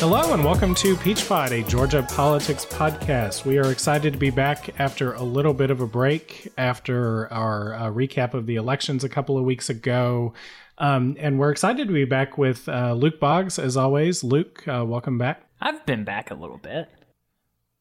Hello 0.00 0.32
and 0.32 0.42
welcome 0.42 0.74
to 0.76 0.96
Peach 0.96 1.28
Pod, 1.28 1.52
a 1.52 1.62
Georgia 1.62 2.02
politics 2.02 2.64
podcast. 2.64 3.44
We 3.44 3.58
are 3.58 3.70
excited 3.70 4.14
to 4.14 4.18
be 4.18 4.30
back 4.30 4.80
after 4.80 5.12
a 5.12 5.22
little 5.22 5.52
bit 5.52 5.70
of 5.70 5.82
a 5.82 5.86
break 5.86 6.50
after 6.56 7.30
our 7.30 7.74
uh, 7.74 7.90
recap 7.90 8.32
of 8.32 8.46
the 8.46 8.56
elections 8.56 9.04
a 9.04 9.10
couple 9.10 9.36
of 9.36 9.44
weeks 9.44 9.68
ago. 9.68 10.32
Um, 10.78 11.18
and 11.20 11.38
we're 11.38 11.50
excited 11.50 11.86
to 11.86 11.92
be 11.92 12.06
back 12.06 12.38
with 12.38 12.66
uh, 12.66 12.94
Luke 12.94 13.20
Boggs, 13.20 13.58
as 13.58 13.76
always. 13.76 14.24
Luke, 14.24 14.66
uh, 14.66 14.86
welcome 14.86 15.18
back. 15.18 15.42
I've 15.60 15.84
been 15.84 16.04
back 16.04 16.30
a 16.30 16.34
little 16.34 16.56
bit. 16.56 16.88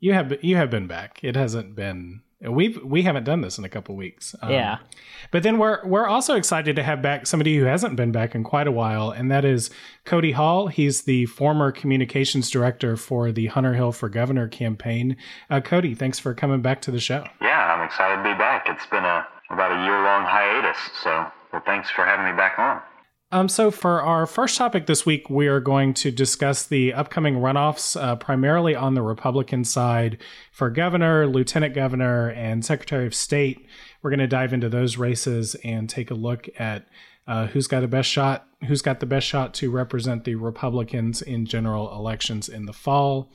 You 0.02 0.12
have 0.12 0.44
you 0.44 0.58
have 0.58 0.70
been 0.70 0.88
back. 0.88 1.22
It 1.24 1.38
hasn't 1.38 1.74
been 1.74 2.22
We've 2.42 2.82
we 2.84 3.02
haven't 3.02 3.26
done 3.26 3.42
this 3.42 3.58
in 3.58 3.66
a 3.66 3.70
couple 3.70 3.98
weeks. 3.98 4.34
Um, 4.42 4.52
yeah. 4.52 4.78
But 5.30 5.44
then 5.44 5.58
we're 5.58 5.86
we're 5.86 6.08
also 6.08 6.36
excited 6.36 6.78
to 6.78 6.84
have 6.84 7.02
back 7.02 7.28
somebody 7.28 7.58
who 7.58 7.66
hasn't 7.66 7.98
been 7.98 8.14
back 8.14 8.34
in 8.34 8.46
quite 8.46 8.66
a 8.66 8.72
while, 8.72 9.12
and 9.12 9.30
that 9.30 9.44
is 9.44 9.70
Cody 10.06 10.32
Hall. 10.32 10.68
He's 10.68 11.02
the 11.02 11.26
former 11.26 11.74
communications 11.74 12.50
director 12.50 12.96
for 12.96 13.34
the 13.34 13.48
Hunter 13.48 13.74
Hill 13.74 13.92
for 13.92 14.08
Governor 14.08 14.48
campaign. 14.48 15.18
Uh, 15.50 15.60
Cody, 15.60 15.94
thanks 15.94 16.18
for 16.18 16.34
coming 16.34 16.62
back 16.62 16.82
to 16.84 16.92
the 16.92 17.00
show. 17.02 17.26
Yeah, 17.42 17.74
I'm 17.74 17.86
excited 17.86 18.24
to 18.24 18.24
be 18.24 18.38
back. 18.38 18.68
It's 18.70 18.86
been 18.86 19.04
a 19.04 19.28
about 19.50 19.72
a 19.72 19.84
year 19.84 20.02
long 20.02 20.24
hiatus, 20.24 20.78
so 21.04 21.30
well, 21.52 21.62
thanks 21.66 21.90
for 21.90 22.06
having 22.06 22.26
me 22.26 22.38
back 22.38 22.58
on. 22.58 22.82
Um, 23.32 23.48
so, 23.48 23.70
for 23.70 24.02
our 24.02 24.26
first 24.26 24.58
topic 24.58 24.88
this 24.88 25.06
week, 25.06 25.30
we 25.30 25.48
are 25.48 25.60
going 25.60 25.94
to 25.96 26.10
discuss 26.10 26.66
the 26.66 26.94
upcoming 26.94 27.36
runoffs, 27.36 28.00
uh, 28.00 28.16
primarily 28.16 28.74
on 28.74 28.96
the 28.96 29.04
Republican 29.04 29.64
side 29.64 30.18
for 30.52 30.72
governor, 30.72 31.28
lieutenant 31.28 31.76
governor, 31.76 32.32
and 32.32 32.66
secretary 32.66 33.06
of 33.06 33.14
state. 33.14 33.68
We're 34.02 34.10
going 34.10 34.20
to 34.20 34.28
dive 34.28 34.52
into 34.52 34.68
those 34.68 34.98
races 34.98 35.56
and 35.64 35.88
take 35.88 36.10
a 36.10 36.16
look 36.16 36.50
at 36.58 36.88
uh, 37.28 37.46
who's 37.48 37.68
got 37.68 37.82
the 37.82 37.88
best 37.88 38.10
shot, 38.10 38.48
who's 38.68 38.82
got 38.82 39.00
the 39.00 39.06
best 39.06 39.28
shot 39.28 39.54
to 39.56 39.70
represent 39.70 40.24
the 40.24 40.34
Republicans 40.34 41.22
in 41.22 41.46
general 41.46 41.94
elections 41.96 42.50
in 42.50 42.66
the 42.66 42.74
fall. 42.74 43.32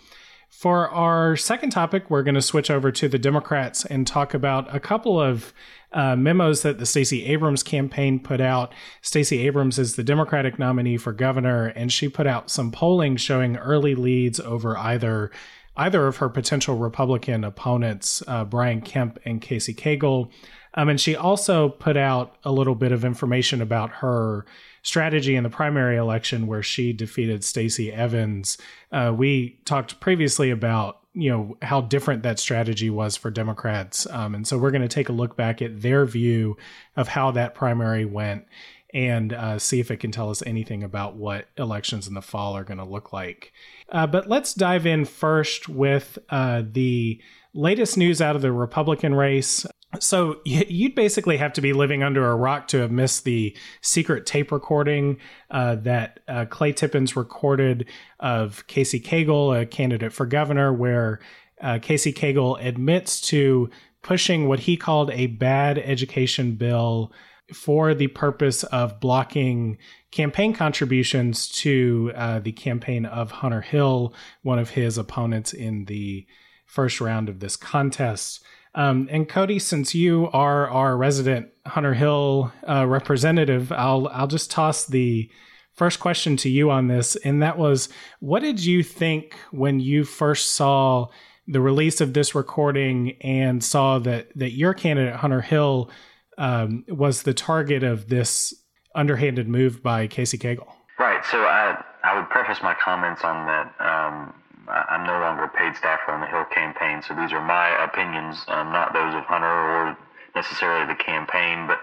For 0.49 0.89
our 0.89 1.37
second 1.37 1.71
topic, 1.71 2.11
we're 2.11 2.23
going 2.23 2.37
to 2.37 2.43
switch 2.43 2.71
over 2.71 2.91
to 2.93 3.09
the 3.09 3.19
Democrats 3.19 3.85
and 3.85 4.07
talk 4.07 4.35
about 4.35 4.75
a 4.75 4.81
couple 4.81 5.21
of 5.21 5.53
uh, 5.95 6.17
memos 6.17 6.63
that 6.63 6.79
the 6.79 6.87
Stacey 6.87 7.25
Abrams 7.27 7.63
campaign 7.63 8.19
put 8.19 8.41
out. 8.41 8.75
Stacey 9.01 9.47
Abrams 9.47 9.79
is 9.79 9.97
the 9.97 10.05
Democratic 10.05 10.59
nominee 10.59 10.97
for 10.97 11.13
governor, 11.13 11.67
and 11.69 11.91
she 11.91 12.09
put 12.09 12.27
out 12.27 12.51
some 12.51 12.71
polling 12.71 13.17
showing 13.17 13.57
early 13.57 13.95
leads 13.95 14.39
over 14.41 14.77
either 14.77 15.31
either 15.77 16.07
of 16.07 16.19
her 16.19 16.29
potential 16.29 16.77
Republican 16.77 17.43
opponents, 17.43 18.23
uh, 18.29 18.45
Brian 18.45 18.81
Kemp 18.81 19.19
and 19.25 19.41
Casey 19.41 19.75
Cagle. 19.75 20.31
Um, 20.75 20.89
and 20.89 21.01
she 21.01 21.17
also 21.17 21.69
put 21.69 21.97
out 21.97 22.37
a 22.45 22.53
little 22.53 22.77
bit 22.77 22.93
of 22.93 23.05
information 23.05 23.61
about 23.61 23.91
her 23.91 24.47
strategy 24.83 25.35
in 25.35 25.43
the 25.43 25.51
primary 25.51 25.97
election 25.97 26.47
where 26.47 26.63
she 26.63 26.93
defeated 26.93 27.43
Stacey 27.43 27.93
Evans. 27.93 28.59
Uh, 28.93 29.13
we 29.17 29.59
talked 29.65 29.99
previously 29.99 30.51
about 30.51 31.01
you 31.15 31.31
know 31.31 31.57
how 31.63 31.81
different 31.81 32.23
that 32.25 32.39
strategy 32.39 32.91
was 32.91 33.17
for 33.17 33.31
Democrats, 33.31 34.07
um, 34.11 34.35
and 34.35 34.47
so 34.47 34.59
we're 34.59 34.71
going 34.71 34.83
to 34.83 34.89
take 34.89 35.09
a 35.09 35.13
look 35.13 35.37
back 35.37 35.63
at 35.63 35.81
their 35.81 36.05
view 36.05 36.57
of 36.97 37.09
how 37.09 37.31
that 37.31 37.55
primary 37.55 38.05
went 38.05 38.47
and 38.95 39.33
uh, 39.33 39.59
see 39.59 39.81
if 39.81 39.91
it 39.91 39.97
can 39.97 40.13
tell 40.13 40.31
us 40.31 40.43
anything 40.47 40.85
about 40.85 41.17
what 41.17 41.49
elections 41.59 42.07
in 42.07 42.15
the 42.15 42.23
fall 42.23 42.57
are 42.57 42.63
going 42.63 42.79
to 42.79 42.85
look 42.85 43.13
like. 43.13 43.53
Uh, 43.89 44.07
but 44.07 44.29
let's 44.29 44.55
dive 44.55 44.87
in 44.87 45.05
first 45.05 45.69
with 45.69 46.17
uh, 46.31 46.63
the 46.73 47.21
latest 47.55 47.99
news 47.99 48.21
out 48.21 48.37
of 48.37 48.43
the 48.43 48.53
Republican 48.53 49.15
race. 49.15 49.67
So 50.01 50.41
you'd 50.45 50.95
basically 50.95 51.37
have 51.37 51.53
to 51.55 51.61
be 51.61 51.73
living 51.73 52.03
under 52.03 52.31
a 52.31 52.37
rock 52.37 52.69
to 52.69 52.79
have 52.79 52.91
missed 52.91 53.25
the 53.25 53.57
secret 53.81 54.27
tape 54.27 54.53
recording 54.53 55.19
uh, 55.51 55.77
that 55.77 56.21
uh, 56.29 56.47
Clay 56.47 56.73
Tippins 56.73 57.17
recorded 57.17 57.87
of 58.21 58.67
Casey 58.67 59.01
Cagle, 59.01 59.61
a 59.61 59.67
candidate 59.67 60.13
for 60.13 60.27
governor, 60.27 60.73
where 60.73 61.21
uh, 61.61 61.79
Casey 61.81 62.13
Cagle 62.13 62.65
admits 62.65 63.21
to 63.23 63.71
pushing 64.03 64.49
what 64.49 64.61
he 64.61 64.77
called 64.77 65.11
a 65.11 65.27
bad 65.27 65.79
education 65.79 66.57
bill 66.57 67.13
for 67.53 67.95
the 67.95 68.09
purpose 68.09 68.63
of 68.65 69.01
blocking 69.01 69.77
campaign 70.11 70.55
contributions 70.55 71.49
to 71.49 72.13
uh, 72.15 72.39
the 72.39 72.53
campaign 72.53 73.05
of 73.05 73.31
Hunter 73.31 73.61
Hill, 73.61 74.15
one 74.43 74.59
of 74.59 74.71
his 74.71 74.97
opponents 74.97 75.53
in 75.53 75.85
the 75.87 76.27
first 76.67 77.01
round 77.01 77.29
of 77.29 77.41
this 77.41 77.57
contest. 77.57 78.43
Um, 78.75 79.09
and 79.11 79.29
Cody, 79.29 79.59
since 79.59 79.95
you 79.95 80.29
are 80.33 80.69
our 80.69 80.97
resident 80.97 81.49
Hunter 81.67 81.95
Hill 81.95 82.53
uh, 82.69 82.87
representative, 82.87 83.71
I'll 83.71 84.09
I'll 84.09 84.27
just 84.27 84.51
toss 84.51 84.87
the 84.87 85.31
first 85.73 86.01
question 86.01 86.37
to 86.39 86.49
you 86.49 86.71
on 86.71 86.89
this, 86.89 87.17
and 87.17 87.43
that 87.43 87.59
was, 87.59 87.89
what 88.21 88.41
did 88.41 88.65
you 88.65 88.83
think 88.83 89.37
when 89.51 89.81
you 89.81 90.05
first 90.05 90.53
saw 90.53 91.09
the 91.47 91.61
release 91.61 92.01
of 92.01 92.15
this 92.15 92.35
recording 92.35 93.17
and 93.21 93.63
saw 93.63 93.99
that 94.01 94.29
that 94.37 94.53
your 94.53 94.75
candidate 94.75 95.17
Hunter 95.17 95.41
Hill 95.41 95.91
um, 96.39 96.85
was 96.89 97.23
the 97.23 97.35
target 97.35 97.83
of 97.83 98.09
this 98.09 98.55
underhanded 98.95 99.49
move 99.49 99.83
by 99.83 100.07
Casey 100.07 100.39
Cagle? 100.39 100.69
Right. 100.99 101.25
So 101.27 101.39
I 101.39 101.83
I 102.03 102.19
would 102.19 102.29
preface 102.31 102.59
my 102.63 102.75
comments 102.75 103.23
on 103.25 103.47
that. 103.47 103.75
Um, 103.81 104.35
I'm 104.69 105.07
no 105.07 105.21
longer 105.21 105.45
a 105.45 105.49
paid 105.49 105.77
staffer 105.77 106.13
on 106.13 106.21
the 106.21 106.27
Hill 106.27 106.45
campaign, 106.47 107.03
so 107.03 107.15
these 107.15 107.33
are 107.33 107.45
my 107.45 107.69
opinions, 107.85 108.45
um, 108.49 108.73
not 108.73 108.93
those 108.93 109.15
of 109.15 109.25
Hunter 109.25 109.47
or 109.47 109.97
necessarily 110.35 110.87
the 110.87 110.95
campaign. 110.95 111.67
But 111.67 111.81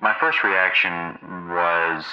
my 0.00 0.14
first 0.18 0.42
reaction 0.42 1.18
was 1.48 2.04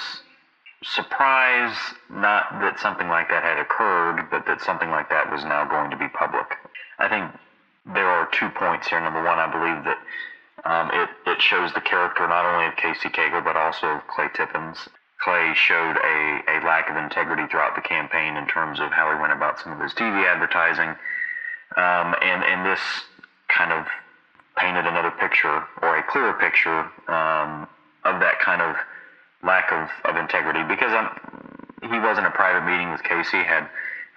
surprise, 0.84 1.76
not 2.10 2.50
that 2.60 2.78
something 2.80 3.08
like 3.08 3.28
that 3.28 3.42
had 3.42 3.58
occurred, 3.58 4.28
but 4.30 4.46
that 4.46 4.60
something 4.60 4.90
like 4.90 5.08
that 5.10 5.30
was 5.30 5.44
now 5.44 5.64
going 5.64 5.90
to 5.90 5.96
be 5.96 6.08
public. 6.08 6.56
I 6.98 7.08
think 7.08 7.32
there 7.94 8.06
are 8.06 8.28
two 8.32 8.48
points 8.50 8.88
here. 8.88 9.00
Number 9.00 9.22
one, 9.22 9.38
I 9.38 9.50
believe 9.50 9.84
that 9.84 9.98
um, 10.64 10.90
it, 10.92 11.08
it 11.26 11.42
shows 11.42 11.72
the 11.72 11.80
character 11.80 12.26
not 12.28 12.44
only 12.44 12.66
of 12.66 12.76
Casey 12.76 13.08
Cagle, 13.08 13.42
but 13.42 13.56
also 13.56 13.86
of 13.86 14.06
Clay 14.08 14.28
Tippins. 14.34 14.88
Clay 15.22 15.54
showed 15.54 15.96
a, 15.96 16.42
a 16.48 16.56
lack 16.66 16.90
of 16.90 16.96
integrity 16.96 17.46
throughout 17.50 17.76
the 17.76 17.80
campaign 17.82 18.36
in 18.36 18.46
terms 18.46 18.80
of 18.80 18.90
how 18.90 19.12
he 19.14 19.20
went 19.20 19.32
about 19.32 19.60
some 19.60 19.72
of 19.72 19.80
his 19.80 19.92
TV 19.94 20.26
advertising. 20.26 20.90
Um, 21.76 22.14
and, 22.20 22.42
and 22.42 22.66
this 22.66 22.80
kind 23.48 23.72
of 23.72 23.86
painted 24.56 24.86
another 24.86 25.10
picture 25.12 25.62
or 25.80 25.96
a 25.96 26.02
clearer 26.02 26.34
picture 26.34 26.80
um, 27.08 27.68
of 28.04 28.20
that 28.20 28.40
kind 28.40 28.60
of 28.60 28.76
lack 29.44 29.70
of, 29.72 29.88
of 30.04 30.16
integrity 30.16 30.62
because 30.64 30.92
I'm, 30.92 31.08
he 31.82 31.98
was 31.98 32.18
in 32.18 32.24
a 32.24 32.30
private 32.30 32.66
meeting 32.68 32.90
with 32.90 33.02
Casey, 33.02 33.42
had, 33.42 33.68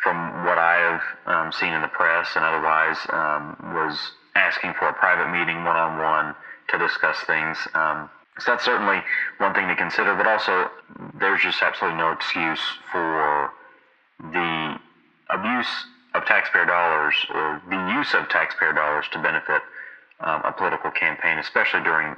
from 0.02 0.46
what 0.46 0.58
I 0.58 0.76
have 0.76 1.02
um, 1.26 1.52
seen 1.52 1.74
in 1.74 1.82
the 1.82 1.88
press 1.88 2.30
and 2.36 2.44
otherwise, 2.44 2.98
um, 3.10 3.56
was 3.74 3.98
asking 4.36 4.74
for 4.78 4.90
a 4.90 4.94
private 4.94 5.32
meeting 5.32 5.64
one 5.64 5.78
on 5.78 6.00
one 6.00 6.36
to 6.70 6.78
discuss 6.78 7.18
things. 7.26 7.58
Um, 7.74 8.10
so 8.40 8.52
that's 8.52 8.66
certainly 8.66 9.02
one 9.38 9.54
thing 9.54 9.68
to 9.68 9.76
consider, 9.76 10.14
but 10.16 10.28
also 10.28 10.70
there's 11.20 11.42
just 11.42 11.62
absolutely 11.62 11.98
no 11.98 12.12
excuse 12.12 12.62
for 12.92 13.52
the 14.20 14.80
abuse 15.30 15.68
of 16.14 16.26
taxpayer 16.26 16.66
dollars 16.66 17.16
or 17.34 17.62
the 17.70 17.94
use 17.98 18.14
of 18.14 18.30
taxpayer 18.30 18.74
dollars 18.74 19.06
to 19.12 19.22
benefit 19.22 19.62
um, 20.22 20.42
a 20.46 20.52
political 20.52 20.92
campaign, 20.92 21.38
especially 21.38 21.84
during 21.84 22.16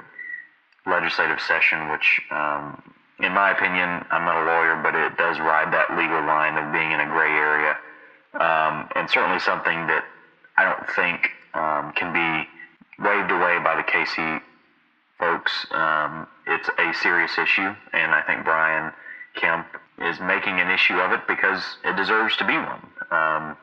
legislative 0.86 1.40
session, 1.40 1.90
which, 1.90 2.20
um, 2.30 2.80
in 3.18 3.32
my 3.32 3.50
opinion, 3.50 4.04
I'm 4.10 4.24
not 4.24 4.42
a 4.42 4.46
lawyer, 4.46 4.80
but 4.82 4.94
it 4.94 5.16
does 5.16 5.38
ride 5.40 5.72
that 5.72 5.90
legal 5.98 6.22
line 6.24 6.56
of 6.56 6.72
being 6.72 6.92
in 6.92 7.00
a 7.00 7.06
gray 7.06 7.32
area, 7.32 7.76
um, 8.34 8.88
and 8.94 9.10
certainly 9.10 9.40
something 9.40 9.86
that 9.88 10.04
I 10.56 10.64
don't 10.64 10.90
think 10.94 11.30
um, 11.54 11.92
can 11.92 12.12
be 12.12 12.48
waved 13.02 13.30
away 13.30 13.58
by 13.58 13.76
the 13.76 13.82
Casey 13.82 14.42
folks. 15.18 15.66
Um, 15.70 16.26
it's 16.46 16.68
a 16.78 16.92
serious 17.02 17.36
issue, 17.38 17.74
and 17.92 18.12
I 18.12 18.22
think 18.26 18.44
Brian 18.44 18.92
Kemp 19.34 19.66
is 19.98 20.18
making 20.20 20.60
an 20.60 20.70
issue 20.70 20.98
of 20.98 21.12
it 21.12 21.26
because 21.26 21.62
it 21.84 21.96
deserves 21.96 22.36
to 22.38 22.46
be 22.46 22.56
one. 22.56 22.86
Um, 23.10 23.56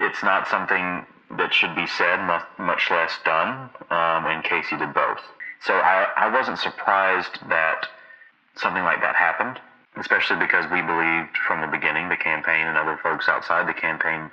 it's 0.00 0.22
not 0.22 0.48
something 0.48 1.06
that 1.38 1.54
should 1.54 1.74
be 1.74 1.86
said, 1.86 2.18
much 2.58 2.90
less 2.90 3.18
done, 3.24 3.70
um, 3.90 4.26
and 4.26 4.44
Casey 4.44 4.76
did 4.76 4.92
both. 4.92 5.20
So 5.64 5.74
I, 5.74 6.08
I 6.16 6.32
wasn't 6.32 6.58
surprised 6.58 7.38
that 7.48 7.86
something 8.56 8.82
like 8.82 9.00
that 9.00 9.14
happened, 9.14 9.60
especially 9.96 10.36
because 10.36 10.70
we 10.70 10.82
believed 10.82 11.38
from 11.46 11.60
the 11.60 11.68
beginning, 11.68 12.08
the 12.08 12.16
campaign 12.16 12.66
and 12.66 12.76
other 12.76 12.98
folks 13.02 13.28
outside 13.28 13.68
the 13.68 13.72
campaign 13.72 14.30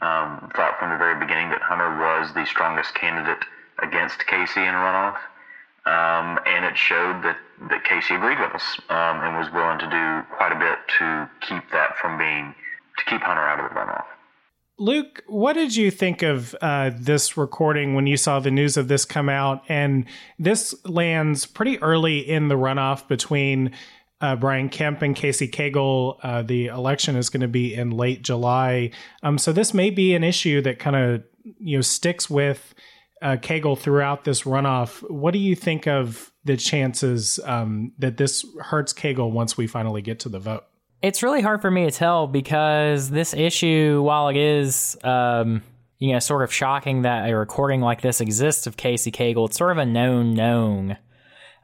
um, 0.00 0.50
thought 0.54 0.78
from 0.78 0.90
the 0.90 0.98
very 0.98 1.18
beginning 1.18 1.50
that 1.50 1.62
Hunter 1.62 1.98
was 1.98 2.32
the 2.34 2.44
strongest 2.46 2.94
candidate 2.94 3.44
against 3.82 4.26
Casey 4.26 4.60
in 4.60 4.74
runoff. 4.74 5.16
Um, 5.88 6.38
and 6.44 6.66
it 6.66 6.76
showed 6.76 7.22
that, 7.22 7.38
that 7.70 7.84
Casey 7.84 8.14
agreed 8.14 8.38
with 8.38 8.54
us 8.54 8.78
um, 8.90 9.24
and 9.24 9.38
was 9.38 9.48
willing 9.54 9.78
to 9.78 9.88
do 9.88 10.36
quite 10.36 10.52
a 10.52 10.58
bit 10.58 10.78
to 10.98 11.30
keep 11.40 11.70
that 11.72 11.96
from 11.96 12.18
being, 12.18 12.54
to 12.98 13.04
keep 13.06 13.22
Hunter 13.22 13.40
out 13.40 13.58
of 13.58 13.70
the 13.70 13.74
runoff. 13.74 14.04
Luke, 14.78 15.24
what 15.26 15.54
did 15.54 15.74
you 15.74 15.90
think 15.90 16.22
of 16.22 16.54
uh, 16.60 16.90
this 16.94 17.38
recording 17.38 17.94
when 17.94 18.06
you 18.06 18.18
saw 18.18 18.38
the 18.38 18.50
news 18.50 18.76
of 18.76 18.88
this 18.88 19.06
come 19.06 19.30
out? 19.30 19.62
And 19.68 20.04
this 20.38 20.74
lands 20.84 21.46
pretty 21.46 21.80
early 21.82 22.18
in 22.18 22.48
the 22.48 22.54
runoff 22.54 23.08
between 23.08 23.72
uh, 24.20 24.36
Brian 24.36 24.68
Kemp 24.68 25.00
and 25.00 25.16
Casey 25.16 25.48
Cagle. 25.48 26.18
Uh, 26.22 26.42
the 26.42 26.66
election 26.66 27.16
is 27.16 27.30
going 27.30 27.40
to 27.40 27.48
be 27.48 27.74
in 27.74 27.90
late 27.90 28.22
July. 28.22 28.90
Um, 29.22 29.38
so 29.38 29.52
this 29.52 29.72
may 29.72 29.88
be 29.88 30.14
an 30.14 30.22
issue 30.22 30.60
that 30.62 30.78
kind 30.78 30.96
of 30.96 31.24
you 31.58 31.78
know 31.78 31.82
sticks 31.82 32.28
with 32.28 32.74
uh, 33.22 33.36
throughout 33.76 34.24
this 34.24 34.42
runoff. 34.42 35.08
What 35.10 35.32
do 35.32 35.38
you 35.38 35.54
think 35.54 35.86
of 35.86 36.32
the 36.44 36.56
chances 36.56 37.40
um, 37.44 37.92
that 37.98 38.16
this 38.16 38.44
hurts 38.60 38.92
Cagle 38.92 39.30
once 39.30 39.56
we 39.56 39.66
finally 39.66 40.02
get 40.02 40.20
to 40.20 40.28
the 40.28 40.38
vote? 40.38 40.64
It's 41.00 41.22
really 41.22 41.42
hard 41.42 41.62
for 41.62 41.70
me 41.70 41.84
to 41.84 41.90
tell 41.90 42.26
because 42.26 43.10
this 43.10 43.32
issue, 43.34 44.02
while 44.02 44.28
it 44.28 44.36
is, 44.36 44.96
um, 45.04 45.62
you 45.98 46.12
know, 46.12 46.18
sort 46.18 46.42
of 46.42 46.52
shocking 46.52 47.02
that 47.02 47.28
a 47.28 47.36
recording 47.36 47.80
like 47.80 48.00
this 48.00 48.20
exists 48.20 48.66
of 48.66 48.76
Casey 48.76 49.12
Cagle, 49.12 49.46
it's 49.46 49.58
sort 49.58 49.70
of 49.70 49.78
a 49.78 49.86
known 49.86 50.34
known 50.34 50.96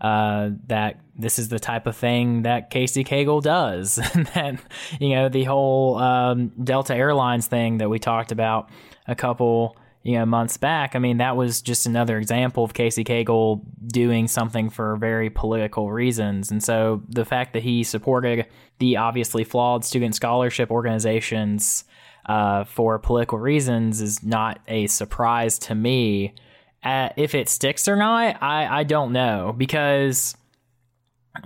uh, 0.01 0.51
that 0.67 1.01
this 1.17 1.39
is 1.39 1.49
the 1.49 1.59
type 1.59 1.87
of 1.87 1.97
thing 1.97 2.43
that 2.43 2.71
Casey 2.71 3.05
Cagle 3.05 3.43
does. 3.43 3.99
And 4.15 4.27
that, 4.27 4.61
you 5.01 5.11
know, 5.11 5.29
the 5.29 5.45
whole 5.45 5.97
um, 5.97 6.53
Delta 6.63 6.95
Airlines 6.95 7.47
thing 7.47 7.79
that 7.79 7.89
we 7.89 7.99
talked 7.99 8.33
about 8.33 8.71
a 9.07 9.15
couple 9.15 9.77
you 10.05 10.19
know 10.19 10.27
months 10.27 10.59
back. 10.59 10.95
I 10.95 10.99
mean, 10.99 11.17
that 11.17 11.37
was 11.37 11.63
just 11.63 11.87
another 11.87 12.19
example 12.19 12.63
of 12.63 12.75
Casey 12.75 13.05
Cagle 13.05 13.63
doing 13.87 14.29
something 14.29 14.69
for 14.69 14.97
very 14.97 15.31
political 15.31 15.91
reasons. 15.91 16.51
And 16.51 16.63
so 16.63 17.03
the 17.09 17.25
fact 17.25 17.55
that 17.55 17.63
he 17.63 17.83
supported 17.83 18.47
the 18.79 18.99
obviously 18.99 19.45
flawed 19.45 19.85
student 19.85 20.15
scholarship 20.15 20.71
organizations 20.71 21.85
uh, 22.27 22.65
for 22.65 22.99
political 22.99 23.39
reasons 23.39 24.03
is 24.03 24.23
not 24.23 24.61
a 24.69 24.87
surprise 24.89 25.59
to 25.61 25.75
me. 25.75 26.35
Uh, 26.83 27.09
if 27.17 27.35
it 27.35 27.49
sticks 27.49 27.89
or 27.89 27.97
not, 27.97 28.43
I, 28.43 28.81
I 28.81 28.85
don't 28.85 29.13
know 29.13 29.55
because 29.57 30.37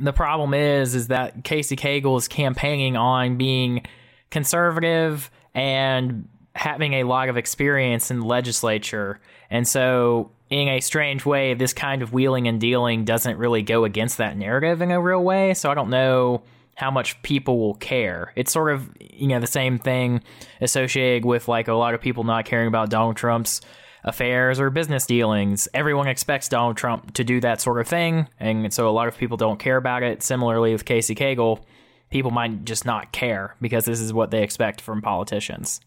the 0.01 0.13
problem 0.13 0.53
is 0.53 0.97
is 0.97 1.09
that 1.09 1.45
Casey 1.45 1.77
Cagle 1.77 2.19
is 2.19 2.27
campaigning 2.27 2.97
on 2.97 3.37
being 3.39 3.87
conservative 4.31 5.31
and 5.55 6.29
having 6.59 6.95
a 6.95 7.05
lot 7.05 7.29
of 7.29 7.37
experience 7.37 8.11
in 8.11 8.21
the 8.21 8.27
legislature. 8.27 9.21
And 9.49 9.67
so, 9.67 10.33
in 10.51 10.69
a 10.69 10.81
strange 10.81 11.25
way, 11.25 11.55
this 11.55 11.73
kind 11.73 12.03
of 12.03 12.13
wheeling 12.13 12.49
and 12.49 12.61
dealing 12.61 13.05
doesn't 13.05 13.39
really 13.39 13.63
go 13.63 13.85
against 13.85 14.19
that 14.19 14.37
narrative 14.37 14.83
in 14.83 14.91
a 14.91 15.01
real 15.01 15.23
way. 15.23 15.55
So, 15.55 15.71
I 15.71 15.75
don't 15.75 15.89
know 15.89 16.43
how 16.75 16.91
much 16.91 17.21
people 17.23 17.59
will 17.59 17.75
care. 17.75 18.33
It's 18.35 18.53
sort 18.53 18.73
of, 18.73 18.91
you 19.01 19.29
know, 19.29 19.39
the 19.39 19.47
same 19.47 19.79
thing 19.79 20.23
associated 20.61 21.25
with 21.25 21.47
like 21.47 21.69
a 21.69 21.75
lot 21.75 21.95
of 21.95 22.01
people 22.01 22.25
not 22.25 22.45
caring 22.45 22.69
about 22.69 22.91
Donald 22.91 23.17
Trump's 23.17 23.61
affairs 24.03 24.59
or 24.59 24.71
business 24.71 25.07
dealings. 25.07 25.69
Everyone 25.75 26.09
expects 26.09 26.49
Donald 26.49 26.77
Trump 26.77 27.15
to 27.15 27.25
do 27.25 27.41
that 27.41 27.61
sort 27.61 27.81
of 27.81 27.87
thing. 27.87 28.29
And 28.41 28.73
so, 28.73 28.89
a 28.89 28.91
lot 28.91 29.07
of 29.07 29.17
people 29.17 29.37
don't 29.37 29.61
care 29.61 29.77
about 29.77 30.03
it. 30.03 30.25
Similarly, 30.25 30.73
with 30.73 30.85
Casey 30.85 31.15
Cagle, 31.15 31.61
people 32.11 32.33
might 32.33 32.65
just 32.65 32.85
not 32.85 33.13
care 33.13 33.55
because 33.61 33.85
this 33.85 34.01
is 34.01 34.13
what 34.13 34.33
they 34.33 34.43
expect 34.43 34.81
from 34.81 35.03
politicians. 35.03 35.81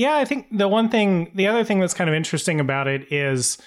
Yeah, 0.00 0.16
I 0.16 0.24
think 0.24 0.46
the 0.50 0.66
one 0.66 0.88
thing, 0.88 1.30
the 1.34 1.46
other 1.46 1.62
thing 1.62 1.78
that's 1.78 1.92
kind 1.92 2.08
of 2.08 2.16
interesting 2.16 2.58
about 2.58 2.88
it 2.88 3.12
is 3.12 3.58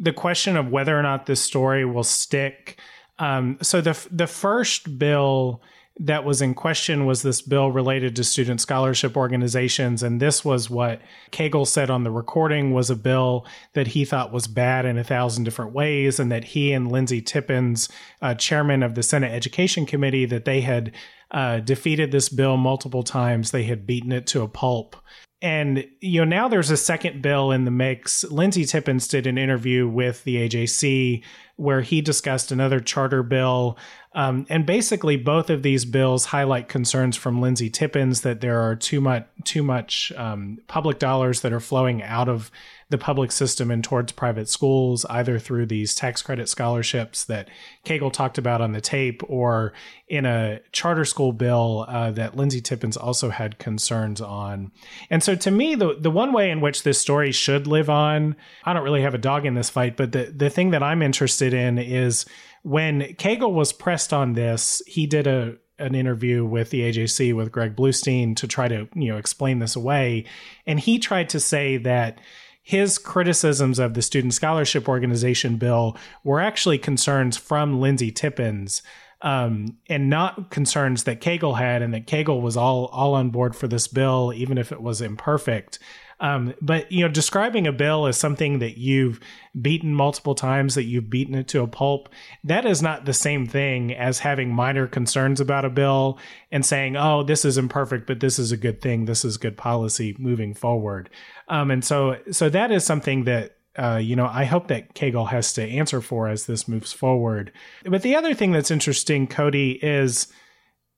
the 0.00 0.12
question 0.12 0.56
of 0.56 0.68
whether 0.68 0.98
or 0.98 1.02
not 1.02 1.26
this 1.26 1.40
story 1.40 1.84
will 1.84 2.02
stick. 2.02 2.80
Um, 3.20 3.56
so 3.62 3.80
the 3.80 3.96
the 4.10 4.26
first 4.26 4.98
bill 4.98 5.62
that 6.00 6.24
was 6.24 6.42
in 6.42 6.54
question 6.54 7.06
was 7.06 7.22
this 7.22 7.40
bill 7.40 7.70
related 7.70 8.16
to 8.16 8.24
student 8.24 8.60
scholarship 8.60 9.16
organizations, 9.16 10.02
and 10.02 10.20
this 10.20 10.44
was 10.44 10.68
what 10.68 11.02
Cagle 11.30 11.68
said 11.68 11.88
on 11.88 12.02
the 12.02 12.10
recording 12.10 12.72
was 12.72 12.90
a 12.90 12.96
bill 12.96 13.46
that 13.74 13.86
he 13.86 14.04
thought 14.04 14.32
was 14.32 14.48
bad 14.48 14.86
in 14.86 14.98
a 14.98 15.04
thousand 15.04 15.44
different 15.44 15.70
ways, 15.70 16.18
and 16.18 16.32
that 16.32 16.46
he 16.46 16.72
and 16.72 16.90
Lindsey 16.90 17.22
Tippins, 17.22 17.88
uh, 18.20 18.34
chairman 18.34 18.82
of 18.82 18.96
the 18.96 19.04
Senate 19.04 19.30
Education 19.30 19.86
Committee, 19.86 20.26
that 20.26 20.46
they 20.46 20.62
had 20.62 20.90
uh, 21.30 21.60
defeated 21.60 22.10
this 22.10 22.28
bill 22.28 22.56
multiple 22.56 23.04
times. 23.04 23.52
They 23.52 23.62
had 23.62 23.86
beaten 23.86 24.10
it 24.10 24.26
to 24.26 24.42
a 24.42 24.48
pulp 24.48 24.96
and 25.42 25.86
you 26.00 26.20
know 26.20 26.24
now 26.24 26.48
there's 26.48 26.70
a 26.70 26.76
second 26.76 27.20
bill 27.20 27.50
in 27.52 27.64
the 27.64 27.70
mix. 27.70 28.24
Lindsey 28.24 28.64
Tippins 28.64 29.06
did 29.06 29.26
an 29.26 29.36
interview 29.36 29.86
with 29.86 30.24
the 30.24 30.36
AJC 30.36 31.22
where 31.56 31.80
he 31.80 32.00
discussed 32.00 32.52
another 32.52 32.80
charter 32.80 33.22
bill, 33.22 33.78
um, 34.12 34.46
and 34.48 34.64
basically 34.64 35.16
both 35.16 35.50
of 35.50 35.62
these 35.62 35.84
bills 35.84 36.26
highlight 36.26 36.68
concerns 36.68 37.16
from 37.16 37.40
Lindsey 37.40 37.68
Tippins 37.68 38.22
that 38.22 38.40
there 38.40 38.60
are 38.60 38.76
too 38.76 39.00
much 39.00 39.26
too 39.44 39.62
much 39.62 40.10
um, 40.16 40.58
public 40.68 40.98
dollars 40.98 41.42
that 41.42 41.52
are 41.52 41.60
flowing 41.60 42.02
out 42.02 42.28
of 42.28 42.50
the 42.88 42.98
public 42.98 43.32
system 43.32 43.70
and 43.70 43.82
towards 43.82 44.12
private 44.12 44.48
schools, 44.48 45.04
either 45.06 45.40
through 45.40 45.66
these 45.66 45.94
tax 45.94 46.22
credit 46.22 46.48
scholarships 46.48 47.24
that 47.24 47.48
Cagle 47.84 48.12
talked 48.12 48.38
about 48.38 48.60
on 48.60 48.72
the 48.72 48.80
tape, 48.80 49.22
or 49.28 49.72
in 50.08 50.24
a 50.24 50.60
charter 50.70 51.04
school 51.04 51.32
bill 51.32 51.84
uh, 51.88 52.12
that 52.12 52.36
Lindsey 52.36 52.60
Tippins 52.60 52.96
also 52.96 53.30
had 53.30 53.58
concerns 53.58 54.20
on. 54.20 54.70
And 55.10 55.22
so, 55.22 55.34
to 55.34 55.50
me, 55.50 55.74
the 55.74 55.96
the 55.98 56.10
one 56.10 56.32
way 56.32 56.50
in 56.50 56.60
which 56.60 56.84
this 56.84 57.00
story 57.00 57.32
should 57.32 57.66
live 57.66 57.90
on, 57.90 58.36
I 58.64 58.72
don't 58.72 58.84
really 58.84 59.02
have 59.02 59.14
a 59.14 59.18
dog 59.18 59.46
in 59.46 59.54
this 59.54 59.70
fight, 59.70 59.96
but 59.96 60.12
the 60.12 60.32
the 60.34 60.50
thing 60.50 60.70
that 60.70 60.82
I'm 60.82 61.02
interested 61.02 61.52
in 61.52 61.78
is 61.78 62.24
when 62.62 63.00
Cagle 63.14 63.52
was 63.52 63.72
pressed 63.72 64.12
on 64.12 64.34
this, 64.34 64.80
he 64.86 65.06
did 65.06 65.26
a 65.26 65.56
an 65.78 65.94
interview 65.94 66.44
with 66.44 66.70
the 66.70 66.80
AJC 66.80 67.34
with 67.34 67.52
Greg 67.52 67.76
Bluestein 67.76 68.34
to 68.36 68.48
try 68.48 68.68
to 68.68 68.88
you 68.94 69.12
know 69.12 69.18
explain 69.18 69.58
this 69.58 69.76
away, 69.76 70.24
and 70.66 70.78
he 70.78 70.98
tried 70.98 71.28
to 71.30 71.40
say 71.40 71.76
that 71.78 72.20
his 72.66 72.98
criticisms 72.98 73.78
of 73.78 73.94
the 73.94 74.02
student 74.02 74.34
scholarship 74.34 74.88
organization 74.88 75.54
bill 75.54 75.96
were 76.24 76.40
actually 76.40 76.78
concerns 76.78 77.36
from 77.36 77.80
Lindsey 77.80 78.10
Tippins 78.10 78.82
um, 79.22 79.76
and 79.88 80.10
not 80.10 80.50
concerns 80.50 81.04
that 81.04 81.20
Cagle 81.20 81.58
had, 81.58 81.80
and 81.80 81.94
that 81.94 82.08
Cagle 82.08 82.42
was 82.42 82.56
all 82.56 82.86
all 82.86 83.14
on 83.14 83.30
board 83.30 83.54
for 83.54 83.68
this 83.68 83.86
bill, 83.86 84.32
even 84.34 84.58
if 84.58 84.72
it 84.72 84.82
was 84.82 85.00
imperfect. 85.00 85.78
Um, 86.18 86.54
but 86.62 86.90
you 86.90 87.02
know, 87.02 87.10
describing 87.10 87.66
a 87.66 87.72
bill 87.72 88.06
as 88.06 88.16
something 88.16 88.58
that 88.60 88.78
you've 88.78 89.20
beaten 89.60 89.94
multiple 89.94 90.34
times, 90.34 90.74
that 90.74 90.84
you've 90.84 91.10
beaten 91.10 91.34
it 91.34 91.48
to 91.48 91.62
a 91.62 91.66
pulp, 91.66 92.08
that 92.44 92.64
is 92.64 92.80
not 92.80 93.04
the 93.04 93.12
same 93.12 93.46
thing 93.46 93.92
as 93.92 94.20
having 94.20 94.54
minor 94.54 94.86
concerns 94.86 95.40
about 95.40 95.64
a 95.64 95.70
bill 95.70 96.18
and 96.50 96.64
saying, 96.64 96.96
"Oh, 96.96 97.22
this 97.22 97.44
is 97.44 97.58
imperfect, 97.58 98.06
but 98.06 98.20
this 98.20 98.38
is 98.38 98.50
a 98.50 98.56
good 98.56 98.80
thing. 98.80 99.04
This 99.04 99.24
is 99.24 99.36
good 99.36 99.56
policy 99.56 100.16
moving 100.18 100.54
forward." 100.54 101.10
Um, 101.48 101.70
and 101.70 101.84
so, 101.84 102.16
so 102.30 102.48
that 102.48 102.70
is 102.72 102.84
something 102.84 103.24
that 103.24 103.56
uh, 103.78 103.96
you 103.96 104.16
know, 104.16 104.26
I 104.26 104.44
hope 104.44 104.68
that 104.68 104.94
Cagle 104.94 105.28
has 105.28 105.52
to 105.54 105.62
answer 105.62 106.00
for 106.00 106.28
as 106.28 106.46
this 106.46 106.66
moves 106.66 106.94
forward. 106.94 107.52
But 107.84 108.00
the 108.00 108.16
other 108.16 108.32
thing 108.32 108.52
that's 108.52 108.70
interesting, 108.70 109.26
Cody, 109.26 109.72
is 109.82 110.28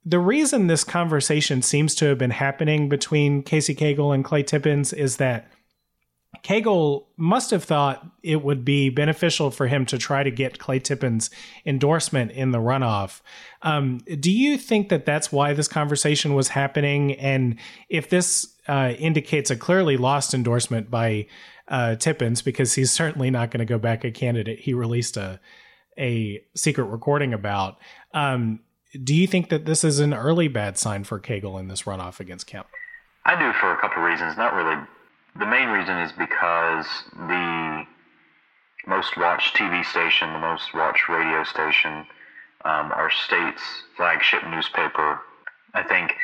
the 0.08 0.18
reason 0.18 0.68
this 0.68 0.84
conversation 0.84 1.60
seems 1.60 1.94
to 1.96 2.06
have 2.06 2.16
been 2.16 2.30
happening 2.30 2.88
between 2.88 3.42
Casey 3.42 3.74
Cagle 3.74 4.14
and 4.14 4.24
Clay 4.24 4.42
Tippins 4.42 4.94
is 4.94 5.18
that 5.18 5.50
Cagle 6.42 7.06
must 7.18 7.50
have 7.50 7.64
thought 7.64 8.06
it 8.22 8.42
would 8.42 8.64
be 8.64 8.88
beneficial 8.88 9.50
for 9.50 9.66
him 9.66 9.84
to 9.86 9.98
try 9.98 10.22
to 10.22 10.30
get 10.30 10.58
Clay 10.58 10.78
Tippins' 10.78 11.28
endorsement 11.66 12.30
in 12.32 12.52
the 12.52 12.58
runoff. 12.58 13.20
Um, 13.60 13.98
do 14.18 14.30
you 14.30 14.56
think 14.56 14.88
that 14.88 15.04
that's 15.04 15.30
why 15.30 15.52
this 15.52 15.68
conversation 15.68 16.34
was 16.34 16.48
happening? 16.48 17.12
And 17.14 17.58
if 17.90 18.08
this 18.08 18.54
uh, 18.66 18.94
indicates 18.98 19.50
a 19.50 19.56
clearly 19.56 19.98
lost 19.98 20.32
endorsement 20.32 20.90
by 20.90 21.26
uh, 21.66 21.96
Tippins, 21.96 22.40
because 22.40 22.74
he's 22.74 22.90
certainly 22.90 23.30
not 23.30 23.50
going 23.50 23.58
to 23.58 23.66
go 23.66 23.78
back 23.78 24.04
a 24.04 24.10
candidate 24.10 24.60
he 24.60 24.72
released 24.72 25.18
a 25.18 25.38
a 25.98 26.40
secret 26.54 26.84
recording 26.84 27.34
about. 27.34 27.78
Um, 28.14 28.60
do 28.92 29.14
you 29.14 29.26
think 29.26 29.50
that 29.50 29.66
this 29.66 29.84
is 29.84 29.98
an 29.98 30.14
early 30.14 30.48
bad 30.48 30.78
sign 30.78 31.04
for 31.04 31.20
Cagle 31.20 31.58
in 31.60 31.68
this 31.68 31.82
runoff 31.82 32.20
against 32.20 32.46
Kemp? 32.46 32.66
I 33.24 33.38
do 33.38 33.52
for 33.58 33.72
a 33.72 33.76
couple 33.80 34.02
of 34.02 34.08
reasons. 34.08 34.36
Not 34.36 34.54
really. 34.54 34.82
The 35.38 35.46
main 35.46 35.68
reason 35.68 35.98
is 35.98 36.12
because 36.12 36.86
the 37.12 37.84
most 38.86 39.16
watched 39.16 39.54
TV 39.56 39.84
station, 39.84 40.32
the 40.32 40.38
most 40.38 40.74
watched 40.74 41.08
radio 41.08 41.44
station, 41.44 42.06
um, 42.64 42.90
our 42.92 43.10
state's 43.10 43.62
flagship 43.96 44.42
newspaper, 44.48 45.20
I 45.74 45.82
think 45.82 46.14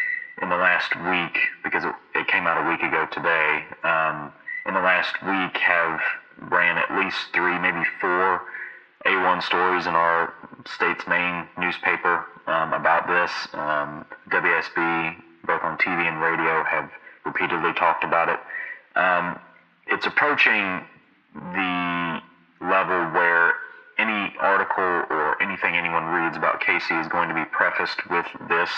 in 0.42 0.48
the 0.48 0.56
last 0.56 0.96
week, 0.96 1.38
because 1.62 1.84
it, 1.84 1.94
it 2.14 2.26
came 2.26 2.46
out 2.46 2.64
a 2.64 2.68
week 2.68 2.82
ago 2.82 3.06
today, 3.12 3.64
um, 3.84 4.32
in 4.66 4.74
the 4.74 4.80
last 4.80 5.14
week 5.22 5.56
have 5.58 6.00
ran 6.50 6.78
at 6.78 6.90
least 6.98 7.28
three, 7.32 7.58
maybe 7.58 7.84
four 8.00 8.42
A1 9.06 9.42
stories 9.42 9.86
in 9.86 9.94
our 9.94 10.32
state's 10.66 11.06
main 11.06 11.46
newspaper 11.58 12.24
um, 12.46 12.72
about 12.72 13.06
this. 13.06 13.30
Um, 13.52 14.04
WSB, 14.30 15.16
both 15.46 15.62
on 15.62 15.78
TV 15.78 16.08
and 16.08 16.20
radio, 16.20 16.64
have 16.64 16.90
repeatedly 17.24 17.72
talked 17.74 18.04
about 18.04 18.28
it. 18.28 18.40
Um, 18.98 19.38
it's 19.86 20.06
approaching 20.06 20.80
the 21.34 22.20
level 22.60 23.12
where 23.12 23.54
any 23.98 24.34
article 24.40 25.04
or 25.10 25.40
anything 25.42 25.74
anyone 25.74 26.06
reads 26.06 26.36
about 26.36 26.60
Casey 26.60 26.94
is 26.94 27.06
going 27.08 27.28
to 27.28 27.34
be 27.34 27.44
prefaced 27.44 28.08
with 28.10 28.26
this 28.48 28.70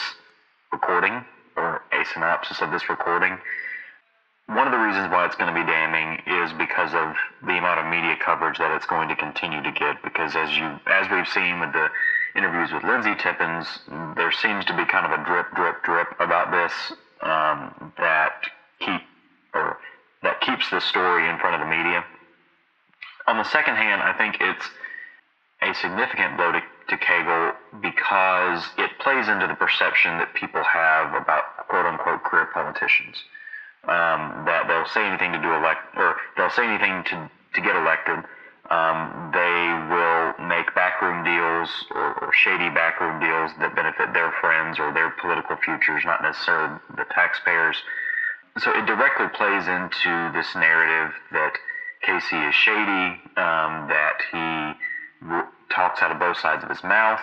recording 0.73 1.25
or 1.57 1.83
a 1.93 2.05
synopsis 2.13 2.61
of 2.61 2.71
this 2.71 2.89
recording. 2.89 3.39
One 4.47 4.67
of 4.67 4.73
the 4.73 4.79
reasons 4.79 5.11
why 5.11 5.27
it's 5.27 5.35
going 5.35 5.53
to 5.53 5.59
be 5.59 5.67
damning 5.67 6.23
is 6.25 6.53
because 6.55 6.95
of 6.95 7.17
the 7.43 7.59
amount 7.59 7.81
of 7.81 7.87
media 7.91 8.17
coverage 8.25 8.59
that 8.59 8.71
it's 8.71 8.87
going 8.87 9.09
to 9.09 9.17
continue 9.17 9.61
to 9.61 9.73
get. 9.73 10.03
Because 10.03 10.37
as 10.37 10.57
you, 10.57 10.79
as 10.87 11.11
we've 11.11 11.27
seen 11.27 11.59
with 11.59 11.73
the 11.73 11.91
interviews 12.37 12.71
with 12.73 12.85
Lindsey 12.85 13.15
Tippins, 13.19 13.67
there 14.15 14.31
seems 14.31 14.65
to 14.67 14.77
be 14.77 14.85
kind 14.85 15.03
of 15.03 15.19
a 15.19 15.25
drip, 15.25 15.51
drip, 15.57 15.83
drip 15.83 16.15
about 16.21 16.53
this 16.53 16.73
um, 17.23 17.93
that 17.99 18.47
keep 18.79 19.03
or 19.53 19.79
that 20.23 20.41
keeps 20.41 20.71
the 20.71 20.81
story 20.81 21.29
in 21.29 21.39
front 21.39 21.55
of 21.55 21.61
the 21.61 21.67
media. 21.67 22.05
On 23.27 23.39
the 23.39 23.45
second 23.51 23.75
hand, 23.75 24.01
I 24.01 24.13
think 24.13 24.37
it's 24.41 24.71
a 25.63 25.75
significant 25.75 26.37
blow 26.37 26.53
to, 26.53 26.61
to 26.61 26.97
Cagle 26.97 27.53
because 27.83 28.63
it 28.79 28.91
plays 29.01 29.27
into 29.27 29.49
the 29.49 29.55
perception 29.55 30.19
that 30.19 30.35
people 30.35 30.63
have 30.63 31.15
about 31.15 31.67
quote 31.67 31.87
unquote 31.87 32.23
career 32.23 32.47
politicians. 32.55 33.17
Um, 33.87 34.45
that 34.47 34.67
they'll 34.67 34.87
say 34.87 35.07
anything 35.07 35.33
to 35.33 35.41
do 35.41 35.53
elect 35.55 35.95
or 35.97 36.17
they'll 36.37 36.51
say 36.51 36.67
anything 36.67 37.05
to, 37.05 37.31
to 37.55 37.61
get 37.61 37.77
elected. 37.77 38.19
Um, 38.69 39.31
they 39.33 39.63
will 39.87 40.35
make 40.49 40.75
backroom 40.75 41.23
deals 41.23 41.71
or, 41.95 42.19
or 42.19 42.33
shady 42.35 42.69
backroom 42.69 43.21
deals 43.21 43.53
that 43.61 43.77
benefit 43.77 44.13
their 44.13 44.33
friends 44.41 44.81
or 44.81 44.93
their 44.93 45.11
political 45.11 45.55
futures, 45.57 46.03
not 46.05 46.21
necessarily 46.21 46.81
the 46.97 47.05
taxpayers. 47.15 47.77
So 48.59 48.73
it 48.77 48.87
directly 48.87 49.29
plays 49.29 49.69
into 49.69 50.33
this 50.35 50.51
narrative 50.57 51.15
that 51.31 51.55
Casey 52.03 52.37
is 52.37 52.55
shady, 52.55 53.23
um, 53.37 53.87
that 53.87 54.19
he 54.33 54.75
talks 55.71 56.03
out 56.03 56.11
of 56.11 56.19
both 56.19 56.39
sides 56.39 56.65
of 56.65 56.71
his 56.71 56.83
mouth, 56.83 57.21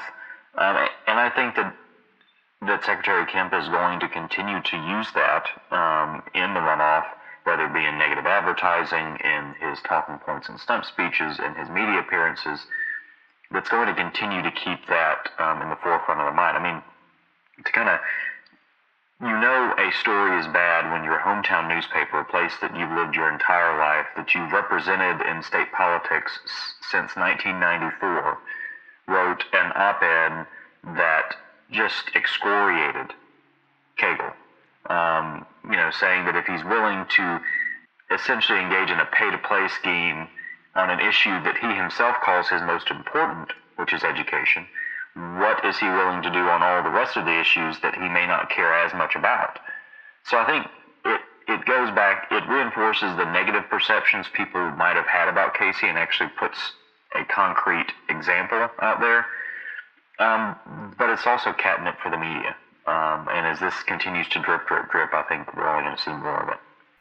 um, 0.55 0.87
and 1.07 1.19
I 1.19 1.29
think 1.29 1.55
that 1.55 1.75
that 2.67 2.83
Secretary 2.83 3.25
Kemp 3.25 3.53
is 3.53 3.67
going 3.69 3.99
to 3.99 4.07
continue 4.07 4.61
to 4.61 4.77
use 4.77 5.07
that 5.15 5.47
um, 5.71 6.23
in 6.33 6.53
the 6.53 6.59
runoff, 6.59 7.05
whether 7.43 7.65
it 7.65 7.73
be 7.73 7.85
in 7.85 7.97
negative 7.97 8.25
advertising, 8.25 9.17
in 9.23 9.55
his 9.59 9.79
talking 9.81 10.17
points 10.19 10.49
and 10.49 10.59
stump 10.59 10.85
speeches, 10.85 11.39
in 11.39 11.55
his 11.55 11.69
media 11.69 11.99
appearances. 11.99 12.65
That's 13.51 13.69
going 13.69 13.87
to 13.87 13.93
continue 13.93 14.41
to 14.41 14.51
keep 14.51 14.87
that 14.87 15.29
um, 15.39 15.61
in 15.61 15.69
the 15.69 15.75
forefront 15.77 16.21
of 16.21 16.25
the 16.27 16.35
mind. 16.35 16.57
I 16.57 16.63
mean, 16.63 16.81
to 17.65 17.71
kind 17.71 17.89
of 17.89 17.99
you 19.21 19.39
know 19.39 19.73
a 19.77 19.91
story 20.01 20.39
is 20.39 20.47
bad 20.47 20.91
when 20.91 21.03
your 21.03 21.19
hometown 21.19 21.69
newspaper, 21.69 22.19
a 22.19 22.25
place 22.25 22.53
that 22.61 22.75
you've 22.75 22.91
lived 22.91 23.15
your 23.15 23.31
entire 23.31 23.77
life, 23.77 24.07
that 24.15 24.33
you've 24.33 24.51
represented 24.51 25.21
in 25.27 25.43
state 25.43 25.71
politics 25.71 26.39
since 26.91 27.15
1994, 27.15 28.37
wrote 29.07 29.43
an 29.53 29.71
op-ed 29.75 30.47
that 30.95 31.35
just 31.73 32.11
excoriated 32.15 33.13
Cagle. 33.97 34.33
Um, 34.89 35.45
you 35.65 35.77
know, 35.77 35.91
saying 35.91 36.25
that 36.25 36.35
if 36.35 36.45
he's 36.45 36.63
willing 36.63 37.05
to 37.17 37.41
essentially 38.11 38.59
engage 38.59 38.89
in 38.89 38.99
a 38.99 39.05
pay-to-play 39.05 39.67
scheme 39.69 40.27
on 40.75 40.89
an 40.89 40.99
issue 40.99 41.41
that 41.43 41.57
he 41.57 41.67
himself 41.73 42.15
calls 42.23 42.49
his 42.49 42.61
most 42.61 42.91
important, 42.91 43.53
which 43.77 43.93
is 43.93 44.03
education, 44.03 44.67
what 45.37 45.63
is 45.63 45.77
he 45.77 45.87
willing 45.87 46.21
to 46.23 46.29
do 46.29 46.39
on 46.39 46.61
all 46.61 46.83
the 46.83 46.89
rest 46.89 47.17
of 47.17 47.25
the 47.25 47.39
issues 47.39 47.79
that 47.81 47.95
he 47.95 48.09
may 48.09 48.25
not 48.25 48.49
care 48.49 48.73
as 48.73 48.93
much 48.93 49.15
about? 49.15 49.59
So 50.25 50.37
I 50.37 50.45
think 50.45 50.67
it, 51.05 51.21
it 51.47 51.65
goes 51.65 51.91
back, 51.91 52.27
it 52.31 52.43
reinforces 52.49 53.15
the 53.15 53.25
negative 53.25 53.63
perceptions 53.69 54.27
people 54.33 54.71
might 54.71 54.95
have 54.95 55.07
had 55.07 55.27
about 55.27 55.53
Casey 55.53 55.87
and 55.87 55.97
actually 55.97 56.29
puts 56.37 56.73
a 57.15 57.23
concrete 57.25 57.93
example 58.09 58.69
out 58.79 58.99
there. 58.99 59.25
Um, 60.19 60.55
but 60.97 61.09
it's 61.09 61.25
also 61.25 61.53
catnip 61.53 61.95
for 62.01 62.09
the 62.09 62.17
media. 62.17 62.55
Um, 62.85 63.27
and 63.31 63.47
as 63.47 63.59
this 63.59 63.81
continues 63.83 64.27
to 64.29 64.39
drip, 64.41 64.67
drip, 64.67 64.91
drip, 64.91 65.13
I 65.13 65.23
think 65.23 65.55
we're 65.55 65.67
only 65.67 65.83
going 65.83 65.95
to 65.95 66.01
see 66.01 66.11
more 66.11 66.43
of 66.43 66.49
it. 66.49 66.59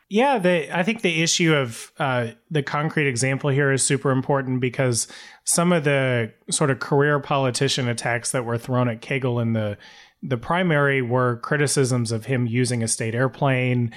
Yeah, 0.08 0.38
the, 0.38 0.76
I 0.76 0.82
think 0.82 1.00
the 1.00 1.22
issue 1.22 1.54
of 1.54 1.90
uh, 1.98 2.32
the 2.50 2.62
concrete 2.62 3.08
example 3.08 3.50
here 3.50 3.72
is 3.72 3.82
super 3.82 4.10
important 4.10 4.60
because 4.60 5.08
some 5.44 5.72
of 5.72 5.84
the 5.84 6.32
sort 6.50 6.70
of 6.70 6.80
career 6.80 7.18
politician 7.18 7.88
attacks 7.88 8.30
that 8.32 8.44
were 8.44 8.58
thrown 8.58 8.88
at 8.88 9.00
Cagle 9.00 9.40
in 9.40 9.54
the 9.54 9.78
the 10.22 10.36
primary 10.36 11.02
were 11.02 11.38
criticisms 11.38 12.12
of 12.12 12.26
him 12.26 12.46
using 12.46 12.82
a 12.82 12.88
state 12.88 13.14
airplane. 13.14 13.92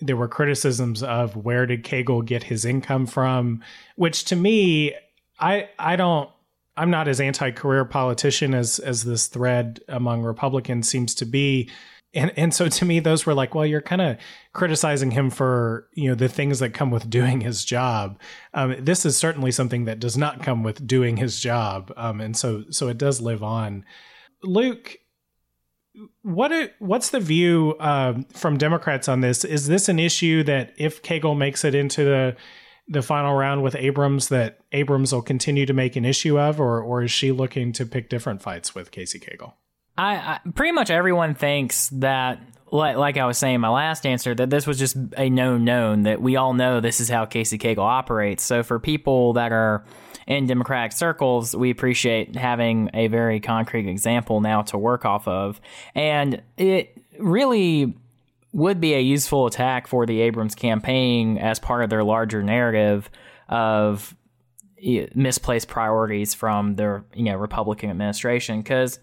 There 0.00 0.16
were 0.16 0.28
criticisms 0.28 1.02
of 1.02 1.36
where 1.36 1.64
did 1.64 1.84
Cagle 1.84 2.26
get 2.26 2.42
his 2.42 2.64
income 2.64 3.06
from, 3.06 3.62
which 3.96 4.24
to 4.26 4.36
me, 4.36 4.94
I 5.38 5.68
I 5.78 5.96
don't 5.96 6.30
I'm 6.76 6.90
not 6.90 7.08
as 7.08 7.20
anti-career 7.20 7.84
politician 7.84 8.54
as 8.54 8.78
as 8.78 9.04
this 9.04 9.26
thread 9.26 9.80
among 9.88 10.22
Republicans 10.22 10.88
seems 10.88 11.14
to 11.16 11.24
be. 11.24 11.70
And 12.14 12.32
and 12.36 12.52
so 12.52 12.68
to 12.68 12.84
me 12.84 13.00
those 13.00 13.26
were 13.26 13.34
like 13.34 13.54
well 13.54 13.66
you're 13.66 13.80
kind 13.80 14.02
of 14.02 14.16
criticizing 14.52 15.12
him 15.12 15.30
for 15.30 15.88
you 15.94 16.08
know 16.08 16.14
the 16.14 16.28
things 16.28 16.58
that 16.58 16.74
come 16.74 16.90
with 16.90 17.10
doing 17.10 17.40
his 17.40 17.64
job. 17.64 18.18
Um, 18.54 18.76
this 18.78 19.04
is 19.04 19.16
certainly 19.16 19.52
something 19.52 19.84
that 19.84 20.00
does 20.00 20.16
not 20.16 20.42
come 20.42 20.62
with 20.62 20.86
doing 20.86 21.16
his 21.16 21.40
job. 21.40 21.92
Um, 21.96 22.20
and 22.20 22.36
so 22.36 22.64
so 22.70 22.88
it 22.88 22.98
does 22.98 23.20
live 23.20 23.42
on. 23.42 23.84
Luke 24.42 24.96
what 26.22 26.52
what's 26.78 27.10
the 27.10 27.20
view 27.20 27.74
uh, 27.80 28.14
from 28.32 28.56
democrats 28.56 29.08
on 29.08 29.20
this? 29.20 29.44
Is 29.44 29.66
this 29.66 29.88
an 29.88 29.98
issue 29.98 30.42
that 30.44 30.72
if 30.76 31.02
cagle 31.02 31.36
makes 31.36 31.64
it 31.64 31.74
into 31.74 32.04
the 32.04 32.36
the 32.90 33.02
final 33.02 33.34
round 33.34 33.62
with 33.62 33.74
abrams 33.76 34.28
that 34.28 34.60
abrams 34.72 35.12
will 35.12 35.22
continue 35.22 35.64
to 35.64 35.72
make 35.72 35.96
an 35.96 36.04
issue 36.04 36.38
of 36.38 36.60
or 36.60 36.82
or 36.82 37.02
is 37.02 37.10
she 37.10 37.32
looking 37.32 37.72
to 37.72 37.86
pick 37.86 38.08
different 38.10 38.42
fights 38.42 38.74
with 38.74 38.90
casey 38.90 39.18
cagle 39.18 39.54
I, 39.96 40.14
I 40.14 40.40
pretty 40.54 40.72
much 40.72 40.90
everyone 40.90 41.34
thinks 41.34 41.88
that 41.90 42.40
like, 42.72 42.96
like 42.96 43.16
I 43.16 43.26
was 43.26 43.38
saying 43.38 43.56
in 43.56 43.60
my 43.60 43.68
last 43.68 44.06
answer, 44.06 44.34
that 44.34 44.50
this 44.50 44.66
was 44.66 44.78
just 44.78 44.96
a 45.16 45.28
known 45.28 45.64
known, 45.64 46.02
that 46.04 46.22
we 46.22 46.36
all 46.36 46.54
know 46.54 46.80
this 46.80 47.00
is 47.00 47.08
how 47.08 47.26
Casey 47.26 47.58
Cagle 47.58 47.78
operates. 47.78 48.42
So 48.42 48.62
for 48.62 48.78
people 48.78 49.34
that 49.34 49.52
are 49.52 49.84
in 50.26 50.46
Democratic 50.46 50.92
circles, 50.92 51.54
we 51.56 51.70
appreciate 51.70 52.36
having 52.36 52.90
a 52.94 53.08
very 53.08 53.40
concrete 53.40 53.88
example 53.88 54.40
now 54.40 54.62
to 54.62 54.78
work 54.78 55.04
off 55.04 55.26
of. 55.26 55.60
And 55.94 56.42
it 56.56 56.96
really 57.18 57.96
would 58.52 58.80
be 58.80 58.94
a 58.94 59.00
useful 59.00 59.46
attack 59.46 59.86
for 59.86 60.06
the 60.06 60.20
Abrams 60.22 60.54
campaign 60.54 61.38
as 61.38 61.58
part 61.58 61.84
of 61.84 61.90
their 61.90 62.02
larger 62.02 62.42
narrative 62.42 63.10
of 63.48 64.14
misplaced 65.14 65.68
priorities 65.68 66.34
from 66.34 66.74
their 66.76 67.04
you 67.14 67.24
know 67.24 67.36
Republican 67.36 67.90
administration 67.90 68.60
because 68.60 68.98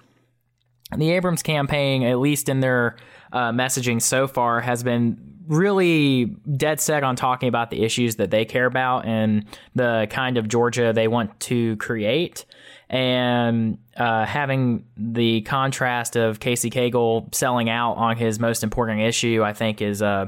the 0.95 1.11
Abrams 1.11 1.43
campaign, 1.43 2.03
at 2.03 2.19
least 2.19 2.47
in 2.47 2.61
their 2.61 2.95
uh, 3.33 3.51
messaging 3.51 4.01
so 4.01 4.27
far, 4.27 4.61
has 4.61 4.83
been 4.83 5.17
really 5.47 6.25
dead 6.55 6.79
set 6.79 7.03
on 7.03 7.15
talking 7.15 7.49
about 7.49 7.71
the 7.71 7.83
issues 7.83 8.17
that 8.17 8.31
they 8.31 8.45
care 8.45 8.65
about 8.65 9.05
and 9.05 9.45
the 9.75 10.07
kind 10.09 10.37
of 10.37 10.47
Georgia 10.47 10.93
they 10.93 11.07
want 11.07 11.37
to 11.41 11.75
create. 11.77 12.45
And 12.89 13.79
uh, 13.97 14.25
having 14.25 14.85
the 14.95 15.41
contrast 15.41 16.15
of 16.15 16.39
Casey 16.39 16.69
Cagle 16.69 17.33
selling 17.35 17.69
out 17.69 17.93
on 17.93 18.15
his 18.15 18.39
most 18.39 18.63
important 18.63 19.01
issue, 19.01 19.43
I 19.43 19.53
think, 19.53 19.81
is 19.81 20.01
uh, 20.01 20.27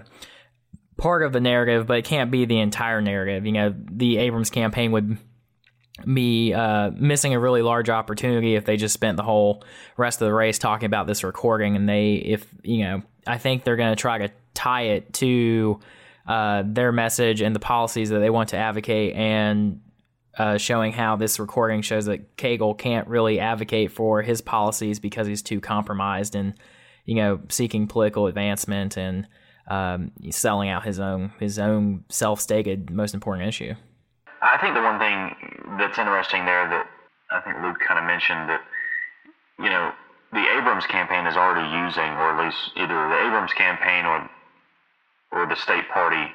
part 0.97 1.23
of 1.23 1.31
the 1.31 1.39
narrative, 1.39 1.87
but 1.87 1.97
it 1.97 2.05
can't 2.05 2.31
be 2.31 2.45
the 2.45 2.59
entire 2.59 3.01
narrative. 3.01 3.45
You 3.45 3.53
know, 3.53 3.75
the 3.75 4.17
Abrams 4.17 4.49
campaign 4.49 4.91
would 4.91 5.17
be 6.13 6.53
uh, 6.53 6.91
missing 6.95 7.33
a 7.33 7.39
really 7.39 7.61
large 7.61 7.89
opportunity 7.89 8.55
if 8.55 8.65
they 8.65 8.77
just 8.77 8.93
spent 8.93 9.17
the 9.17 9.23
whole 9.23 9.63
rest 9.97 10.21
of 10.21 10.27
the 10.27 10.33
race 10.33 10.59
talking 10.59 10.85
about 10.85 11.07
this 11.07 11.23
recording. 11.23 11.75
And 11.75 11.87
they, 11.87 12.15
if 12.15 12.45
you 12.63 12.83
know, 12.83 13.03
I 13.25 13.37
think 13.37 13.63
they're 13.63 13.75
going 13.75 13.95
to 13.95 14.01
try 14.01 14.17
to 14.17 14.29
tie 14.53 14.83
it 14.83 15.13
to 15.13 15.79
uh, 16.27 16.63
their 16.65 16.91
message 16.91 17.41
and 17.41 17.55
the 17.55 17.59
policies 17.59 18.09
that 18.09 18.19
they 18.19 18.29
want 18.29 18.49
to 18.49 18.57
advocate, 18.57 19.15
and 19.15 19.81
uh, 20.39 20.57
showing 20.57 20.93
how 20.93 21.15
this 21.15 21.39
recording 21.39 21.81
shows 21.81 22.05
that 22.05 22.35
Cagle 22.37 22.77
can't 22.77 23.07
really 23.07 23.39
advocate 23.39 23.91
for 23.91 24.21
his 24.21 24.41
policies 24.41 24.99
because 24.99 25.27
he's 25.27 25.41
too 25.41 25.59
compromised 25.59 26.33
and 26.33 26.55
you 27.05 27.15
know 27.15 27.39
seeking 27.49 27.87
political 27.87 28.25
advancement 28.25 28.97
and 28.97 29.27
um, 29.69 30.11
selling 30.31 30.69
out 30.69 30.83
his 30.85 30.99
own 30.99 31.31
his 31.39 31.59
own 31.59 32.05
self 32.09 32.39
stated 32.39 32.89
most 32.89 33.13
important 33.13 33.47
issue. 33.47 33.75
I 34.41 34.57
think 34.57 34.73
the 34.73 34.81
one 34.81 34.97
thing 34.97 35.77
that's 35.77 35.99
interesting 35.99 36.45
there 36.45 36.67
that 36.69 36.87
I 37.31 37.41
think 37.41 37.57
Luke 37.61 37.77
kind 37.85 37.99
of 37.99 38.05
mentioned 38.05 38.49
that, 38.49 38.61
you 39.59 39.69
know, 39.69 39.91
the 40.31 40.45
Abrams 40.57 40.85
campaign 40.87 41.27
is 41.27 41.35
already 41.35 41.67
using, 41.85 42.09
or 42.17 42.33
at 42.33 42.45
least 42.45 42.71
either 42.77 42.95
the 42.95 43.27
Abrams 43.27 43.53
campaign 43.53 44.05
or 44.05 44.29
or 45.31 45.45
the 45.47 45.55
state 45.55 45.87
party 45.89 46.31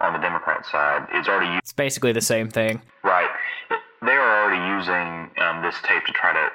on 0.00 0.12
the 0.12 0.18
Democrat 0.18 0.66
side 0.66 1.06
is 1.14 1.28
already. 1.28 1.46
Using, 1.46 1.58
it's 1.58 1.72
basically 1.72 2.12
the 2.12 2.20
same 2.20 2.50
thing, 2.50 2.82
right? 3.02 3.30
They 4.06 4.12
are 4.12 4.44
already 4.44 4.62
using 4.78 5.30
um, 5.42 5.62
this 5.62 5.74
tape 5.82 6.04
to 6.06 6.12
try 6.12 6.32
to 6.32 6.48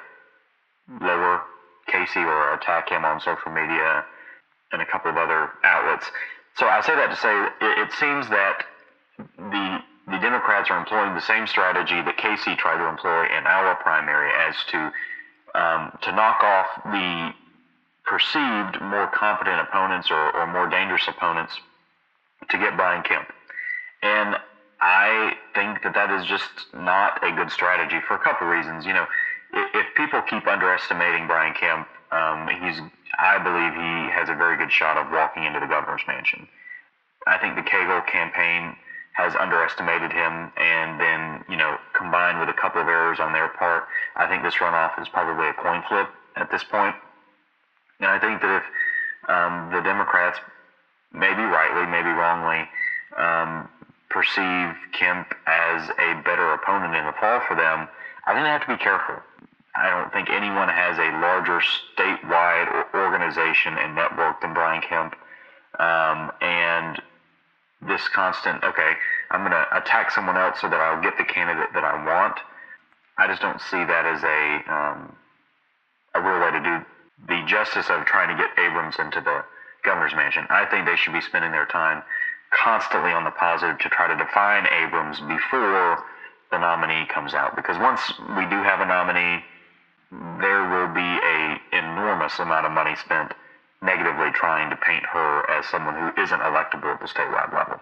lower 1.04 1.42
Casey 1.86 2.20
or 2.20 2.54
attack 2.54 2.90
him 2.90 3.04
on 3.04 3.20
social 3.20 3.52
media 3.52 4.04
and 4.72 4.80
a 4.80 4.86
couple 4.86 5.10
of 5.10 5.16
other 5.16 5.50
outlets. 5.62 6.10
So 6.56 6.66
I 6.66 6.80
say 6.80 6.94
that 6.96 7.10
to 7.10 7.16
say 7.16 7.44
it, 7.60 7.88
it 7.88 7.92
seems 7.92 8.28
that 8.28 8.64
the 9.36 9.78
the 10.08 10.18
Democrats 10.18 10.68
are 10.70 10.78
employing 10.78 11.14
the 11.14 11.20
same 11.20 11.46
strategy 11.46 12.02
that 12.02 12.16
Casey 12.16 12.56
tried 12.56 12.78
to 12.78 12.88
employ 12.88 13.24
in 13.26 13.46
our 13.46 13.76
primary 13.76 14.32
as 14.32 14.56
to 14.72 14.92
um, 15.54 15.92
to 16.02 16.12
knock 16.12 16.42
off 16.42 16.66
the 16.84 17.32
perceived 18.04 18.80
more 18.80 19.06
competent 19.08 19.60
opponents 19.60 20.10
or, 20.10 20.34
or 20.36 20.46
more 20.46 20.68
dangerous 20.68 21.06
opponents 21.06 21.60
to 22.50 22.58
get 22.58 22.76
Brian 22.76 23.02
Kemp. 23.02 23.28
And 24.02 24.36
I 24.80 25.34
that 25.82 25.94
that 25.94 26.10
is 26.10 26.26
just 26.26 26.50
not 26.74 27.22
a 27.22 27.32
good 27.32 27.50
strategy 27.50 27.98
for 28.06 28.14
a 28.14 28.18
couple 28.18 28.46
of 28.46 28.52
reasons. 28.52 28.86
You 28.86 28.92
know, 28.94 29.06
if 29.52 29.86
people 29.94 30.22
keep 30.22 30.46
underestimating 30.46 31.26
Brian 31.26 31.54
Kemp, 31.54 31.86
um, 32.10 32.48
he's 32.48 32.80
I 33.18 33.38
believe 33.38 33.74
he 33.74 34.10
has 34.12 34.28
a 34.28 34.34
very 34.34 34.56
good 34.56 34.72
shot 34.72 34.96
of 34.96 35.12
walking 35.12 35.44
into 35.44 35.60
the 35.60 35.66
governor's 35.66 36.02
mansion. 36.06 36.48
I 37.26 37.38
think 37.38 37.56
the 37.56 37.62
Cagle 37.62 38.06
campaign 38.06 38.76
has 39.12 39.34
underestimated 39.36 40.12
him, 40.12 40.50
and 40.56 40.98
then 40.98 41.44
you 41.48 41.56
know 41.56 41.76
combined 41.92 42.40
with 42.40 42.48
a 42.48 42.56
couple 42.56 42.80
of 42.80 42.88
errors 42.88 43.20
on 43.20 43.32
their 43.32 43.48
part, 43.48 43.84
I 44.16 44.26
think 44.26 44.42
this 44.42 44.54
runoff 44.54 45.00
is 45.00 45.08
probably 45.08 45.48
a 45.48 45.54
coin 45.54 45.82
flip 45.88 46.08
at 46.36 46.50
this 46.50 46.64
point. 46.64 46.96
And 48.00 48.10
I 48.10 48.18
think 48.18 48.40
that 48.40 48.62
if 48.62 49.30
um, 49.30 49.70
the 49.70 49.80
Democrats, 49.80 50.38
maybe 51.12 51.42
rightly, 51.42 51.86
maybe 51.86 52.08
wrongly, 52.08 52.68
um, 53.16 53.68
perceive 54.12 54.76
Kemp 54.92 55.34
as 55.46 55.88
a 55.90 56.22
better 56.22 56.52
opponent 56.52 56.94
in 56.94 57.04
the 57.06 57.12
fall 57.18 57.40
for 57.48 57.56
them, 57.56 57.88
I 58.26 58.32
think 58.32 58.44
they 58.44 58.52
have 58.52 58.66
to 58.66 58.76
be 58.76 58.82
careful. 58.82 59.16
I 59.74 59.88
don't 59.88 60.12
think 60.12 60.28
anyone 60.28 60.68
has 60.68 60.98
a 60.98 61.10
larger 61.18 61.60
statewide 61.60 62.92
organization 62.94 63.78
and 63.78 63.94
network 63.94 64.40
than 64.42 64.52
Brian 64.52 64.82
Kemp. 64.82 65.16
Um, 65.80 66.30
and 66.42 67.00
this 67.80 68.06
constant, 68.08 68.62
okay, 68.62 68.92
I'm 69.30 69.40
going 69.40 69.52
to 69.52 69.66
attack 69.76 70.10
someone 70.10 70.36
else 70.36 70.60
so 70.60 70.68
that 70.68 70.78
I'll 70.78 71.02
get 71.02 71.16
the 71.16 71.24
candidate 71.24 71.72
that 71.72 71.84
I 71.84 72.04
want. 72.04 72.38
I 73.16 73.26
just 73.26 73.40
don't 73.40 73.60
see 73.60 73.82
that 73.82 74.04
as 74.04 74.22
a 74.22 74.72
um, 74.72 75.16
a 76.14 76.20
real 76.20 76.40
way 76.40 76.50
to 76.52 76.60
do 76.60 76.84
the 77.28 77.46
justice 77.46 77.88
of 77.88 78.04
trying 78.04 78.28
to 78.28 78.36
get 78.36 78.52
Abrams 78.58 78.96
into 78.98 79.20
the 79.20 79.44
governor's 79.84 80.14
mansion. 80.14 80.46
I 80.50 80.66
think 80.66 80.86
they 80.86 80.96
should 80.96 81.12
be 81.12 81.20
spending 81.20 81.52
their 81.52 81.66
time 81.66 82.02
constantly 82.52 83.12
on 83.12 83.24
the 83.24 83.30
positive 83.30 83.78
to 83.80 83.88
try 83.88 84.06
to 84.06 84.16
define 84.16 84.66
Abrams 84.66 85.20
before 85.20 86.04
the 86.50 86.58
nominee 86.58 87.06
comes 87.06 87.34
out. 87.34 87.56
Because 87.56 87.78
once 87.78 88.00
we 88.36 88.44
do 88.46 88.62
have 88.62 88.80
a 88.80 88.86
nominee, 88.86 89.42
there 90.40 90.68
will 90.68 90.92
be 90.92 91.00
a 91.00 91.58
enormous 91.72 92.38
amount 92.38 92.66
of 92.66 92.72
money 92.72 92.94
spent 92.96 93.32
negatively 93.82 94.30
trying 94.32 94.70
to 94.70 94.76
paint 94.76 95.04
her 95.04 95.50
as 95.50 95.66
someone 95.66 95.94
who 95.94 96.22
isn't 96.22 96.40
electable 96.40 96.92
at 96.92 97.00
the 97.00 97.06
statewide 97.06 97.52
level. 97.52 97.80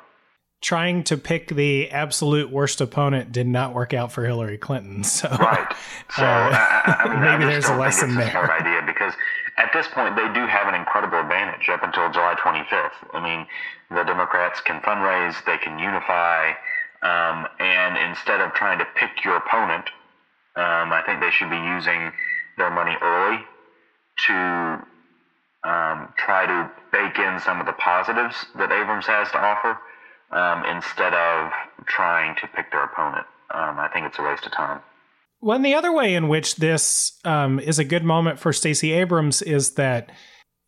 Trying 0.61 1.05
to 1.05 1.17
pick 1.17 1.49
the 1.49 1.91
absolute 1.91 2.51
worst 2.51 2.81
opponent 2.81 3.33
did 3.33 3.47
not 3.47 3.75
work 3.75 3.95
out 3.95 4.13
for 4.13 4.25
Hillary 4.25 4.59
Clinton. 4.59 5.05
So, 5.05 5.29
right. 5.29 5.75
So, 6.17 6.23
uh, 6.23 6.51
I, 6.53 6.97
I 6.99 7.09
mean, 7.09 7.21
maybe 7.41 7.45
there's 7.51 7.69
a 7.69 7.77
lesson 7.77 8.15
there. 8.15 8.53
Idea 8.53 8.83
because 8.87 9.15
at 9.61 9.73
this 9.73 9.87
point 9.89 10.17
they 10.17 10.29
do 10.33 10.47
have 10.47 10.69
an 10.69 10.75
incredible 10.75 11.21
advantage 11.21 11.69
up 11.69 11.83
until 11.83 12.11
July 12.11 12.35
25th. 12.35 12.97
I 13.13 13.21
mean, 13.23 13.47
the 13.91 14.05
Democrats 14.05 14.61
can 14.61 14.81
fundraise, 14.81 15.45
they 15.45 15.59
can 15.59 15.79
unify, 15.79 16.53
um, 17.03 17.47
and 17.59 17.97
instead 17.97 18.41
of 18.41 18.53
trying 18.55 18.79
to 18.79 18.87
pick 18.97 19.25
your 19.25 19.37
opponent, 19.37 19.91
um, 20.57 20.93
I 20.93 21.03
think 21.05 21.21
they 21.21 21.31
should 21.31 21.51
be 21.51 21.57
using 21.59 22.11
their 22.57 22.71
money 22.71 22.97
early 23.03 23.45
to 24.27 24.83
um, 25.65 26.13
try 26.17 26.47
to 26.47 26.71
bake 26.93 27.19
in 27.19 27.39
some 27.41 27.61
of 27.61 27.67
the 27.67 27.73
positives 27.75 28.47
that 28.55 28.73
Abrams 28.73 29.07
has 29.07 29.31
to 29.33 29.39
offer 29.39 29.79
um, 30.31 30.65
instead 30.65 31.15
of 31.15 31.53
trying 31.87 32.35
to 32.37 32.49
pick 32.49 32.71
their 32.71 32.85
opponent. 32.85 33.27
Um, 33.53 33.79
I 33.79 33.89
think 33.93 34.07
it's 34.07 34.19
a 34.19 34.23
waste 34.23 34.47
of 34.47 34.53
time. 34.53 34.81
One 35.41 35.63
the 35.63 35.75
other 35.75 35.93
way 35.93 36.15
in 36.15 36.29
which 36.29 36.57
this 36.57 37.19
um, 37.25 37.59
is 37.59 37.79
a 37.79 37.85
good 37.85 38.05
moment 38.05 38.39
for 38.39 38.53
Stacey 38.53 38.93
Abrams 38.93 39.41
is 39.43 39.73
that 39.75 40.11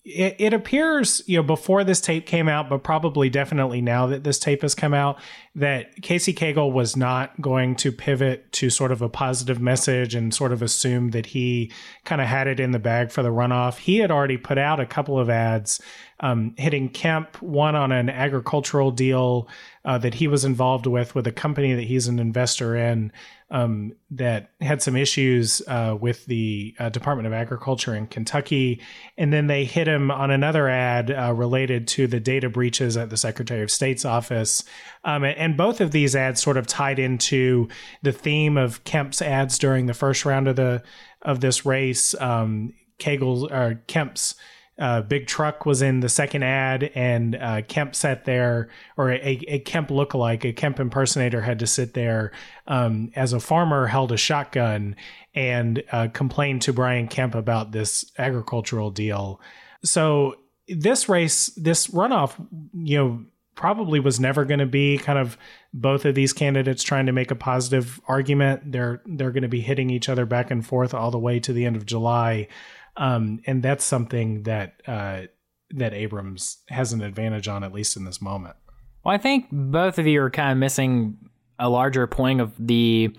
it, 0.05 0.37
it, 0.41 0.53
appears, 0.53 1.23
you 1.27 1.37
know, 1.37 1.45
before 1.45 1.85
this 1.85 2.01
tape 2.01 2.27
came 2.27 2.49
out, 2.49 2.69
but 2.69 2.83
probably 2.83 3.31
definitely 3.31 3.81
now 3.81 4.09
that 4.09 4.25
this 4.25 4.41
tape 4.41 4.63
has 4.63 4.75
come 4.75 4.93
out, 4.93 5.21
that 5.55 6.03
Casey 6.03 6.35
Cagle 6.35 6.73
was 6.73 6.97
not 6.97 7.41
going 7.41 7.77
to 7.77 7.93
pivot 7.93 8.51
to 8.53 8.69
sort 8.69 8.91
of 8.91 9.01
a 9.01 9.09
positive 9.09 9.61
message 9.61 10.17
and 10.17 10.35
sort 10.35 10.53
of 10.53 10.61
assume 10.61 11.11
that 11.11 11.27
he 11.27 11.71
kind 12.05 12.21
of 12.21 12.27
had 12.27 12.49
it 12.49 12.59
in 12.59 12.73
the 12.73 12.81
bag 12.81 13.13
for 13.13 13.23
the 13.23 13.29
runoff. 13.29 13.79
He 13.79 13.99
had 13.99 14.11
already 14.11 14.39
put 14.39 14.59
out 14.59 14.81
a 14.81 14.87
couple 14.87 15.21
of 15.21 15.31
ads 15.31 15.81
um, 16.23 16.55
hitting 16.57 16.89
Kemp, 16.89 17.43
one 17.43 17.75
on 17.75 17.91
an 17.91 18.09
agricultural 18.09 18.93
deal 18.93 19.49
uh, 19.85 19.99
that 19.99 20.15
he 20.15 20.29
was 20.29 20.45
involved 20.45 20.87
with 20.87 21.15
with 21.17 21.27
a 21.27 21.33
company 21.33 21.75
that 21.75 21.83
he's 21.83 22.07
an 22.07 22.21
investor 22.21 22.77
in 22.77 23.11
um, 23.51 23.93
that 24.11 24.51
had 24.61 24.81
some 24.81 24.97
issues 24.97 25.61
uh, 25.67 25.97
with 26.01 26.25
the 26.27 26.75
uh, 26.79 26.89
Department 26.89 27.27
of 27.27 27.33
Agriculture 27.33 27.95
in 27.95 28.07
Kentucky. 28.07 28.81
And 29.19 29.33
then 29.33 29.49
they 29.49 29.65
hit 29.65 29.89
him 29.89 30.11
on 30.13 30.31
another 30.31 30.69
ad 30.69 31.11
uh, 31.11 31.35
related 31.35 31.89
to 31.89 32.07
the 32.07 32.21
data 32.21 32.49
breaches 32.49 32.97
at 32.97 33.11
the 33.11 33.17
Secretary 33.17 33.63
of 33.63 33.71
State's 33.71 34.05
office. 34.05 34.65
Um, 35.05 35.25
and 35.25 35.57
both 35.57 35.81
of 35.81 35.91
these 35.91 36.15
ads 36.15 36.41
sort 36.41 36.57
of 36.57 36.69
tied 36.69 37.01
into 37.01 37.69
the 38.03 38.13
theme 38.13 38.57
of 38.57 38.85
Kemp's 38.85 39.21
ads 39.21 39.59
during 39.59 39.87
the 39.87 39.95
first 39.95 40.25
round 40.25 40.47
of 40.47 40.57
the 40.57 40.83
of 41.21 41.41
this 41.41 41.67
race. 41.67 42.15
Um, 42.21 42.75
Cagle's 42.99 43.51
or 43.51 43.83
Kemp's 43.87 44.37
uh, 44.79 45.03
big 45.03 45.27
truck 45.27 45.67
was 45.67 45.83
in 45.83 46.01
the 46.01 46.09
second 46.09 46.43
ad, 46.43 46.91
and 46.95 47.37
uh, 47.37 47.63
Kemp 47.63 47.95
sat 47.95 48.25
there, 48.25 48.71
or 48.97 49.11
a, 49.11 49.41
a 49.47 49.59
Kemp 49.61 49.91
lookalike, 49.91 50.45
a 50.45 50.53
Kemp 50.53 50.81
impersonator, 50.81 51.43
had 51.43 51.59
to 51.59 51.67
sit 51.67 51.95
there 51.95 52.33
um, 52.67 53.13
as 53.15 53.33
a 53.33 53.41
farmer 53.41 53.87
held 53.87 54.13
a 54.13 54.17
shotgun 54.17 54.97
and 55.35 55.83
uh, 55.93 56.09
complained 56.13 56.63
to 56.63 56.73
Brian 56.73 57.07
Kemp 57.07 57.35
about 57.35 57.73
this 57.73 58.11
agricultural 58.19 58.91
deal. 58.91 59.41
So 59.85 60.37
this 60.69 61.09
race, 61.09 61.47
this 61.57 61.89
runoff, 61.89 62.35
you 62.73 62.99
know, 62.99 63.25
probably 63.55 64.01
was 64.01 64.19
never 64.19 64.45
going 64.45 64.61
to 64.61 64.67
be 64.67 64.97
kind 64.99 65.19
of 65.19 65.37
both 65.75 66.05
of 66.05 66.15
these 66.15 66.33
candidates 66.33 66.83
trying 66.83 67.07
to 67.07 67.13
make 67.13 67.31
a 67.31 67.35
positive 67.35 68.01
argument. 68.07 68.73
They're 68.73 69.03
they're 69.07 69.31
going 69.31 69.43
to 69.43 69.49
be 69.49 69.61
hitting 69.61 69.91
each 69.91 70.09
other 70.09 70.25
back 70.25 70.51
and 70.51 70.67
forth 70.67 70.95
all 70.95 71.11
the 71.11 71.19
way 71.19 71.39
to 71.41 71.53
the 71.53 71.67
end 71.67 71.77
of 71.77 71.87
July. 71.87 72.49
Um, 72.97 73.41
and 73.47 73.63
that's 73.63 73.85
something 73.85 74.43
that 74.43 74.83
uh, 74.87 75.23
that 75.71 75.95
Abrams 75.95 76.59
has 76.69 76.93
an 76.93 77.03
advantage 77.03 77.49
on, 77.49 77.65
at 77.65 77.73
least 77.73 77.97
in 77.97 78.05
this 78.05 78.21
moment. 78.21 78.57
Well, 79.05 79.15
I 79.15 79.19
think 79.19 79.47
both 79.51 79.99
of 79.99 80.07
you 80.07 80.23
are 80.23 80.31
kind 80.31 80.53
of 80.53 80.59
missing 80.59 81.17
a 81.59 81.69
larger 81.69 82.07
point 82.07 82.41
of 82.41 82.53
the 82.59 83.17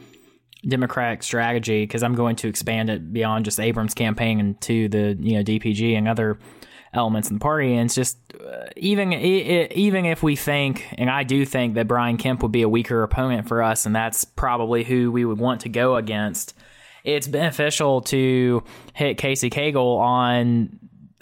Democratic 0.68 1.24
strategy 1.24 1.84
because 1.84 2.04
I'm 2.04 2.16
going 2.16 2.36
to 2.38 2.48
expand 2.48 2.90
it 2.90 3.12
beyond 3.12 3.46
just 3.46 3.60
Abrams' 3.60 3.94
campaign 3.94 4.40
and 4.40 4.62
to 4.62 4.88
the 4.88 5.18
you 5.20 5.38
know 5.38 5.44
DPG 5.44 5.98
and 5.98 6.08
other 6.08 6.40
elements 6.94 7.30
in 7.30 7.36
the 7.36 7.40
party. 7.40 7.74
And 7.74 7.86
it's 7.86 7.96
just 7.96 8.18
uh, 8.34 8.68
even 8.78 9.12
even 9.14 10.06
if 10.06 10.24
we 10.24 10.36
think, 10.36 10.88
and 10.98 11.10
I 11.10 11.24
do 11.24 11.46
think 11.46 11.74
that 11.76 11.88
Brian 11.88 12.18
Kemp 12.18 12.44
would 12.44 12.52
be 12.52 12.62
a 12.62 12.70
weaker 12.70 13.04
opponent 13.04 13.48
for 13.48 13.62
us, 13.62 13.86
and 13.86 13.96
that's 13.96 14.24
probably 14.24 14.84
who 14.84 15.12
we 15.12 15.26
would 15.26 15.40
want 15.40 15.62
to 15.62 15.70
go 15.70 15.96
against 15.96 16.54
it's 17.04 17.28
beneficial 17.28 18.02
to 18.02 18.64
hit 18.94 19.18
Casey 19.18 19.50
Cagle 19.50 19.98
on 20.00 20.80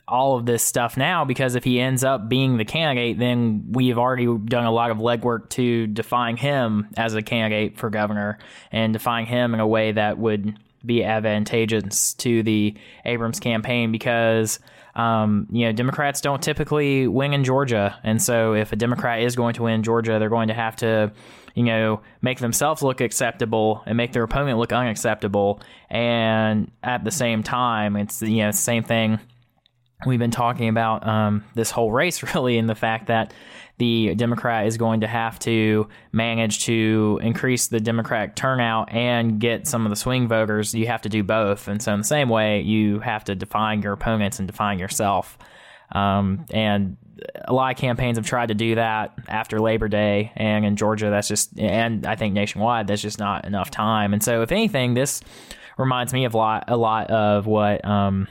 all 0.07 0.35
of 0.35 0.45
this 0.45 0.61
stuff 0.61 0.97
now 0.97 1.23
because 1.23 1.55
if 1.55 1.63
he 1.63 1.79
ends 1.79 2.03
up 2.03 2.27
being 2.27 2.57
the 2.57 2.65
candidate, 2.65 3.17
then 3.17 3.63
we've 3.71 3.97
already 3.97 4.25
done 4.25 4.65
a 4.65 4.71
lot 4.71 4.91
of 4.91 4.97
legwork 4.97 5.49
to 5.49 5.87
define 5.87 6.35
him 6.35 6.89
as 6.97 7.15
a 7.15 7.21
candidate 7.21 7.77
for 7.77 7.89
governor 7.89 8.37
and 8.71 8.91
define 8.91 9.25
him 9.25 9.53
in 9.53 9.61
a 9.61 9.67
way 9.67 9.93
that 9.93 10.17
would 10.17 10.57
be 10.85 11.03
advantageous 11.03 12.13
to 12.15 12.43
the 12.43 12.75
Abrams 13.05 13.39
campaign 13.39 13.91
because 13.91 14.59
um, 14.95 15.47
you 15.51 15.65
know 15.65 15.71
Democrats 15.71 16.21
don't 16.21 16.41
typically 16.41 17.07
win 17.07 17.33
in 17.33 17.43
Georgia, 17.43 17.97
and 18.03 18.21
so 18.21 18.53
if 18.53 18.71
a 18.71 18.75
Democrat 18.75 19.21
is 19.21 19.35
going 19.35 19.53
to 19.55 19.63
win 19.63 19.83
Georgia, 19.83 20.19
they're 20.19 20.29
going 20.29 20.49
to 20.49 20.53
have 20.53 20.75
to 20.77 21.11
you 21.53 21.63
know, 21.63 22.01
make 22.21 22.39
themselves 22.39 22.81
look 22.81 23.01
acceptable 23.01 23.83
and 23.85 23.97
make 23.97 24.13
their 24.13 24.23
opponent 24.23 24.57
look 24.57 24.71
unacceptable. 24.71 25.59
And 25.89 26.71
at 26.81 27.03
the 27.03 27.11
same 27.11 27.43
time, 27.43 27.97
it's 27.97 28.21
you 28.21 28.43
know, 28.43 28.51
same 28.51 28.83
thing 28.83 29.19
we've 30.05 30.19
been 30.19 30.31
talking 30.31 30.69
about 30.69 31.05
um, 31.07 31.43
this 31.55 31.71
whole 31.71 31.91
race 31.91 32.23
really, 32.35 32.57
in 32.57 32.67
the 32.67 32.75
fact 32.75 33.07
that 33.07 33.33
the 33.77 34.13
Democrat 34.15 34.67
is 34.67 34.77
going 34.77 35.01
to 35.01 35.07
have 35.07 35.39
to 35.39 35.87
manage 36.11 36.65
to 36.65 37.19
increase 37.23 37.67
the 37.67 37.79
Democratic 37.79 38.35
turnout 38.35 38.91
and 38.91 39.39
get 39.39 39.67
some 39.67 39.85
of 39.85 39.89
the 39.89 39.95
swing 39.95 40.27
voters. 40.27 40.75
You 40.75 40.85
have 40.87 41.01
to 41.01 41.09
do 41.09 41.23
both, 41.23 41.67
and 41.67 41.81
so 41.81 41.93
in 41.93 41.99
the 41.99 42.05
same 42.05 42.29
way, 42.29 42.61
you 42.61 42.99
have 42.99 43.23
to 43.25 43.35
define 43.35 43.81
your 43.81 43.93
opponents 43.93 44.39
and 44.39 44.47
define 44.47 44.77
yourself. 44.77 45.37
Um, 45.93 46.45
and 46.51 46.97
a 47.45 47.53
lot 47.53 47.73
of 47.73 47.77
campaigns 47.77 48.17
have 48.17 48.25
tried 48.25 48.47
to 48.47 48.53
do 48.53 48.75
that 48.75 49.13
after 49.27 49.59
Labor 49.59 49.87
Day, 49.87 50.31
and 50.35 50.65
in 50.65 50.75
Georgia, 50.75 51.09
that's 51.09 51.27
just, 51.27 51.59
and 51.59 52.05
I 52.05 52.15
think 52.15 52.33
nationwide, 52.33 52.87
that's 52.87 53.01
just 53.01 53.19
not 53.19 53.45
enough 53.45 53.71
time. 53.71 54.13
And 54.13 54.23
so, 54.23 54.41
if 54.41 54.51
anything, 54.51 54.93
this 54.93 55.21
reminds 55.77 56.13
me 56.13 56.25
of 56.25 56.33
a 56.33 56.37
lot, 56.37 56.65
a 56.67 56.77
lot 56.77 57.09
of 57.09 57.47
what 57.47 57.83
um, 57.83 58.27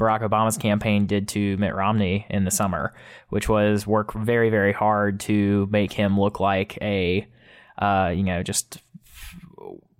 Barack 0.00 0.22
Obama's 0.22 0.56
campaign 0.56 1.06
did 1.06 1.28
to 1.28 1.56
Mitt 1.58 1.74
Romney 1.74 2.26
in 2.30 2.44
the 2.44 2.50
summer, 2.50 2.94
which 3.28 3.48
was 3.48 3.86
work 3.86 4.12
very, 4.14 4.50
very 4.50 4.72
hard 4.72 5.20
to 5.20 5.68
make 5.70 5.92
him 5.92 6.18
look 6.18 6.40
like 6.40 6.78
a, 6.80 7.28
uh, 7.78 8.12
you 8.14 8.24
know, 8.24 8.42
just 8.42 8.82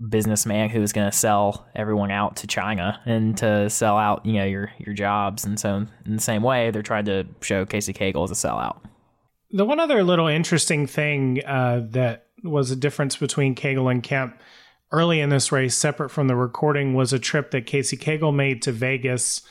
businessman 0.08 0.70
who 0.70 0.82
is 0.82 0.92
going 0.92 1.10
to 1.10 1.16
sell 1.16 1.66
everyone 1.76 2.10
out 2.10 2.36
to 2.36 2.46
China 2.46 3.00
and 3.04 3.36
to 3.36 3.68
sell 3.68 3.98
out, 3.98 4.24
you 4.24 4.32
know, 4.32 4.44
your 4.44 4.72
your 4.78 4.94
jobs. 4.94 5.44
And 5.44 5.60
so, 5.60 5.86
in 6.06 6.16
the 6.16 6.22
same 6.22 6.42
way, 6.42 6.70
they're 6.70 6.82
trying 6.82 7.04
to 7.04 7.26
show 7.42 7.66
Casey 7.66 7.92
Cagle 7.92 8.24
as 8.24 8.30
a 8.30 8.34
sellout. 8.34 8.78
The 9.50 9.64
one 9.64 9.80
other 9.80 10.02
little 10.02 10.28
interesting 10.28 10.86
thing 10.86 11.42
uh, 11.44 11.82
that 11.90 12.26
was 12.42 12.70
a 12.70 12.76
difference 12.76 13.16
between 13.16 13.54
Cagle 13.54 13.90
and 13.90 14.02
Kemp 14.02 14.40
early 14.92 15.20
in 15.20 15.28
this 15.30 15.52
race, 15.52 15.76
separate 15.76 16.10
from 16.10 16.28
the 16.28 16.36
recording, 16.36 16.94
was 16.94 17.12
a 17.12 17.18
trip 17.18 17.50
that 17.50 17.66
Casey 17.66 17.96
Cagle 17.96 18.34
made 18.34 18.62
to 18.62 18.72
Vegas 18.72 19.42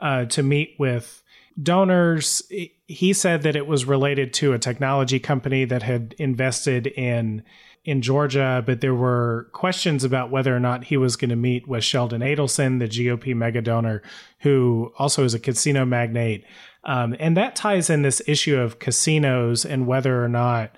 uh, 0.00 0.24
to 0.26 0.42
meet 0.42 0.74
with 0.78 1.22
donors. 1.60 2.42
He 2.86 3.12
said 3.12 3.42
that 3.42 3.56
it 3.56 3.66
was 3.66 3.84
related 3.84 4.32
to 4.34 4.52
a 4.52 4.58
technology 4.58 5.18
company 5.18 5.64
that 5.64 5.82
had 5.82 6.14
invested 6.18 6.86
in 6.86 7.42
in 7.84 8.02
Georgia, 8.02 8.62
but 8.66 8.82
there 8.82 8.94
were 8.94 9.48
questions 9.52 10.04
about 10.04 10.30
whether 10.30 10.54
or 10.54 10.60
not 10.60 10.84
he 10.84 10.98
was 10.98 11.16
going 11.16 11.30
to 11.30 11.36
meet 11.36 11.66
with 11.66 11.82
Sheldon 11.82 12.20
Adelson, 12.20 12.80
the 12.80 12.86
GOP 12.86 13.34
mega 13.34 13.62
donor, 13.62 14.02
who 14.40 14.92
also 14.98 15.24
is 15.24 15.32
a 15.32 15.38
casino 15.38 15.86
magnate. 15.86 16.44
Um, 16.84 17.16
and 17.18 17.34
that 17.38 17.56
ties 17.56 17.88
in 17.88 18.02
this 18.02 18.20
issue 18.26 18.58
of 18.58 18.78
casinos 18.78 19.64
and 19.64 19.86
whether 19.86 20.22
or 20.22 20.28
not 20.28 20.76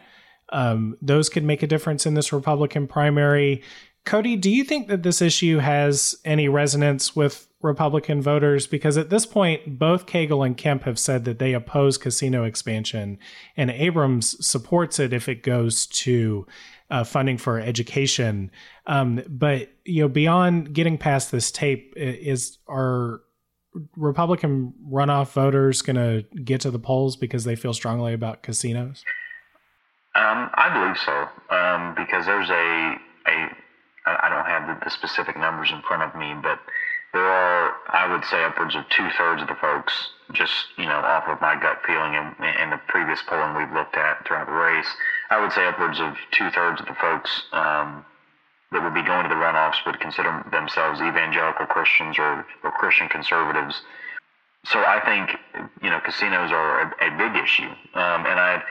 um, 0.53 0.97
those 1.03 1.29
could 1.29 1.43
make 1.43 1.65
a 1.65 1.67
difference 1.67 2.07
in 2.07 2.15
this 2.15 2.33
Republican 2.33 2.87
primary. 2.87 3.63
Cody, 4.05 4.37
do 4.37 4.49
you 4.51 4.63
think 4.63 4.87
that 4.87 5.03
this 5.03 5.21
issue 5.21 5.59
has 5.59 6.15
any 6.25 6.49
resonance 6.49 7.17
with 7.17 7.49
Republican 7.63 8.23
voters? 8.23 8.67
Because 8.67 8.97
at 8.97 9.11
this 9.11 9.27
point, 9.27 9.79
both 9.79 10.07
Cagle 10.07 10.45
and 10.45 10.57
Kemp 10.57 10.85
have 10.85 10.99
said 10.99 11.25
that 11.25 11.39
they 11.39 11.53
oppose 11.53 11.99
casino 11.99 12.45
expansion, 12.45 13.19
and 13.57 13.71
Abrams 13.71 14.45
supports 14.47 14.99
it 14.99 15.13
if 15.13 15.29
it 15.29 15.43
goes 15.43 15.87
to 15.87 16.47
uh, 16.91 17.05
funding 17.05 17.39
for 17.39 17.61
education. 17.61 18.51
Um, 18.87 19.23
but 19.29 19.69
you 19.85 20.03
know, 20.03 20.09
beyond 20.09 20.73
getting 20.75 20.99
past 20.99 21.31
this 21.31 21.51
tape, 21.51 21.93
is 21.97 22.59
are 22.69 23.21
Republican 23.97 24.75
runoff 24.91 25.33
voters 25.33 25.83
going 25.83 25.97
to 25.97 26.25
get 26.41 26.61
to 26.63 26.71
the 26.71 26.79
polls 26.79 27.17
because 27.17 27.45
they 27.45 27.57
feel 27.57 27.73
strongly 27.73 28.13
about 28.13 28.43
casinos? 28.43 29.05
Um, 30.17 30.51
I 30.55 30.69
believe 30.75 30.99
so, 30.99 31.55
um, 31.55 31.95
because 31.95 32.27
there's 32.27 32.51
a 32.51 32.97
a 33.29 33.49
I 34.07 34.29
don't 34.29 34.47
have 34.47 34.67
the, 34.67 34.85
the, 34.85 34.91
specific 34.91 35.37
numbers 35.37 35.71
in 35.71 35.83
front 35.83 36.03
of 36.03 36.19
me, 36.19 36.35
but 36.43 36.59
there 37.13 37.25
are 37.25 37.75
I 37.89 38.11
would 38.11 38.25
say 38.25 38.45
upwards 38.45 38.75
of 38.77 38.89
two 38.89 39.09
thirds 39.19 39.43
of 39.43 39.49
the 39.49 39.57
folks, 39.57 39.93
just 40.33 40.53
you 40.77 40.87
know 40.87 40.99
off 40.99 41.25
of 41.29 41.41
my 41.41 41.59
gut 41.61 41.79
feeling 41.87 42.15
and, 42.15 42.35
and 42.39 42.73
the 42.73 42.81
previous 42.87 43.21
polling 43.27 43.57
we've 43.57 43.73
looked 43.73 43.97
at 43.97 44.27
throughout 44.27 44.47
the 44.47 44.53
race, 44.53 44.87
I 45.31 45.41
would 45.41 45.53
say 45.53 45.67
upwards 45.67 45.99
of 46.01 46.17
two 46.31 46.51
thirds 46.51 46.81
of 46.81 46.87
the 46.87 46.95
folks 46.95 47.45
um, 47.53 48.05
that 48.73 48.83
would 48.83 48.95
be 48.95 49.03
going 49.03 49.25
to 49.25 49.29
the 49.29 49.35
runoffs 49.35 49.85
would 49.87 49.99
consider 49.99 50.45
themselves 50.51 51.01
evangelical 51.01 51.67
Christians 51.67 52.19
or, 52.19 52.47
or 52.63 52.71
Christian 52.71 53.09
conservatives. 53.09 53.83
So 54.67 54.79
I 54.81 55.01
think 55.05 55.37
you 55.83 55.91
know 55.91 56.01
casinos 56.01 56.53
are 56.53 56.83
a, 56.83 57.07
a 57.07 57.11
big 57.19 57.43
issue, 57.43 57.71
um, 57.95 58.27
and 58.27 58.39
I, 58.39 58.63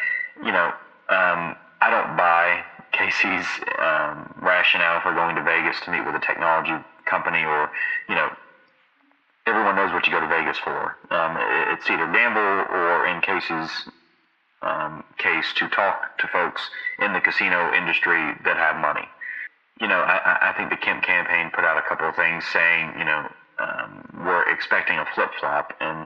you 0.45 0.51
know, 0.51 0.71
um, 1.09 1.55
I 1.81 1.89
don't 1.89 2.15
buy 2.15 2.63
Casey's 2.91 3.47
um, 3.79 4.33
rationale 4.41 5.01
for 5.01 5.13
going 5.13 5.35
to 5.35 5.43
Vegas 5.43 5.79
to 5.81 5.91
meet 5.91 6.05
with 6.05 6.15
a 6.15 6.19
technology 6.19 6.73
company 7.09 7.43
or 7.43 7.71
you 8.07 8.15
know 8.15 8.29
everyone 9.49 9.75
knows 9.75 9.91
what 9.91 10.05
you 10.05 10.13
go 10.13 10.19
to 10.19 10.27
Vegas 10.27 10.57
for. 10.59 10.95
Um, 11.09 11.37
it's 11.73 11.89
either 11.89 12.05
gamble 12.11 12.69
or, 12.69 13.07
in 13.07 13.19
cases, 13.21 13.69
um, 14.61 15.03
case, 15.17 15.51
to 15.57 15.67
talk 15.69 16.17
to 16.19 16.27
folks 16.27 16.61
in 16.99 17.13
the 17.13 17.19
casino 17.19 17.73
industry 17.73 18.35
that 18.45 18.57
have 18.57 18.77
money. 18.77 19.07
You 19.81 19.87
know, 19.87 19.99
I, 19.99 20.51
I 20.51 20.53
think 20.57 20.69
the 20.69 20.77
Kemp 20.77 21.03
campaign 21.03 21.51
put 21.53 21.63
out 21.63 21.77
a 21.77 21.87
couple 21.87 22.07
of 22.07 22.15
things 22.15 22.43
saying, 22.51 22.93
you 22.99 23.05
know, 23.05 23.27
um, 23.57 24.23
we're 24.25 24.47
expecting 24.49 24.97
a 24.97 25.05
flip 25.15 25.31
flop, 25.39 25.73
and 25.79 26.05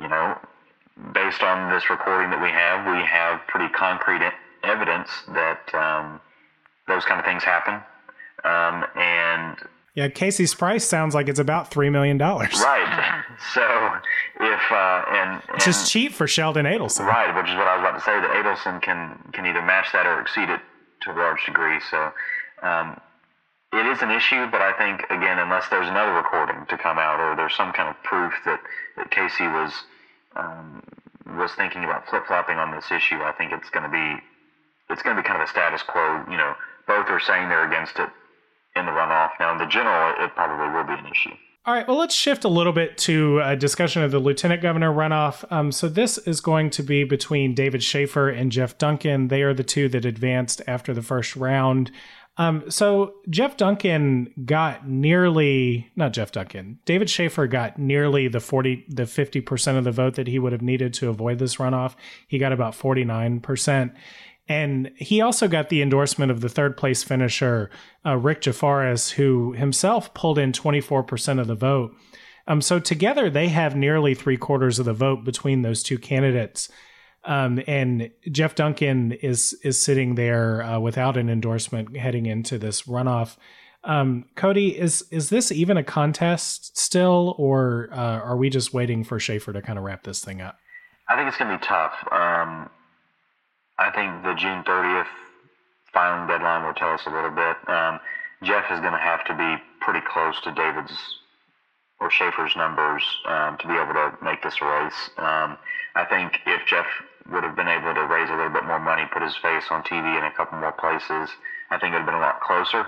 you 0.00 0.08
know, 0.08 0.38
based 1.14 1.42
on 1.42 1.72
this 1.72 1.88
recording 1.90 2.30
that 2.30 2.42
we 2.42 2.50
have, 2.50 2.86
we 2.86 3.02
have 3.04 3.40
pretty 3.46 3.72
concrete 3.72 4.20
evidence 4.64 5.08
that 5.34 5.74
um, 5.74 6.20
those 6.88 7.04
kind 7.04 7.20
of 7.20 7.26
things 7.26 7.44
happen. 7.44 7.74
Um, 8.44 8.84
and 8.96 9.56
yeah, 10.00 10.08
Casey's 10.08 10.54
price 10.54 10.82
sounds 10.82 11.14
like 11.14 11.28
it's 11.28 11.38
about 11.38 11.70
three 11.70 11.90
million 11.90 12.16
dollars. 12.16 12.58
Right. 12.64 13.22
So 13.52 13.60
if 14.40 14.72
uh, 14.72 15.04
and, 15.10 15.42
and 15.50 15.60
just 15.60 15.92
cheap 15.92 16.12
for 16.12 16.26
Sheldon 16.26 16.64
Adelson. 16.64 17.04
Right, 17.04 17.36
which 17.36 17.50
is 17.50 17.56
what 17.56 17.68
I 17.68 17.76
was 17.76 17.84
about 17.84 17.98
to 17.98 18.04
say. 18.04 18.16
That 18.18 18.30
Adelson 18.32 18.80
can 18.80 19.18
can 19.34 19.44
either 19.44 19.60
match 19.60 19.92
that 19.92 20.06
or 20.06 20.20
exceed 20.22 20.48
it 20.48 20.60
to 21.02 21.12
a 21.12 21.16
large 21.16 21.44
degree. 21.44 21.80
So 21.90 22.12
um, 22.62 22.98
it 23.74 23.84
is 23.84 24.00
an 24.00 24.10
issue, 24.10 24.50
but 24.50 24.62
I 24.62 24.72
think 24.72 25.04
again, 25.10 25.38
unless 25.38 25.68
there's 25.68 25.88
another 25.88 26.12
recording 26.12 26.64
to 26.70 26.78
come 26.78 26.98
out 26.98 27.20
or 27.20 27.36
there's 27.36 27.54
some 27.54 27.70
kind 27.72 27.90
of 27.90 28.02
proof 28.02 28.32
that 28.46 28.60
that 28.96 29.10
Casey 29.10 29.48
was 29.48 29.84
um, 30.34 30.82
was 31.36 31.52
thinking 31.52 31.84
about 31.84 32.08
flip 32.08 32.26
flopping 32.26 32.56
on 32.56 32.70
this 32.74 32.90
issue, 32.90 33.20
I 33.20 33.32
think 33.32 33.52
it's 33.52 33.68
going 33.68 33.84
to 33.84 33.92
be 33.92 34.16
it's 34.88 35.02
going 35.02 35.14
to 35.14 35.20
be 35.22 35.28
kind 35.28 35.42
of 35.42 35.46
a 35.46 35.50
status 35.50 35.82
quo. 35.82 36.24
You 36.30 36.38
know, 36.38 36.54
both 36.86 37.04
are 37.08 37.20
saying 37.20 37.50
they're 37.50 37.68
against 37.68 37.98
it 37.98 38.08
runoff. 39.00 39.30
Now, 39.40 39.52
in 39.52 39.58
the 39.58 39.66
general, 39.66 40.14
it 40.24 40.34
probably 40.34 40.68
will 40.74 40.84
be 40.84 40.92
an 40.92 41.10
issue. 41.10 41.34
All 41.66 41.74
right, 41.74 41.86
well, 41.86 41.98
let's 41.98 42.14
shift 42.14 42.44
a 42.44 42.48
little 42.48 42.72
bit 42.72 42.96
to 42.98 43.40
a 43.44 43.54
discussion 43.54 44.02
of 44.02 44.10
the 44.10 44.18
lieutenant 44.18 44.62
governor 44.62 44.92
runoff. 44.92 45.44
Um, 45.52 45.72
so, 45.72 45.88
this 45.88 46.18
is 46.18 46.40
going 46.40 46.70
to 46.70 46.82
be 46.82 47.04
between 47.04 47.54
David 47.54 47.82
Shafer 47.82 48.28
and 48.28 48.50
Jeff 48.50 48.78
Duncan. 48.78 49.28
They 49.28 49.42
are 49.42 49.54
the 49.54 49.64
two 49.64 49.88
that 49.90 50.04
advanced 50.04 50.62
after 50.66 50.94
the 50.94 51.02
first 51.02 51.36
round. 51.36 51.90
Um, 52.38 52.70
so, 52.70 53.16
Jeff 53.28 53.58
Duncan 53.58 54.32
got 54.46 54.88
nearly, 54.88 55.90
not 55.96 56.14
Jeff 56.14 56.32
Duncan, 56.32 56.78
David 56.86 57.10
Shafer 57.10 57.46
got 57.46 57.78
nearly 57.78 58.28
the 58.28 58.40
40, 58.40 58.86
the 58.88 59.02
50% 59.02 59.76
of 59.76 59.84
the 59.84 59.92
vote 59.92 60.14
that 60.14 60.28
he 60.28 60.38
would 60.38 60.52
have 60.52 60.62
needed 60.62 60.94
to 60.94 61.10
avoid 61.10 61.38
this 61.38 61.56
runoff. 61.56 61.94
He 62.26 62.38
got 62.38 62.52
about 62.52 62.72
49%. 62.72 63.92
And 64.50 64.90
he 64.96 65.20
also 65.20 65.46
got 65.46 65.68
the 65.68 65.80
endorsement 65.80 66.32
of 66.32 66.40
the 66.40 66.48
third 66.48 66.76
place 66.76 67.04
finisher, 67.04 67.70
uh, 68.04 68.16
Rick 68.16 68.40
Jeffares, 68.42 69.12
who 69.12 69.52
himself 69.52 70.12
pulled 70.12 70.40
in 70.40 70.50
24% 70.50 71.40
of 71.40 71.46
the 71.46 71.54
vote. 71.54 71.94
Um, 72.48 72.60
so 72.60 72.80
together, 72.80 73.30
they 73.30 73.46
have 73.46 73.76
nearly 73.76 74.12
three 74.12 74.36
quarters 74.36 74.80
of 74.80 74.86
the 74.86 74.92
vote 74.92 75.22
between 75.22 75.62
those 75.62 75.84
two 75.84 75.98
candidates. 75.98 76.68
Um, 77.24 77.62
and 77.68 78.10
Jeff 78.32 78.56
Duncan 78.56 79.12
is 79.12 79.56
is 79.62 79.80
sitting 79.80 80.16
there 80.16 80.64
uh, 80.64 80.80
without 80.80 81.16
an 81.16 81.30
endorsement 81.30 81.96
heading 81.96 82.26
into 82.26 82.58
this 82.58 82.82
runoff. 82.82 83.36
Um, 83.84 84.24
Cody, 84.34 84.76
is 84.76 85.04
is 85.12 85.30
this 85.30 85.52
even 85.52 85.76
a 85.76 85.84
contest 85.84 86.76
still, 86.76 87.36
or 87.38 87.88
uh, 87.92 88.18
are 88.18 88.36
we 88.36 88.50
just 88.50 88.74
waiting 88.74 89.04
for 89.04 89.20
Shafer 89.20 89.52
to 89.52 89.62
kind 89.62 89.78
of 89.78 89.84
wrap 89.84 90.02
this 90.02 90.24
thing 90.24 90.40
up? 90.40 90.58
I 91.08 91.14
think 91.14 91.28
it's 91.28 91.36
going 91.36 91.52
to 91.52 91.58
be 91.58 91.64
tough. 91.64 91.92
Um, 92.10 92.68
I 93.80 93.90
think 93.90 94.22
the 94.22 94.34
June 94.34 94.62
30th 94.62 95.08
filing 95.92 96.28
deadline 96.28 96.64
will 96.64 96.74
tell 96.74 96.92
us 96.92 97.00
a 97.06 97.10
little 97.10 97.30
bit. 97.30 97.56
Um, 97.66 97.98
Jeff 98.44 98.70
is 98.70 98.78
going 98.80 98.92
to 98.92 99.00
have 99.00 99.24
to 99.24 99.34
be 99.34 99.56
pretty 99.80 100.04
close 100.06 100.38
to 100.42 100.52
David's 100.52 100.92
or 101.98 102.10
Shafer's 102.10 102.54
numbers 102.56 103.02
um, 103.26 103.56
to 103.58 103.66
be 103.66 103.74
able 103.74 103.92
to 103.92 104.16
make 104.22 104.42
this 104.42 104.60
race. 104.60 105.10
Um, 105.18 105.56
I 105.94 106.04
think 106.08 106.40
if 106.46 106.66
Jeff 106.66 106.86
would 107.32 107.44
have 107.44 107.56
been 107.56 107.68
able 107.68 107.94
to 107.94 108.04
raise 108.06 108.28
a 108.28 108.36
little 108.36 108.52
bit 108.52 108.64
more 108.64 108.80
money, 108.80 109.04
put 109.12 109.22
his 109.22 109.36
face 109.36 109.64
on 109.70 109.82
TV 109.82 110.16
in 110.16 110.24
a 110.24 110.32
couple 110.32 110.58
more 110.58 110.72
places, 110.72 111.28
I 111.70 111.78
think 111.78 111.92
it 111.92 112.00
would 112.00 112.04
have 112.04 112.06
been 112.06 112.14
a 112.14 112.20
lot 112.20 112.40
closer. 112.40 112.86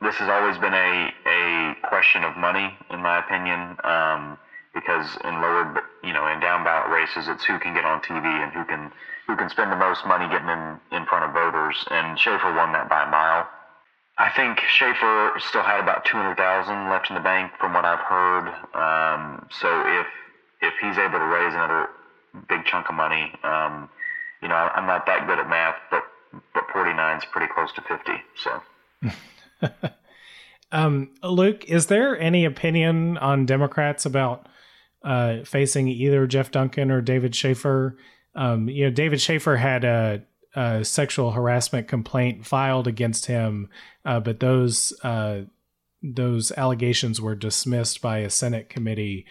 This 0.00 0.16
has 0.16 0.28
always 0.28 0.58
been 0.58 0.74
a, 0.74 1.10
a 1.26 1.74
question 1.88 2.24
of 2.24 2.36
money, 2.36 2.76
in 2.90 3.00
my 3.00 3.18
opinion, 3.18 3.76
um, 3.84 4.38
because 4.74 5.16
in 5.24 5.34
lower, 5.40 5.82
you 6.02 6.12
know, 6.12 6.26
in 6.26 6.40
down 6.40 6.64
ballot 6.64 6.90
races, 6.90 7.28
it's 7.28 7.44
who 7.44 7.58
can 7.58 7.74
get 7.74 7.84
on 7.84 8.00
TV 8.00 8.24
and 8.24 8.52
who 8.52 8.64
can 8.64 8.92
who 9.26 9.36
can 9.36 9.48
spend 9.48 9.70
the 9.70 9.76
most 9.76 10.04
money 10.06 10.28
getting 10.28 10.48
in, 10.48 10.80
in 10.90 11.06
front 11.06 11.24
of 11.24 11.32
voters, 11.32 11.84
and 11.90 12.18
Shafer 12.18 12.52
won 12.54 12.72
that 12.72 12.88
by 12.88 13.04
a 13.04 13.10
mile. 13.10 13.48
I 14.18 14.30
think 14.30 14.60
Shafer 14.60 15.32
still 15.38 15.62
had 15.62 15.80
about 15.80 16.04
200,000 16.04 16.90
left 16.90 17.08
in 17.08 17.14
the 17.14 17.22
bank 17.22 17.52
from 17.58 17.72
what 17.72 17.84
I've 17.84 18.00
heard. 18.00 18.48
Um, 18.74 19.46
so 19.50 19.68
if 19.86 20.06
if 20.60 20.74
he's 20.80 20.98
able 20.98 21.18
to 21.18 21.24
raise 21.24 21.54
another 21.54 21.88
big 22.48 22.64
chunk 22.64 22.88
of 22.88 22.94
money, 22.94 23.32
um, 23.42 23.88
you 24.42 24.48
know, 24.48 24.54
I'm 24.54 24.86
not 24.86 25.06
that 25.06 25.26
good 25.26 25.38
at 25.38 25.48
math, 25.48 25.76
but 25.90 26.02
but 26.54 26.64
49 26.72 27.18
is 27.18 27.24
pretty 27.30 27.52
close 27.52 27.72
to 27.72 27.82
50. 27.82 28.12
So. 28.36 29.70
um, 30.72 31.10
Luke, 31.22 31.64
is 31.66 31.86
there 31.86 32.18
any 32.18 32.44
opinion 32.44 33.18
on 33.18 33.44
Democrats 33.44 34.06
about 34.06 34.46
uh, 35.04 35.44
facing 35.44 35.88
either 35.88 36.26
Jeff 36.26 36.50
Duncan 36.50 36.90
or 36.90 37.00
David 37.00 37.34
Shafer 37.34 37.96
um, 38.34 38.68
you 38.68 38.84
know, 38.84 38.90
David 38.90 39.20
Shafer 39.20 39.56
had 39.56 39.84
a, 39.84 40.22
a, 40.54 40.84
sexual 40.84 41.32
harassment 41.32 41.88
complaint 41.88 42.46
filed 42.46 42.86
against 42.86 43.26
him, 43.26 43.68
uh, 44.04 44.20
but 44.20 44.40
those 44.40 44.92
uh, 45.02 45.42
those 46.02 46.50
allegations 46.52 47.20
were 47.20 47.34
dismissed 47.34 48.00
by 48.00 48.18
a 48.18 48.30
Senate 48.30 48.68
committee. 48.68 49.26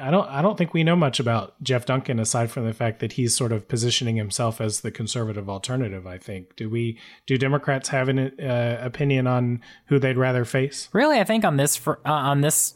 I 0.00 0.10
don't 0.10 0.28
I 0.28 0.40
don't 0.40 0.56
think 0.56 0.72
we 0.72 0.84
know 0.84 0.96
much 0.96 1.20
about 1.20 1.62
Jeff 1.62 1.84
Duncan 1.86 2.18
aside 2.18 2.50
from 2.50 2.66
the 2.66 2.72
fact 2.72 3.00
that 3.00 3.12
he's 3.12 3.36
sort 3.36 3.52
of 3.52 3.68
positioning 3.68 4.16
himself 4.16 4.60
as 4.60 4.80
the 4.80 4.90
conservative 4.90 5.48
alternative. 5.48 6.06
I 6.06 6.18
think. 6.18 6.56
Do 6.56 6.70
we 6.70 6.98
do 7.26 7.36
Democrats 7.36 7.88
have 7.90 8.08
an 8.08 8.18
uh, 8.40 8.78
opinion 8.80 9.26
on 9.26 9.62
who 9.86 9.98
they'd 9.98 10.16
rather 10.16 10.44
face? 10.44 10.88
Really, 10.92 11.18
I 11.18 11.24
think 11.24 11.44
on 11.44 11.56
this 11.56 11.76
for, 11.76 12.00
uh, 12.06 12.12
on 12.12 12.40
this 12.40 12.74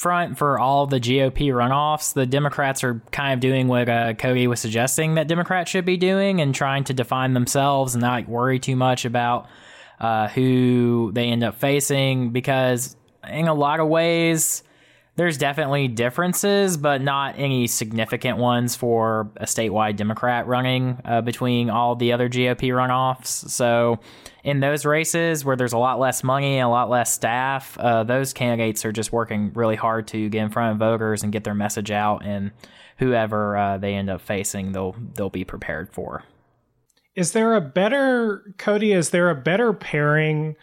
front 0.00 0.38
for 0.38 0.58
all 0.58 0.86
the 0.86 0.98
GOP 0.98 1.48
runoffs, 1.48 2.14
the 2.14 2.26
Democrats 2.26 2.82
are 2.82 3.02
kind 3.12 3.34
of 3.34 3.40
doing 3.40 3.68
what 3.68 3.88
uh, 3.88 4.14
Cody 4.14 4.46
was 4.46 4.60
suggesting 4.60 5.14
that 5.14 5.28
Democrats 5.28 5.70
should 5.70 5.84
be 5.84 5.96
doing 5.96 6.40
and 6.40 6.54
trying 6.54 6.84
to 6.84 6.94
define 6.94 7.34
themselves 7.34 7.94
and 7.94 8.02
not 8.02 8.28
worry 8.28 8.58
too 8.58 8.76
much 8.76 9.04
about 9.04 9.48
uh, 10.00 10.28
who 10.28 11.12
they 11.14 11.26
end 11.26 11.44
up 11.44 11.56
facing 11.56 12.30
because 12.30 12.96
in 13.28 13.48
a 13.48 13.54
lot 13.54 13.80
of 13.80 13.88
ways 13.88 14.62
there's 15.20 15.36
definitely 15.36 15.86
differences, 15.86 16.78
but 16.78 17.02
not 17.02 17.38
any 17.38 17.66
significant 17.66 18.38
ones 18.38 18.74
for 18.74 19.30
a 19.36 19.44
statewide 19.44 19.96
Democrat 19.96 20.46
running 20.46 20.98
uh, 21.04 21.20
between 21.20 21.68
all 21.68 21.94
the 21.94 22.14
other 22.14 22.26
GOP 22.26 22.70
runoffs. 22.70 23.26
So, 23.26 24.00
in 24.44 24.60
those 24.60 24.86
races 24.86 25.44
where 25.44 25.56
there's 25.56 25.74
a 25.74 25.78
lot 25.78 26.00
less 26.00 26.24
money 26.24 26.56
and 26.56 26.64
a 26.64 26.70
lot 26.70 26.88
less 26.88 27.12
staff, 27.12 27.76
uh, 27.76 28.02
those 28.02 28.32
candidates 28.32 28.82
are 28.86 28.92
just 28.92 29.12
working 29.12 29.52
really 29.52 29.76
hard 29.76 30.08
to 30.08 30.30
get 30.30 30.42
in 30.42 30.48
front 30.48 30.72
of 30.72 30.78
voters 30.78 31.22
and 31.22 31.30
get 31.30 31.44
their 31.44 31.52
message 31.52 31.90
out. 31.90 32.24
And 32.24 32.50
whoever 32.96 33.58
uh, 33.58 33.76
they 33.76 33.96
end 33.96 34.08
up 34.08 34.22
facing, 34.22 34.72
they'll 34.72 34.96
they'll 35.16 35.28
be 35.28 35.44
prepared 35.44 35.92
for. 35.92 36.24
Is 37.14 37.32
there 37.32 37.54
a 37.56 37.60
better 37.60 38.54
Cody? 38.56 38.92
Is 38.92 39.10
there 39.10 39.28
a 39.28 39.34
better 39.34 39.74
pairing 39.74 40.56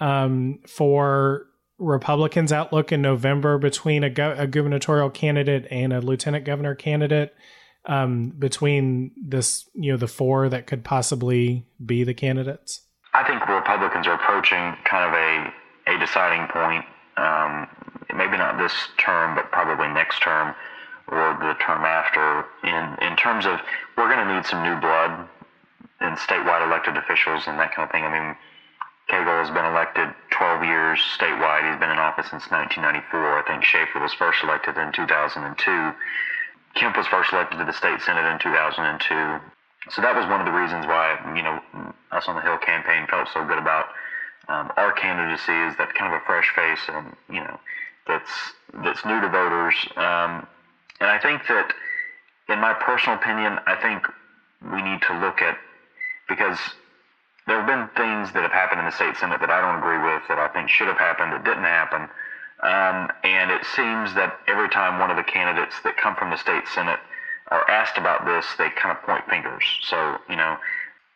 um, 0.00 0.58
for 0.66 1.46
Republicans' 1.80 2.52
outlook 2.52 2.92
in 2.92 3.02
November 3.02 3.58
between 3.58 4.04
a, 4.04 4.10
go- 4.10 4.36
a 4.38 4.46
gubernatorial 4.46 5.10
candidate 5.10 5.66
and 5.70 5.92
a 5.92 6.00
lieutenant 6.00 6.44
governor 6.44 6.74
candidate? 6.74 7.34
Um, 7.86 8.34
between 8.38 9.12
this, 9.16 9.68
you 9.72 9.90
know, 9.90 9.96
the 9.96 10.06
four 10.06 10.50
that 10.50 10.66
could 10.66 10.84
possibly 10.84 11.66
be 11.84 12.04
the 12.04 12.12
candidates. 12.12 12.82
I 13.14 13.24
think 13.24 13.40
Republicans 13.48 14.06
are 14.06 14.14
approaching 14.14 14.76
kind 14.84 15.08
of 15.08 15.14
a 15.14 15.52
a 15.94 15.98
deciding 15.98 16.46
point. 16.48 16.84
Um, 17.16 17.66
maybe 18.14 18.36
not 18.36 18.58
this 18.58 18.74
term, 18.98 19.34
but 19.34 19.50
probably 19.50 19.88
next 19.88 20.20
term 20.22 20.54
or 21.08 21.36
the 21.40 21.54
term 21.54 21.84
after. 21.84 22.44
In 22.62 22.96
in 23.00 23.16
terms 23.16 23.46
of, 23.46 23.60
we're 23.96 24.12
going 24.12 24.26
to 24.26 24.34
need 24.34 24.44
some 24.44 24.62
new 24.62 24.78
blood 24.78 25.26
in 26.00 26.16
statewide 26.16 26.66
elected 26.66 26.96
officials 26.96 27.44
and 27.46 27.58
that 27.58 27.74
kind 27.74 27.86
of 27.88 27.92
thing. 27.92 28.04
I 28.04 28.12
mean, 28.12 28.36
Cagle 29.10 29.42
has 29.42 29.50
been 29.50 29.64
elected 29.64 30.14
12 30.30 30.62
years 30.64 31.02
statewide. 31.18 31.66
He's 31.68 31.80
been 31.80 31.90
in 31.90 31.98
office 31.98 32.30
since 32.30 32.46
1994. 32.46 33.10
I 33.38 33.42
think 33.42 33.64
Shafer 33.64 33.98
was 33.98 34.14
first 34.14 34.38
elected 34.42 34.78
in 34.78 34.92
2002. 34.92 35.50
Kemp 36.78 36.96
was 36.96 37.06
first 37.08 37.32
elected 37.32 37.58
to 37.58 37.64
the 37.66 37.72
state 37.72 38.00
senate 38.00 38.30
in 38.30 38.38
2002. 38.38 39.02
So 39.90 40.00
that 40.02 40.14
was 40.14 40.26
one 40.30 40.38
of 40.38 40.46
the 40.46 40.54
reasons 40.54 40.86
why, 40.86 41.18
you 41.34 41.42
know, 41.42 41.58
us 42.12 42.28
on 42.28 42.36
the 42.36 42.42
Hill 42.42 42.58
campaign 42.58 43.06
felt 43.10 43.28
so 43.34 43.44
good 43.44 43.58
about 43.58 43.86
um, 44.46 44.70
our 44.76 44.92
candidacy 44.92 45.58
is 45.66 45.76
that 45.78 45.92
kind 45.94 46.14
of 46.14 46.22
a 46.22 46.24
fresh 46.24 46.54
face 46.54 46.86
and, 46.86 47.10
you 47.28 47.40
know, 47.40 47.58
that's, 48.06 48.54
that's 48.84 49.04
new 49.04 49.20
to 49.20 49.28
voters. 49.28 49.74
Um, 49.96 50.46
and 51.00 51.10
I 51.10 51.18
think 51.18 51.42
that, 51.48 51.74
in 52.48 52.60
my 52.60 52.74
personal 52.74 53.18
opinion, 53.18 53.58
I 53.66 53.74
think 53.74 54.06
we 54.70 54.82
need 54.82 55.02
to 55.02 55.18
look 55.18 55.42
at, 55.42 55.58
because 56.28 56.58
there 57.46 57.58
have 57.58 57.66
been 57.66 57.88
things 57.96 58.32
that 58.32 58.42
have 58.42 58.52
happened 58.52 58.80
in 58.80 58.86
the 58.86 58.92
state 58.92 59.16
senate 59.16 59.40
that 59.40 59.50
I 59.50 59.60
don't 59.60 59.78
agree 59.78 59.98
with 59.98 60.22
that 60.28 60.38
I 60.38 60.48
think 60.48 60.68
should 60.68 60.88
have 60.88 60.98
happened 60.98 61.32
that 61.32 61.44
didn't 61.44 61.64
happen. 61.64 62.08
Um, 62.62 63.08
and 63.24 63.50
it 63.50 63.64
seems 63.64 64.14
that 64.14 64.38
every 64.46 64.68
time 64.68 64.98
one 64.98 65.10
of 65.10 65.16
the 65.16 65.24
candidates 65.24 65.76
that 65.82 65.96
come 65.96 66.14
from 66.14 66.30
the 66.30 66.36
state 66.36 66.68
senate 66.68 67.00
are 67.48 67.68
asked 67.70 67.96
about 67.96 68.26
this, 68.26 68.44
they 68.58 68.68
kind 68.70 68.96
of 68.96 69.02
point 69.02 69.24
fingers. 69.28 69.64
So 69.82 70.18
you 70.28 70.36
know, 70.36 70.56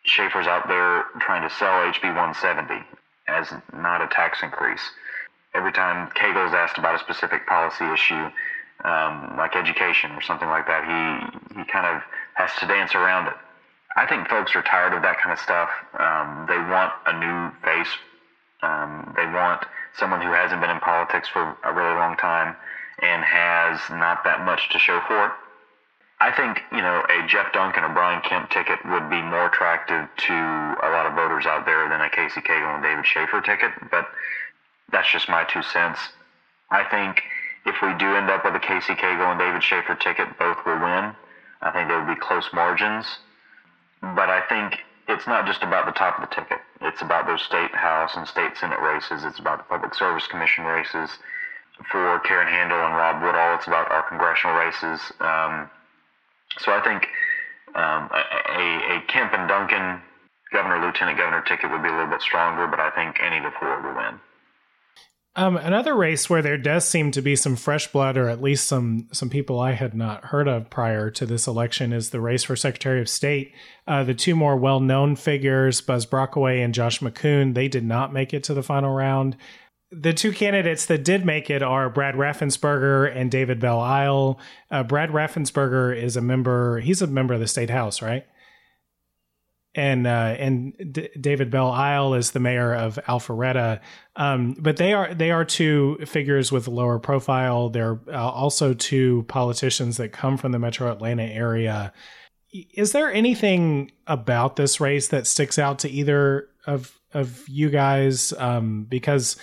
Shafer's 0.05 0.47
out 0.47 0.69
there 0.69 1.05
trying 1.21 1.49
to 1.49 1.55
sell 1.55 1.85
HB 1.85 2.03
170 2.03 2.85
as 3.29 3.53
not 3.73 4.03
a 4.03 4.09
tax 4.09 4.43
increase. 4.43 4.83
Every 5.55 5.73
time 5.73 6.11
Cagle's 6.15 6.53
asked 6.53 6.79
about 6.79 6.97
a 6.97 6.99
specific 6.99 7.47
policy 7.47 7.85
issue, 7.93 8.29
um, 8.85 9.35
like 9.37 9.55
education 9.55 10.11
or 10.13 10.21
something 10.21 10.49
like 10.49 10.67
that, 10.67 10.85
he 10.85 11.61
he 11.61 11.65
kind 11.65 11.87
of 11.87 12.03
has 12.35 12.51
to 12.61 12.67
dance 12.67 12.95
around 12.95 13.29
it. 13.29 13.35
I 13.97 14.07
think 14.07 14.29
folks 14.29 14.55
are 14.57 14.63
tired 14.63 14.93
of 14.93 15.03
that 15.03 15.19
kind 15.19 15.33
of 15.33 15.39
stuff. 15.39 15.71
Um, 15.99 16.47
they 16.49 16.59
want 16.59 16.93
a 17.07 17.13
new 17.15 17.51
face. 17.63 17.93
Um, 18.63 19.13
they 19.17 19.27
want 19.27 19.65
someone 19.97 20.21
who 20.21 20.33
hasn't 20.33 20.61
been 20.61 20.71
in 20.71 20.81
politics 20.81 21.29
for 21.29 21.57
a 21.63 21.73
really 21.73 21.95
long 21.95 22.17
time 22.17 22.57
and 23.03 23.23
has 23.25 23.79
not 23.91 24.25
that 24.25 24.45
much 24.45 24.71
to 24.71 24.79
show 24.79 25.01
for 25.07 25.27
it. 25.27 25.33
I 26.21 26.31
think 26.31 26.63
you 26.73 26.81
know 26.81 27.05
a 27.09 27.27
Jeff 27.27 27.53
Duncan 27.53 27.85
or 27.85 27.93
Brian 27.93 28.23
Kemp 28.23 28.51
ticket 28.51 28.79
would 28.87 29.11
be 29.11 29.21
more 29.21 29.47
attractive 29.47 30.09
to 30.29 30.33
a 30.33 30.89
lot 30.91 31.07
of 31.07 31.15
voters 31.15 31.45
out 31.45 31.67
there 31.67 31.89
than 31.89 32.01
a 32.01 32.09
Casey 32.09 32.41
Cagle 32.41 32.75
and 32.75 32.83
David 32.83 33.05
Shafer 33.05 33.41
ticket. 33.41 33.73
But 33.91 34.09
that's 34.91 35.11
just 35.11 35.29
my 35.29 35.45
two 35.45 35.63
cents. 35.63 35.99
I 36.71 36.85
think 36.85 37.23
if 37.67 37.77
we 37.83 37.93
do 37.95 38.15
end 38.15 38.31
up 38.31 38.45
with 38.45 38.55
a 38.55 38.61
Casey 38.61 38.95
Cagle 38.95 39.31
and 39.31 39.39
David 39.39 39.63
Shafer 39.63 39.97
ticket, 39.97 40.39
both 40.39 40.59
will 40.65 40.79
win. 40.79 41.15
I 41.63 41.71
think 41.73 41.89
there 41.89 42.01
will 42.01 42.15
be 42.15 42.21
close 42.21 42.49
margins. 42.53 43.19
But 44.13 44.29
I 44.29 44.43
think 44.49 44.81
it's 45.09 45.27
not 45.27 45.47
just 45.47 45.63
about 45.63 45.87
the 45.87 45.93
top 45.93 46.19
of 46.21 46.29
the 46.29 46.35
ticket. 46.35 46.59
It's 46.83 47.01
about 47.01 47.27
those 47.27 47.43
state 47.43 47.75
house 47.75 48.17
and 48.17 48.29
state 48.29 48.57
senate 48.57 48.81
races. 48.81 49.25
It's 49.25 49.39
about 49.39 49.59
the 49.59 49.65
public 49.65 49.95
service 49.95 50.27
commission 50.27 50.65
races 50.65 51.11
for 51.91 52.21
Karen 52.21 52.49
Handel 52.49 52.79
and 52.85 52.95
Rob 52.95 53.23
Woodall. 53.23 53.57
It's 53.57 53.67
about 53.67 53.91
our 53.91 54.03
congressional 54.09 54.57
races. 54.57 55.01
Um, 55.21 55.71
so 56.59 56.73
I 56.73 56.81
think 56.85 57.09
um, 57.75 58.11
a, 58.13 58.97
a 58.97 59.03
Kemp 59.09 59.33
and 59.33 59.49
Duncan 59.49 60.03
governor, 60.53 60.85
lieutenant 60.85 61.19
governor 61.19 61.43
ticket 61.43 61.71
would 61.71 61.83
be 61.83 61.89
a 61.89 61.93
little 61.93 62.11
bit 62.11 62.21
stronger, 62.21 62.67
but 62.67 62.81
I 62.81 62.91
think 62.91 63.19
any 63.21 63.39
of 63.39 63.45
the 63.45 63.53
four 63.59 63.81
will 63.81 63.97
win. 63.97 64.21
Um, 65.37 65.57
another 65.57 65.97
race 65.97 66.31
where 66.31 66.43
there 66.43 66.57
does 66.57 66.87
seem 66.87 67.11
to 67.11 67.23
be 67.23 67.35
some 67.35 67.57
fresh 67.57 67.91
blood, 67.91 68.17
or 68.17 68.29
at 68.29 68.41
least 68.41 68.69
some 68.69 69.09
some 69.13 69.31
people 69.31 69.59
I 69.59 69.73
had 69.73 69.93
not 69.93 70.27
heard 70.27 70.47
of 70.47 70.71
prior 70.71 71.11
to 71.11 71.27
this 71.27 71.49
election, 71.49 71.93
is 71.93 72.11
the 72.11 72.21
race 72.21 72.45
for 72.45 72.55
Secretary 72.55 73.01
of 73.01 73.09
State. 73.09 73.53
Uh, 73.87 74.05
the 74.05 74.15
two 74.15 74.37
more 74.37 74.57
well 74.57 74.79
known 74.79 75.17
figures, 75.17 75.81
Buzz 75.81 76.07
Brockway 76.07 76.61
and 76.61 76.73
Josh 76.73 77.01
McKoon, 77.01 77.55
they 77.55 77.67
did 77.67 77.85
not 77.85 78.13
make 78.13 78.33
it 78.33 78.45
to 78.45 78.55
the 78.55 78.63
final 78.63 78.95
round. 78.95 79.37
The 79.91 80.13
two 80.13 80.33
candidates 80.33 80.87
that 80.87 81.05
did 81.05 81.25
make 81.25 81.51
it 81.51 81.63
are 81.63 81.91
Brad 81.91 82.15
Raffensperger 82.15 83.15
and 83.15 83.31
David 83.31 83.59
Belle 83.59 83.81
Isle. 83.81 84.39
Uh, 84.71 84.85
Brad 84.85 85.11
Raffensperger 85.11 86.01
is 86.01 86.17
a 86.17 86.21
member; 86.21 86.79
he's 86.79 87.03
a 87.03 87.09
member 87.09 87.35
of 87.35 87.41
the 87.41 87.49
state 87.49 87.71
house, 87.71 88.01
right? 88.01 88.25
And 89.75 90.07
uh, 90.07 90.37
and 90.39 90.93
D- 90.93 91.09
David 91.21 91.51
Belle 91.51 91.71
Isle 91.71 92.15
is 92.15 92.31
the 92.31 92.41
mayor 92.41 92.75
of 92.75 92.99
Alpharetta. 93.09 93.81
Um, 94.17 94.55
but 94.59 94.77
they 94.77 94.93
are 94.93 95.13
they 95.13 95.31
are 95.31 95.45
two 95.45 95.99
figures 96.07 96.53
with 96.53 96.69
lower 96.69 96.99
profile. 96.99 97.71
They're 97.71 98.01
uh, 98.09 98.31
also 98.31 98.75
two 98.75 99.25
politicians 99.29 99.97
that 99.97 100.13
come 100.13 100.37
from 100.37 100.53
the 100.53 100.59
Metro 100.59 100.91
Atlanta 100.91 101.25
area. 101.25 101.93
Is 102.53 102.93
there 102.93 103.13
anything 103.13 103.91
about 104.07 104.57
this 104.57 104.81
race 104.81 105.09
that 105.09 105.27
sticks 105.27 105.59
out 105.59 105.81
to 105.81 105.91
either 105.91 106.49
of 106.67 106.99
of 107.13 107.49
you 107.49 107.71
guys? 107.71 108.33
Um, 108.39 108.85
because 108.85 109.37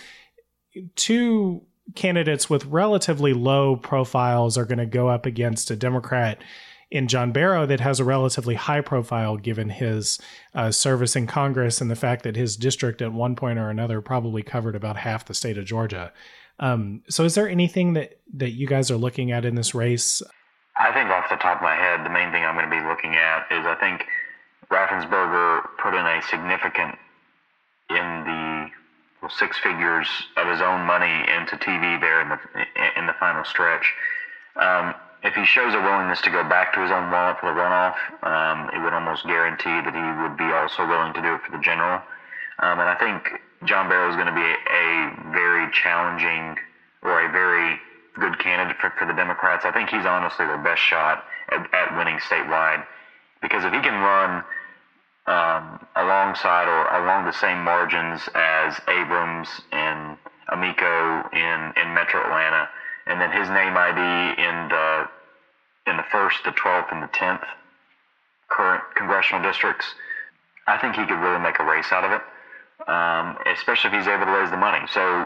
two 0.96 1.63
candidates 1.96 2.50
with 2.50 2.65
relatively 2.65 3.34
low 3.34 3.76
profiles 3.76 4.58
are 4.58 4.65
going 4.65 4.78
to 4.78 4.86
go 4.86 5.10
up 5.10 5.26
against 5.26 5.72
a 5.72 5.76
Democrat 5.76 6.41
in 6.91 7.08
John 7.08 7.32
Barrow 7.32 7.65
that 7.65 7.80
has 7.80 7.99
a 7.99 8.04
relatively 8.04 8.56
high 8.56 8.82
profile 8.82 9.38
given 9.38 9.69
his 9.69 10.19
uh, 10.54 10.71
service 10.71 11.15
in 11.15 11.25
Congress 11.25 11.80
and 11.80 11.89
the 11.89 11.95
fact 11.95 12.23
that 12.23 12.36
his 12.36 12.58
district 12.58 13.01
at 13.01 13.13
one 13.13 13.36
point 13.36 13.58
or 13.58 13.69
another 13.69 14.01
probably 14.01 14.43
covered 14.43 14.75
about 14.75 14.97
half 14.97 15.25
the 15.25 15.34
state 15.34 15.58
of 15.58 15.65
Georgia. 15.65 16.12
Um, 16.60 17.01
so, 17.10 17.23
is 17.23 17.34
there 17.34 17.49
anything 17.49 17.93
that, 17.93 18.19
that 18.34 18.51
you 18.51 18.67
guys 18.67 18.91
are 18.91 18.97
looking 18.97 19.32
at 19.32 19.45
in 19.45 19.56
this 19.56 19.73
race? 19.73 20.21
I 20.77 20.91
think 20.93 21.10
off 21.10 21.30
the 21.30 21.38
top 21.38 21.58
of 21.58 21.63
my 21.63 21.75
head, 21.75 22.06
the 22.06 22.10
main 22.10 22.32
thing 22.32 22.43
I'm 22.43 22.56
going 22.56 22.69
to 22.69 22.75
be 22.75 22.86
looking 22.88 23.15
at 23.15 23.47
is 23.51 23.65
I 23.65 23.75
think 23.75 24.06
Raffensperger 24.69 25.62
put 25.82 25.93
in 25.93 26.06
a 26.06 26.21
significant 26.30 26.97
in 27.89 28.23
the 28.25 28.69
well, 29.21 29.32
six 29.32 29.58
figures 29.60 30.08
of 30.38 30.47
his 30.47 30.62
own 30.62 30.82
money 30.86 31.27
into 31.30 31.56
TV 31.58 31.99
there 31.99 32.21
in 32.21 32.30
the 32.30 32.39
in 32.97 33.06
the 33.08 33.13
final 33.13 33.43
stretch. 33.43 33.93
Um, 34.56 34.93
if 35.24 35.36
he 35.36 35.46
shows 35.46 35.74
a 35.74 35.82
willingness 35.82 36.22
to 36.22 36.32
go 36.32 36.44
back 36.44 36.74
to 36.74 36.82
his 36.82 36.92
own 36.92 37.12
wallet 37.12 37.38
for 37.40 37.54
the 37.54 37.60
runoff, 37.60 37.96
um, 38.24 38.70
it 38.74 38.82
would 38.84 38.94
almost 38.94 39.26
guarantee 39.26 39.82
that 39.86 39.94
he 39.94 40.22
would 40.22 40.38
be 40.38 40.52
also 40.52 40.88
willing 40.88 41.14
to 41.14 41.22
do 41.22 41.36
it 41.36 41.42
for 41.42 41.52
the 41.52 41.62
general. 41.62 42.02
Um, 42.60 42.80
and 42.80 42.90
I 42.90 42.96
think 42.96 43.42
John 43.66 43.88
Barrow 43.88 44.10
is 44.10 44.16
going 44.16 44.28
to 44.28 44.34
be 44.34 44.42
a, 44.42 44.58
a, 44.58 45.32
very 45.32 45.72
challenging 45.72 46.58
or 47.04 47.26
a 47.26 47.32
very 47.32 47.80
good 48.20 48.40
candidate 48.40 48.78
for, 48.82 48.92
for 48.98 49.06
the 49.06 49.14
Democrats. 49.14 49.66
I 49.66 49.72
think 49.72 49.90
he's 49.90 50.06
honestly 50.06 50.46
their 50.46 50.58
best 50.58 50.82
shot 50.82 51.24
at, 51.50 51.72
at 51.74 51.96
winning 51.96 52.18
statewide 52.18 52.84
because 53.42 53.64
if 53.64 53.74
he 53.74 53.80
can 53.82 54.02
run 54.02 54.44
um, 55.28 55.86
alongside 55.96 56.68
or 56.68 57.04
along 57.04 57.26
the 57.26 57.34
same 57.34 57.64
margins 57.64 58.28
as 58.34 58.80
Abrams 58.88 59.50
and 59.72 60.18
Amico 60.50 61.30
in, 61.32 61.74
in 61.78 61.94
Metro 61.94 62.24
Atlanta, 62.24 62.68
and 63.08 63.20
then 63.20 63.32
his 63.32 63.50
name 63.50 63.76
ID 63.76 64.42
in 64.42 64.70
the 64.70 65.10
in 65.88 65.98
the 65.98 66.06
first, 66.12 66.38
the 66.46 66.52
twelfth, 66.52 66.90
and 66.92 67.02
the 67.02 67.10
tenth 67.14 67.44
current 68.52 68.84
congressional 68.96 69.42
districts. 69.42 69.96
I 70.68 70.78
think 70.78 70.96
he 70.96 71.06
could 71.06 71.18
really 71.18 71.40
make 71.40 71.58
a 71.60 71.66
race 71.66 71.92
out 71.92 72.04
of 72.04 72.12
it, 72.12 72.22
um, 72.88 73.38
especially 73.48 73.90
if 73.90 73.96
he's 73.98 74.08
able 74.08 74.26
to 74.26 74.32
raise 74.32 74.52
the 74.52 74.58
money. 74.58 74.86
So 74.94 75.26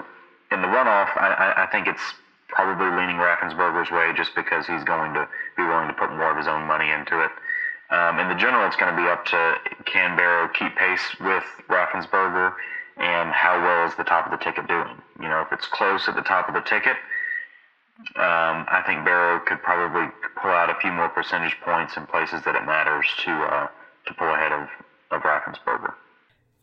in 0.51 0.61
the 0.61 0.69
runoff, 0.69 1.09
I, 1.17 1.65
I 1.65 1.67
think 1.71 1.87
it's 1.87 2.13
probably 2.47 2.87
leaning 2.95 3.17
Raffensperger's 3.17 3.91
way 3.91 4.13
just 4.15 4.33
because 4.35 4.65
he's 4.65 4.83
going 4.83 5.13
to 5.13 5.27
be 5.57 5.63
willing 5.63 5.87
to 5.87 5.93
put 5.93 6.11
more 6.11 6.31
of 6.31 6.37
his 6.37 6.47
own 6.47 6.63
money 6.63 6.91
into 6.91 7.19
it. 7.19 7.31
Um, 7.89 8.19
in 8.19 8.29
the 8.29 8.35
general, 8.35 8.65
it's 8.65 8.75
going 8.75 8.95
to 8.95 9.01
be 9.01 9.07
up 9.09 9.25
to 9.25 9.55
can 9.85 10.15
Barrow 10.15 10.47
keep 10.49 10.75
pace 10.75 11.03
with 11.19 11.43
Raffensperger 11.67 12.53
and 12.97 13.31
how 13.31 13.59
well 13.59 13.87
is 13.87 13.95
the 13.95 14.03
top 14.03 14.25
of 14.25 14.31
the 14.31 14.43
ticket 14.43 14.67
doing. 14.67 15.01
You 15.19 15.27
know, 15.27 15.41
if 15.41 15.51
it's 15.51 15.67
close 15.67 16.07
at 16.07 16.15
the 16.15 16.21
top 16.21 16.47
of 16.47 16.55
the 16.55 16.61
ticket, 16.61 16.95
um, 18.15 18.65
I 18.67 18.83
think 18.85 19.05
Barrow 19.05 19.39
could 19.39 19.61
probably 19.61 20.11
pull 20.41 20.51
out 20.51 20.69
a 20.69 20.75
few 20.75 20.91
more 20.91 21.09
percentage 21.09 21.55
points 21.61 21.95
in 21.95 22.05
places 22.05 22.41
that 22.43 22.55
it 22.55 22.65
matters 22.65 23.07
to 23.23 23.31
uh, 23.31 23.67
to 24.07 24.13
pull 24.13 24.27
ahead 24.33 24.51
of, 24.51 24.67
of 25.11 25.21
Raffensperger. 25.21 25.93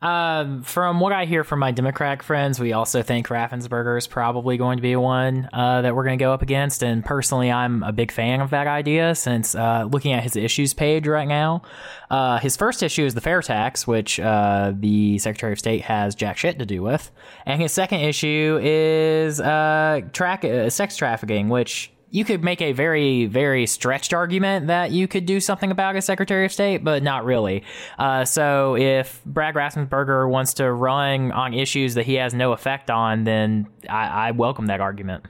Um, 0.03 0.65
from 0.65 0.99
what 0.99 1.13
I 1.13 1.27
hear 1.27 1.45
from 1.45 1.61
my 1.61 1.71
Democratic 1.71 2.25
friends, 2.25 2.59
we 2.59 2.73
also 2.73 3.03
think 3.03 3.29
Raffensperger 3.29 3.97
is 3.97 4.09
probably 4.09 4.57
going 4.57 4.79
to 4.79 4.83
be 4.83 4.97
one 4.97 5.49
uh, 5.53 5.83
that 5.83 5.95
we're 5.95 6.03
going 6.03 6.19
to 6.19 6.23
go 6.23 6.33
up 6.33 6.43
against. 6.43 6.83
And 6.83 7.05
personally, 7.05 7.53
I'm 7.53 7.85
a 7.85 7.93
big 7.93 8.11
fan 8.11 8.41
of 8.41 8.51
that 8.51 8.67
idea 8.67 9.15
since 9.15 9.55
uh, 9.55 9.89
looking 9.91 10.13
at 10.13 10.25
his 10.25 10.35
issues 10.35 10.75
page 10.75 11.07
right 11.07 11.29
now, 11.29 11.63
uh, 12.11 12.39
his 12.41 12.57
first 12.57 12.83
issue 12.83 13.05
is 13.05 13.15
the 13.15 13.21
fair 13.21 13.43
tax, 13.43 13.87
which 13.87 14.19
uh, 14.19 14.73
the 14.75 15.19
Secretary 15.19 15.53
of 15.53 15.61
State 15.61 15.83
has 15.83 16.17
jack 16.17 16.37
shit 16.37 16.59
to 16.59 16.67
do 16.67 16.83
with. 16.83 17.13
And 17.47 17.63
his 17.63 17.71
second 17.71 18.01
issue 18.01 18.59
is 18.61 19.41
uh, 19.41 20.01
track, 20.13 20.45
uh, 20.45 20.69
sex 20.69 20.97
trafficking, 20.97 21.49
which 21.49 21.92
you 22.13 22.27
could 22.27 22.45
make 22.45 22.61
a 22.61 22.73
very, 22.73 23.25
very 23.25 23.67
stretched 23.67 24.13
argument 24.13 24.67
that 24.67 24.93
you 24.93 25.09
could 25.09 25.25
do 25.25 25.41
something 25.41 25.71
about 25.71 25.97
as 25.97 26.05
Secretary 26.05 26.45
of 26.45 26.53
State, 26.53 26.85
but 26.85 27.03
not 27.03 27.25
really. 27.25 27.65
Uh, 27.99 28.25
so 28.27 28.77
if 28.77 29.25
Brad 29.25 29.55
Raffensperger 29.55 30.29
wants 30.29 30.55
to 30.55 30.71
run 30.71 31.33
on 31.33 31.55
issues 31.55 31.95
that 31.95 32.05
he 32.05 32.15
has 32.15 32.35
no 32.35 32.53
effect 32.53 32.91
on, 32.91 33.25
then 33.25 33.67
I, 33.89 34.29
I 34.29 34.31
welcome 34.33 34.67
that 34.67 34.81
argument. 34.81 35.25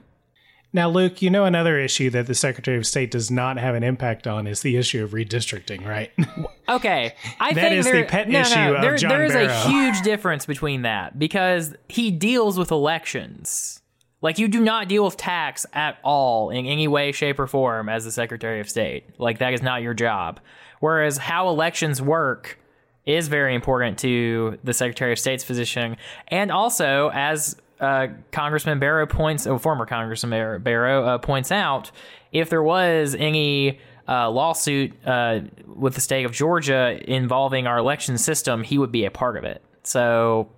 Now, 0.74 0.88
Luke, 0.88 1.22
you 1.22 1.30
know 1.30 1.44
another 1.44 1.78
issue 1.78 2.10
that 2.10 2.26
the 2.26 2.34
Secretary 2.34 2.78
of 2.78 2.86
State 2.86 3.10
does 3.10 3.30
not 3.30 3.58
have 3.58 3.74
an 3.74 3.84
impact 3.84 4.26
on 4.26 4.46
is 4.46 4.62
the 4.62 4.76
issue 4.76 5.04
of 5.04 5.10
redistricting, 5.10 5.86
right? 5.86 6.10
Okay, 6.68 7.12
I 7.40 7.52
That 7.52 7.60
think 7.60 7.74
is 7.74 7.84
there, 7.84 8.02
the 8.02 8.04
pet 8.04 8.28
no, 8.28 8.40
issue 8.40 8.54
no, 8.54 8.74
of 8.76 8.82
there, 8.82 8.96
there 8.96 9.24
is 9.24 9.34
a 9.34 9.52
huge 9.68 10.00
difference 10.02 10.46
between 10.46 10.82
that 10.82 11.18
because 11.18 11.74
he 11.88 12.12
deals 12.12 12.56
with 12.56 12.70
elections. 12.70 13.81
Like 14.22 14.38
you 14.38 14.48
do 14.48 14.60
not 14.60 14.88
deal 14.88 15.04
with 15.04 15.16
tax 15.16 15.66
at 15.72 15.98
all 16.02 16.50
in 16.50 16.64
any 16.64 16.88
way, 16.88 17.12
shape, 17.12 17.38
or 17.38 17.46
form 17.46 17.88
as 17.88 18.04
the 18.04 18.12
Secretary 18.12 18.60
of 18.60 18.70
State. 18.70 19.04
Like 19.18 19.38
that 19.38 19.52
is 19.52 19.62
not 19.62 19.82
your 19.82 19.94
job. 19.94 20.40
Whereas 20.80 21.18
how 21.18 21.48
elections 21.48 22.00
work 22.00 22.58
is 23.04 23.26
very 23.28 23.54
important 23.54 23.98
to 23.98 24.58
the 24.62 24.72
Secretary 24.72 25.12
of 25.12 25.18
State's 25.18 25.44
position, 25.44 25.96
and 26.28 26.52
also 26.52 27.10
as 27.12 27.56
uh, 27.80 28.06
Congressman 28.30 28.78
Barrow 28.78 29.06
points, 29.06 29.46
oh, 29.46 29.58
former 29.58 29.86
Congressman 29.86 30.62
Barrow 30.62 31.04
uh, 31.04 31.18
points 31.18 31.50
out, 31.50 31.90
if 32.30 32.48
there 32.48 32.62
was 32.62 33.16
any 33.18 33.80
uh, 34.08 34.30
lawsuit 34.30 34.92
uh, 35.04 35.40
with 35.66 35.94
the 35.94 36.00
state 36.00 36.24
of 36.24 36.32
Georgia 36.32 37.00
involving 37.06 37.66
our 37.66 37.78
election 37.78 38.18
system, 38.18 38.62
he 38.62 38.78
would 38.78 38.92
be 38.92 39.04
a 39.04 39.10
part 39.10 39.36
of 39.36 39.42
it. 39.42 39.62
So 39.82 40.48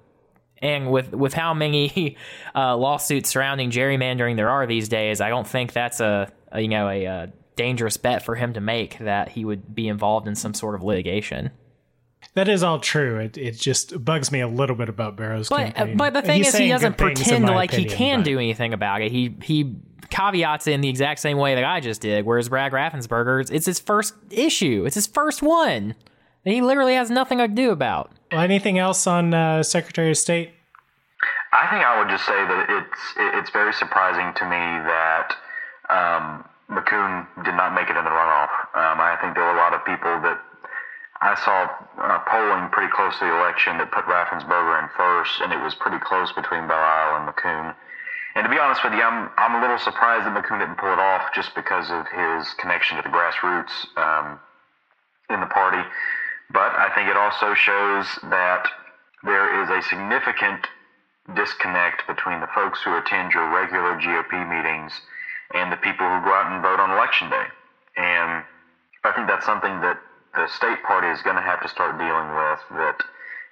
and 0.59 0.91
with 0.91 1.13
with 1.13 1.35
how 1.35 1.55
many 1.55 2.17
uh, 2.55 2.77
lawsuits 2.77 3.31
surrounding 3.31 3.71
gerrymandering 3.71 4.37
there 4.37 4.51
are 4.51 4.67
these 4.67 4.89
days, 4.89 5.21
I 5.21 5.29
don't 5.29 5.47
think 5.47 5.73
that's 5.73 6.01
a, 6.01 6.31
a 6.53 6.61
you 6.61 6.69
know 6.69 6.89
a, 6.89 7.07
uh 7.07 7.27
dangerous 7.57 7.97
bet 7.97 8.25
for 8.25 8.35
him 8.35 8.53
to 8.55 8.61
make 8.61 8.99
that 8.99 9.29
he 9.29 9.45
would 9.45 9.75
be 9.75 9.87
involved 9.87 10.27
in 10.27 10.35
some 10.35 10.53
sort 10.55 10.75
of 10.75 10.83
litigation. 10.83 11.53
that 12.35 12.49
is 12.49 12.65
all 12.65 12.81
true. 12.81 13.19
It, 13.21 13.39
it 13.39 13.53
just 13.53 14.05
bugs 14.05 14.33
me 14.33 14.41
a 14.41 14.49
little 14.49 14.75
bit 14.75 14.89
about 14.89 15.15
Barrow's 15.17 15.49
But 15.49 15.69
uh, 15.69 15.73
campaign. 15.73 15.97
but 15.97 16.15
the 16.15 16.23
thing 16.23 16.39
He's 16.39 16.49
is, 16.49 16.57
he 16.57 16.69
doesn't 16.69 16.97
good 16.97 17.17
things, 17.17 17.21
in 17.21 17.25
pretend 17.43 17.45
like 17.55 17.71
he 17.71 17.85
can 17.85 18.19
but- 18.21 18.25
do 18.25 18.39
anything 18.41 18.73
about 18.73 19.03
it. 19.03 19.13
He 19.13 19.37
he 19.43 19.77
caveats 20.11 20.67
it 20.67 20.73
in 20.73 20.81
the 20.81 20.89
exact 20.89 21.21
same 21.21 21.39
way 21.39 21.55
that 21.55 21.65
I 21.65 21.79
just 21.81 22.01
did. 22.01 22.27
Whereas 22.27 22.49
Brad 22.49 22.73
Raffensperger, 22.73 23.41
it's- 23.41 23.55
it's 23.57 23.67
his 23.67 23.79
first 23.79 24.15
issue. 24.31 24.85
It's 24.85 24.97
his 24.97 25.07
first 25.07 25.41
one 25.43 25.95
that 26.45 26.51
he 26.51 26.61
literally 26.61 26.95
has 26.95 27.09
nothing 27.09 27.39
to 27.39 27.47
do 27.49 27.71
about. 27.71 28.11
Well, 28.35 28.43
anything 28.43 28.83
else 28.83 29.07
on 29.07 29.33
uh, 29.33 29.63
Secretary 29.63 30.11
of 30.11 30.19
State? 30.19 30.51
I 31.55 31.71
think 31.71 31.87
I 31.87 32.03
would 32.03 32.11
just 32.11 32.27
say 32.27 32.35
that 32.35 32.67
it's 32.67 33.03
it's 33.39 33.51
very 33.55 33.71
surprising 33.71 34.35
to 34.35 34.45
me 34.51 34.59
that 34.59 35.39
um, 35.87 36.43
McKoon 36.67 37.31
did 37.47 37.55
not 37.55 37.79
make 37.79 37.87
it 37.87 37.95
in 37.95 38.03
the 38.03 38.11
runoff. 38.11 38.51
Um, 38.75 38.99
I 38.99 39.15
think 39.23 39.39
there 39.39 39.47
were 39.47 39.55
a 39.55 39.63
lot 39.63 39.71
of 39.71 39.87
people 39.87 40.19
that 40.27 40.43
I 41.23 41.39
saw 41.47 41.71
uh, 42.03 42.27
polling 42.27 42.75
pretty 42.75 42.91
close 42.91 43.15
to 43.23 43.31
the 43.31 43.39
election 43.39 43.79
that 43.79 43.95
put 43.95 44.03
Raffensperger 44.11 44.83
in 44.83 44.91
first, 44.99 45.39
and 45.39 45.55
it 45.55 45.63
was 45.63 45.79
pretty 45.79 46.03
close 46.03 46.35
between 46.35 46.67
Belle 46.67 46.75
Isle 46.75 47.23
and 47.23 47.31
McKoon. 47.31 47.71
And 48.35 48.43
to 48.43 48.51
be 48.51 48.59
honest 48.59 48.83
with 48.83 48.99
you, 48.99 49.03
I'm 49.07 49.31
I'm 49.39 49.55
a 49.55 49.63
little 49.63 49.79
surprised 49.79 50.27
that 50.27 50.35
McKoon 50.35 50.59
didn't 50.59 50.83
pull 50.83 50.91
it 50.91 50.99
off 50.99 51.31
just 51.39 51.55
because 51.55 51.87
of 51.95 52.11
his 52.11 52.51
connection 52.59 52.99
to 52.99 53.07
the 53.07 53.15
grassroots 53.15 53.95
um, 53.95 54.43
in 55.31 55.39
the 55.39 55.47
party. 55.55 55.87
But 56.55 56.71
I 56.79 56.89
think 56.95 57.11
it 57.11 57.17
also 57.17 57.53
shows 57.55 58.07
that 58.31 58.69
there 59.25 59.61
is 59.63 59.69
a 59.71 59.83
significant 59.91 60.69
disconnect 61.35 62.07
between 62.07 62.39
the 62.39 62.47
folks 62.55 62.81
who 62.85 62.97
attend 62.97 63.33
your 63.33 63.51
regular 63.51 63.99
GOP 63.99 64.39
meetings 64.49 64.93
and 65.53 65.73
the 65.73 65.77
people 65.77 66.07
who 66.07 66.25
go 66.25 66.33
out 66.33 66.53
and 66.53 66.63
vote 66.63 66.79
on 66.79 66.93
election 66.93 67.29
day. 67.29 67.47
And 67.97 68.45
I 69.03 69.11
think 69.13 69.27
that's 69.27 69.45
something 69.45 69.81
that 69.81 69.99
the 70.35 70.47
state 70.47 70.83
party 70.85 71.09
is 71.09 71.23
going 71.23 71.37
to 71.37 71.43
have 71.43 71.61
to 71.63 71.69
start 71.69 71.99
dealing 71.99 72.31
with. 72.31 72.61
That, 72.79 73.03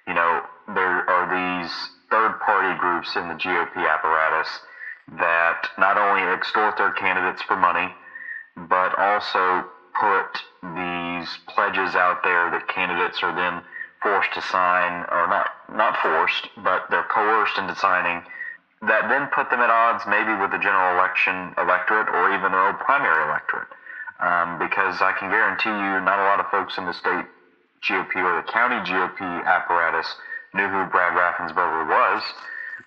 you 0.07 0.13
know, 0.13 0.41
there 0.73 1.03
are 1.09 1.27
these 1.27 1.71
third 2.09 2.39
party 2.39 2.77
groups 2.79 3.17
in 3.17 3.27
the 3.27 3.35
GOP 3.35 3.83
apparatus 3.83 4.47
that 5.19 5.67
not 5.77 5.97
only 5.97 6.23
extort 6.31 6.77
their 6.77 6.91
candidates 6.93 7.41
for 7.41 7.57
money, 7.57 7.93
but 8.55 8.97
also 8.97 9.65
put 9.99 10.41
these 10.75 11.29
pledges 11.47 11.95
out 11.95 12.23
there 12.23 12.51
that 12.51 12.67
candidates 12.67 13.21
are 13.21 13.33
then 13.35 13.61
forced 14.01 14.33
to 14.33 14.41
sign, 14.41 15.05
or 15.11 15.27
not 15.27 15.47
not 15.71 15.97
forced, 16.01 16.49
but 16.57 16.85
they're 16.89 17.07
coerced 17.09 17.57
into 17.57 17.75
signing, 17.75 18.21
that 18.87 19.07
then 19.07 19.27
put 19.33 19.49
them 19.49 19.61
at 19.61 19.71
odds 19.71 20.03
maybe 20.07 20.35
with 20.35 20.51
the 20.51 20.59
general 20.59 20.95
election 20.99 21.55
electorate 21.57 22.09
or 22.09 22.35
even 22.35 22.51
their 22.51 22.67
own 22.67 22.75
primary 22.83 23.23
electorate. 23.23 23.71
Um, 24.19 24.59
because 24.59 25.01
I 25.01 25.11
can 25.17 25.31
guarantee 25.31 25.71
you, 25.71 25.99
not 26.03 26.19
a 26.19 26.27
lot 26.27 26.39
of 26.39 26.47
folks 26.51 26.77
in 26.77 26.85
the 26.85 26.93
state 26.93 27.25
GOP 27.83 28.15
or 28.23 28.39
the 28.39 28.47
county 28.51 28.79
GOP 28.87 29.19
apparatus 29.45 30.07
knew 30.53 30.67
who 30.67 30.85
Brad 30.91 31.15
Raffensperger 31.17 31.87
was, 31.87 32.23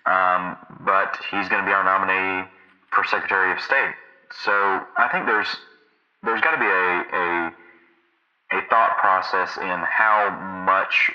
um, 0.06 0.56
but 0.84 1.18
he's 1.30 1.48
going 1.48 1.60
to 1.60 1.66
be 1.66 1.72
our 1.72 1.84
nominee 1.84 2.48
for 2.92 3.04
Secretary 3.04 3.52
of 3.52 3.60
State. 3.60 3.94
So 4.44 4.52
I 4.96 5.08
think 5.10 5.26
there's 5.26 5.48
there's 6.22 6.40
got 6.40 6.52
to 6.52 6.58
be 6.58 6.66
a, 6.66 7.16
a 7.16 7.52
a 8.52 8.62
thought 8.70 8.96
process 8.98 9.56
in 9.56 9.78
how 9.90 10.30
much 10.64 11.10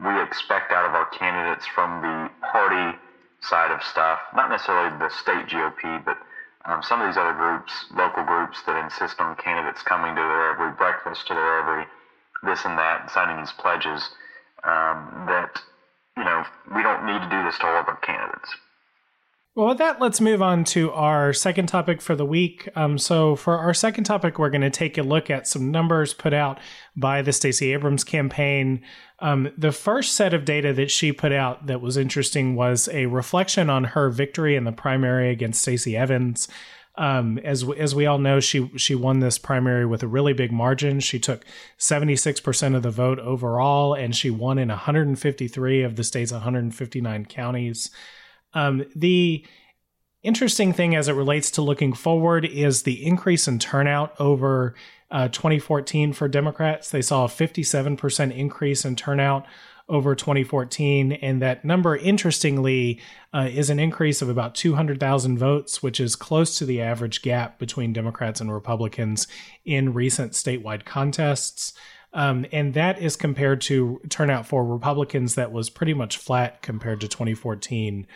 we 0.00 0.20
expect 0.22 0.72
out 0.72 0.84
of 0.84 0.94
our 0.94 1.06
candidates 1.06 1.66
from 1.66 2.02
the 2.02 2.30
party 2.52 2.98
side 3.40 3.70
of 3.70 3.82
stuff, 3.82 4.18
not 4.34 4.50
necessarily 4.50 4.96
the 4.98 5.08
state 5.08 5.46
GOP, 5.46 6.04
but 6.04 6.18
um, 6.66 6.82
some 6.82 7.00
of 7.00 7.08
these 7.08 7.16
other 7.16 7.32
groups, 7.32 7.86
local 7.94 8.24
groups 8.24 8.62
that 8.66 8.76
insist 8.82 9.20
on 9.20 9.36
candidates 9.36 9.82
coming 9.82 10.14
to 10.14 10.20
their 10.20 10.50
every 10.50 10.72
breakfast, 10.72 11.26
to 11.28 11.34
their 11.34 11.58
every 11.60 11.86
this 12.42 12.64
and 12.64 12.78
that, 12.78 13.10
signing 13.10 13.38
these 13.38 13.52
pledges, 13.52 14.10
um, 14.64 15.24
that, 15.26 15.62
you 16.16 16.24
know, 16.24 16.44
we 16.74 16.82
don't 16.82 17.06
need 17.06 17.20
to 17.22 17.28
do 17.30 17.42
this 17.44 17.58
to 17.58 17.66
all 17.66 17.80
of 17.80 17.88
our 17.88 17.96
candidates. 17.96 18.54
Well, 19.56 19.68
with 19.68 19.78
that, 19.78 20.02
let's 20.02 20.20
move 20.20 20.42
on 20.42 20.64
to 20.64 20.92
our 20.92 21.32
second 21.32 21.68
topic 21.68 22.02
for 22.02 22.14
the 22.14 22.26
week. 22.26 22.68
Um, 22.76 22.98
so, 22.98 23.36
for 23.36 23.56
our 23.56 23.72
second 23.72 24.04
topic, 24.04 24.38
we're 24.38 24.50
going 24.50 24.60
to 24.60 24.68
take 24.68 24.98
a 24.98 25.02
look 25.02 25.30
at 25.30 25.48
some 25.48 25.70
numbers 25.70 26.12
put 26.12 26.34
out 26.34 26.60
by 26.94 27.22
the 27.22 27.32
Stacey 27.32 27.72
Abrams 27.72 28.04
campaign. 28.04 28.82
Um, 29.20 29.50
the 29.56 29.72
first 29.72 30.14
set 30.14 30.34
of 30.34 30.44
data 30.44 30.74
that 30.74 30.90
she 30.90 31.10
put 31.10 31.32
out 31.32 31.68
that 31.68 31.80
was 31.80 31.96
interesting 31.96 32.54
was 32.54 32.86
a 32.92 33.06
reflection 33.06 33.70
on 33.70 33.84
her 33.84 34.10
victory 34.10 34.56
in 34.56 34.64
the 34.64 34.72
primary 34.72 35.30
against 35.30 35.62
Stacey 35.62 35.96
Evans. 35.96 36.48
Um, 36.96 37.38
as 37.38 37.64
as 37.78 37.94
we 37.94 38.04
all 38.04 38.18
know, 38.18 38.40
she 38.40 38.70
she 38.76 38.94
won 38.94 39.20
this 39.20 39.38
primary 39.38 39.86
with 39.86 40.02
a 40.02 40.06
really 40.06 40.34
big 40.34 40.52
margin. 40.52 41.00
She 41.00 41.18
took 41.18 41.46
76% 41.78 42.76
of 42.76 42.82
the 42.82 42.90
vote 42.90 43.18
overall, 43.20 43.94
and 43.94 44.14
she 44.14 44.28
won 44.28 44.58
in 44.58 44.68
153 44.68 45.82
of 45.82 45.96
the 45.96 46.04
state's 46.04 46.32
159 46.32 47.24
counties. 47.24 47.90
Um, 48.56 48.86
the 48.96 49.44
interesting 50.22 50.72
thing 50.72 50.96
as 50.96 51.08
it 51.08 51.12
relates 51.12 51.50
to 51.52 51.62
looking 51.62 51.92
forward 51.92 52.46
is 52.46 52.82
the 52.82 53.04
increase 53.06 53.46
in 53.46 53.58
turnout 53.58 54.18
over 54.18 54.74
uh, 55.10 55.28
2014 55.28 56.14
for 56.14 56.26
Democrats. 56.26 56.90
They 56.90 57.02
saw 57.02 57.26
a 57.26 57.28
57% 57.28 58.34
increase 58.34 58.84
in 58.84 58.96
turnout 58.96 59.46
over 59.90 60.14
2014. 60.14 61.12
And 61.12 61.40
that 61.42 61.66
number, 61.66 61.96
interestingly, 61.96 62.98
uh, 63.32 63.48
is 63.52 63.68
an 63.68 63.78
increase 63.78 64.22
of 64.22 64.30
about 64.30 64.54
200,000 64.54 65.38
votes, 65.38 65.82
which 65.82 66.00
is 66.00 66.16
close 66.16 66.56
to 66.58 66.64
the 66.64 66.80
average 66.80 67.20
gap 67.20 67.58
between 67.58 67.92
Democrats 67.92 68.40
and 68.40 68.52
Republicans 68.52 69.28
in 69.66 69.92
recent 69.92 70.32
statewide 70.32 70.86
contests. 70.86 71.74
Um, 72.12 72.46
and 72.50 72.72
that 72.72 73.00
is 73.00 73.14
compared 73.14 73.60
to 73.62 74.00
turnout 74.08 74.46
for 74.46 74.64
Republicans 74.64 75.34
that 75.34 75.52
was 75.52 75.68
pretty 75.68 75.92
much 75.92 76.16
flat 76.16 76.62
compared 76.62 77.02
to 77.02 77.08
2014 77.08 78.06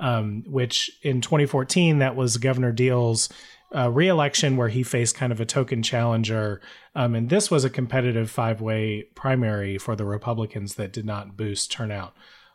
um, 0.00 0.42
which 0.46 0.90
in 1.02 1.20
2014 1.20 1.98
that 1.98 2.16
was 2.16 2.36
Governor 2.38 2.72
Deal's 2.72 3.28
uh, 3.74 3.88
reelection 3.90 4.56
where 4.56 4.68
he 4.68 4.82
faced 4.82 5.14
kind 5.14 5.30
of 5.30 5.40
a 5.40 5.46
token 5.46 5.82
challenger, 5.82 6.60
um, 6.96 7.14
and 7.14 7.30
this 7.30 7.50
was 7.50 7.64
a 7.64 7.70
competitive 7.70 8.28
five-way 8.28 9.02
primary 9.14 9.78
for 9.78 9.94
the 9.94 10.04
Republicans 10.04 10.74
that 10.74 10.92
did 10.92 11.04
not 11.04 11.36
boost 11.36 11.70
turnout 11.70 12.14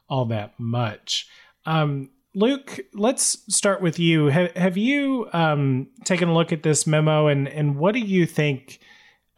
all 0.09 0.25
that 0.25 0.59
much. 0.59 1.27
Um, 1.65 2.09
Luke, 2.33 2.81
let's 2.93 3.37
start 3.47 3.81
with 3.81 3.97
you. 3.97 4.25
Have, 4.25 4.51
have 4.51 4.77
you 4.77 5.29
um, 5.31 5.87
taken 6.03 6.27
a 6.27 6.33
look 6.33 6.51
at 6.51 6.63
this 6.63 6.85
memo, 6.85 7.27
and 7.27 7.47
and 7.47 7.77
what 7.77 7.93
do 7.93 8.01
you 8.01 8.25
think 8.25 8.79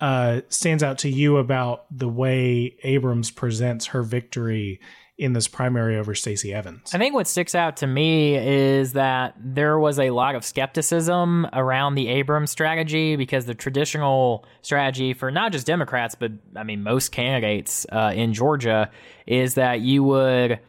uh, 0.01 0.41
stands 0.49 0.81
out 0.81 0.97
to 0.99 1.09
you 1.09 1.37
about 1.37 1.85
the 1.95 2.07
way 2.07 2.75
Abrams 2.83 3.29
presents 3.29 3.87
her 3.87 4.01
victory 4.01 4.79
in 5.17 5.33
this 5.33 5.47
primary 5.47 5.97
over 5.97 6.13
Stacey 6.13 6.53
Evans? 6.53 6.93
I 6.93 6.97
think 6.97 7.15
what 7.15 7.27
sticks 7.27 7.55
out 7.55 7.77
to 7.77 7.87
me 7.87 8.35
is 8.35 8.93
that 8.93 9.35
there 9.37 9.79
was 9.79 9.99
a 9.99 10.11
lot 10.11 10.35
of 10.35 10.45
skepticism 10.45 11.47
around 11.53 11.95
the 11.95 12.07
Abrams 12.07 12.51
strategy 12.51 13.15
because 13.15 13.45
the 13.45 13.55
traditional 13.55 14.45
strategy 14.61 15.13
for 15.13 15.31
not 15.31 15.51
just 15.51 15.65
Democrats, 15.65 16.15
but 16.15 16.31
I 16.55 16.63
mean, 16.63 16.83
most 16.83 17.11
candidates 17.11 17.85
uh, 17.91 18.13
in 18.15 18.33
Georgia 18.33 18.91
is 19.25 19.55
that 19.55 19.81
you 19.81 20.03
would 20.03 20.59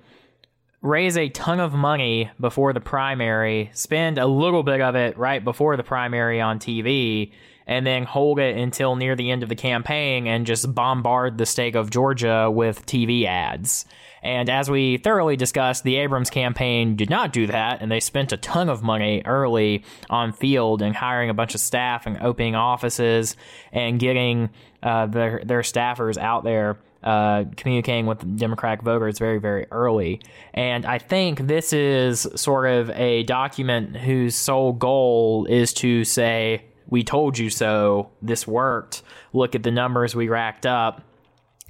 raise 0.81 1.17
a 1.17 1.29
ton 1.29 1.61
of 1.61 1.75
money 1.75 2.31
before 2.41 2.73
the 2.73 2.81
primary, 2.81 3.71
spend 3.75 4.17
a 4.17 4.27
little 4.27 4.63
bit 4.63 4.81
of 4.81 4.95
it 4.95 5.19
right 5.19 5.43
before 5.43 5.77
the 5.77 5.83
primary 5.83 6.41
on 6.41 6.59
TV, 6.59 7.33
and 7.69 7.87
then 7.87 8.05
hold 8.05 8.41
it 8.41 8.57
until 8.57 8.97
near 8.97 9.15
the 9.15 9.31
end 9.31 9.43
of 9.43 9.51
the 9.51 9.55
campaign 9.55 10.27
and 10.27 10.47
just 10.47 10.75
bombard 10.75 11.37
the 11.37 11.47
state 11.47 11.77
of 11.77 11.91
Georgia 11.91 12.51
with 12.51 12.85
TV 12.87 13.27
ads. 13.27 13.85
And 14.23 14.51
as 14.51 14.69
we 14.69 14.97
thoroughly 14.97 15.37
discussed, 15.37 15.85
the 15.85 15.97
Abrams 15.97 16.31
campaign 16.31 16.97
did 16.97 17.11
not 17.11 17.33
do 17.33 17.47
that, 17.47 17.81
and 17.81 17.93
they 17.93 18.01
spent 18.01 18.33
a 18.33 18.37
ton 18.37 18.69
of 18.69 18.83
money 18.83 19.23
early 19.25 19.85
on 20.11 20.33
field 20.33 20.83
and 20.83 20.97
hiring 20.97 21.31
a 21.31 21.35
bunch 21.35 21.55
of 21.55 21.61
staff 21.61 22.07
and 22.07 22.19
opening 22.21 22.57
offices 22.57 23.37
and 23.71 24.01
getting 24.01 24.51
uh, 24.83 25.07
their 25.07 25.43
their 25.45 25.61
staffers 25.61 26.17
out 26.17 26.43
there. 26.43 26.79
Uh, 27.01 27.45
communicating 27.57 28.07
with 28.07 28.37
Democratic 28.37 28.83
voters 28.83 29.21
very, 29.21 29.39
very 29.39 29.67
early. 29.71 30.21
And 30.53 30.85
I 30.85 30.99
think 30.99 31.47
this 31.47 31.73
is 31.73 32.27
sort 32.35 32.69
of 32.69 32.91
a 32.91 33.23
document 33.23 33.97
whose 33.97 34.35
sole 34.35 34.73
goal 34.73 35.47
is 35.49 35.73
to 35.75 36.03
say, 36.03 36.65
we 36.89 37.05
told 37.05 37.39
you 37.39 37.51
so, 37.51 38.11
this 38.23 38.47
worked, 38.47 39.03
look 39.33 39.55
at 39.55 39.63
the 39.63 39.71
numbers 39.71 40.15
we 40.15 40.29
racked 40.29 40.67
up. 40.67 41.03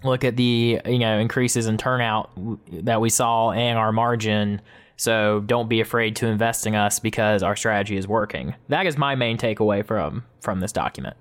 Look 0.04 0.22
at 0.22 0.36
the 0.36 0.80
you 0.86 0.98
know 0.98 1.18
increases 1.18 1.66
in 1.66 1.76
turnout 1.76 2.30
that 2.84 3.00
we 3.00 3.10
saw 3.10 3.50
and 3.50 3.76
our 3.76 3.90
margin. 3.90 4.60
So 4.96 5.40
don't 5.40 5.68
be 5.68 5.80
afraid 5.80 6.16
to 6.16 6.26
invest 6.26 6.66
in 6.66 6.74
us 6.76 7.00
because 7.00 7.42
our 7.42 7.56
strategy 7.56 7.96
is 7.96 8.06
working. 8.06 8.54
That 8.68 8.86
is 8.86 8.96
my 8.96 9.16
main 9.16 9.38
takeaway 9.38 9.84
from 9.84 10.24
from 10.40 10.60
this 10.60 10.70
document. 10.70 11.16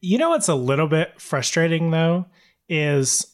You 0.00 0.18
know 0.18 0.30
what's 0.30 0.48
a 0.48 0.54
little 0.54 0.88
bit 0.88 1.18
frustrating 1.20 1.90
though 1.90 2.26
is 2.68 3.31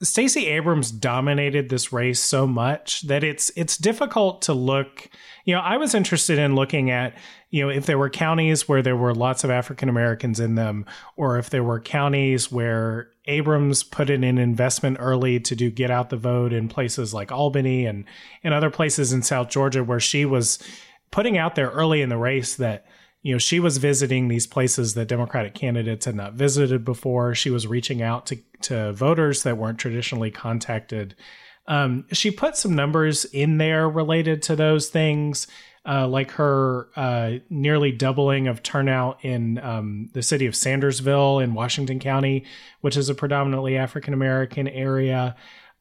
Stacey 0.00 0.46
Abrams 0.46 0.92
dominated 0.92 1.68
this 1.68 1.92
race 1.92 2.20
so 2.20 2.46
much 2.46 3.02
that 3.02 3.24
it's 3.24 3.50
it's 3.56 3.76
difficult 3.76 4.42
to 4.42 4.54
look 4.54 5.08
you 5.44 5.54
know 5.54 5.60
I 5.60 5.76
was 5.76 5.92
interested 5.92 6.38
in 6.38 6.54
looking 6.54 6.90
at 6.90 7.16
you 7.50 7.64
know 7.64 7.68
if 7.68 7.86
there 7.86 7.98
were 7.98 8.08
counties 8.08 8.68
where 8.68 8.80
there 8.80 8.96
were 8.96 9.12
lots 9.12 9.42
of 9.42 9.50
African 9.50 9.88
Americans 9.88 10.38
in 10.38 10.54
them 10.54 10.86
or 11.16 11.38
if 11.38 11.50
there 11.50 11.64
were 11.64 11.80
counties 11.80 12.52
where 12.52 13.10
Abrams 13.24 13.82
put 13.82 14.08
in 14.08 14.22
an 14.22 14.38
investment 14.38 14.98
early 15.00 15.40
to 15.40 15.56
do 15.56 15.68
get 15.68 15.90
out 15.90 16.10
the 16.10 16.16
vote 16.16 16.52
in 16.52 16.68
places 16.68 17.12
like 17.12 17.32
Albany 17.32 17.84
and 17.84 18.04
and 18.44 18.54
other 18.54 18.70
places 18.70 19.12
in 19.12 19.22
South 19.22 19.48
Georgia 19.48 19.82
where 19.82 20.00
she 20.00 20.24
was 20.24 20.60
putting 21.10 21.36
out 21.36 21.56
there 21.56 21.70
early 21.70 22.02
in 22.02 22.08
the 22.08 22.16
race 22.16 22.54
that 22.54 22.86
you 23.22 23.34
know 23.34 23.38
she 23.38 23.60
was 23.60 23.78
visiting 23.78 24.28
these 24.28 24.46
places 24.46 24.94
that 24.94 25.08
Democratic 25.08 25.54
candidates 25.54 26.06
had 26.06 26.14
not 26.14 26.34
visited 26.34 26.84
before. 26.84 27.34
She 27.34 27.50
was 27.50 27.66
reaching 27.66 28.02
out 28.02 28.26
to 28.26 28.38
to 28.62 28.92
voters 28.92 29.42
that 29.42 29.58
weren't 29.58 29.78
traditionally 29.78 30.30
contacted. 30.30 31.14
Um, 31.66 32.06
she 32.12 32.30
put 32.30 32.56
some 32.56 32.74
numbers 32.74 33.26
in 33.26 33.58
there 33.58 33.88
related 33.88 34.42
to 34.44 34.56
those 34.56 34.88
things 34.88 35.46
uh, 35.88 36.06
like 36.06 36.32
her 36.32 36.88
uh, 36.96 37.32
nearly 37.48 37.90
doubling 37.90 38.46
of 38.46 38.62
turnout 38.62 39.24
in 39.24 39.58
um, 39.58 40.10
the 40.12 40.22
city 40.22 40.44
of 40.44 40.54
Sandersville 40.54 41.42
in 41.42 41.54
Washington 41.54 41.98
County, 41.98 42.44
which 42.82 42.96
is 42.96 43.08
a 43.08 43.14
predominantly 43.14 43.76
African 43.78 44.12
American 44.12 44.68
area. 44.68 45.34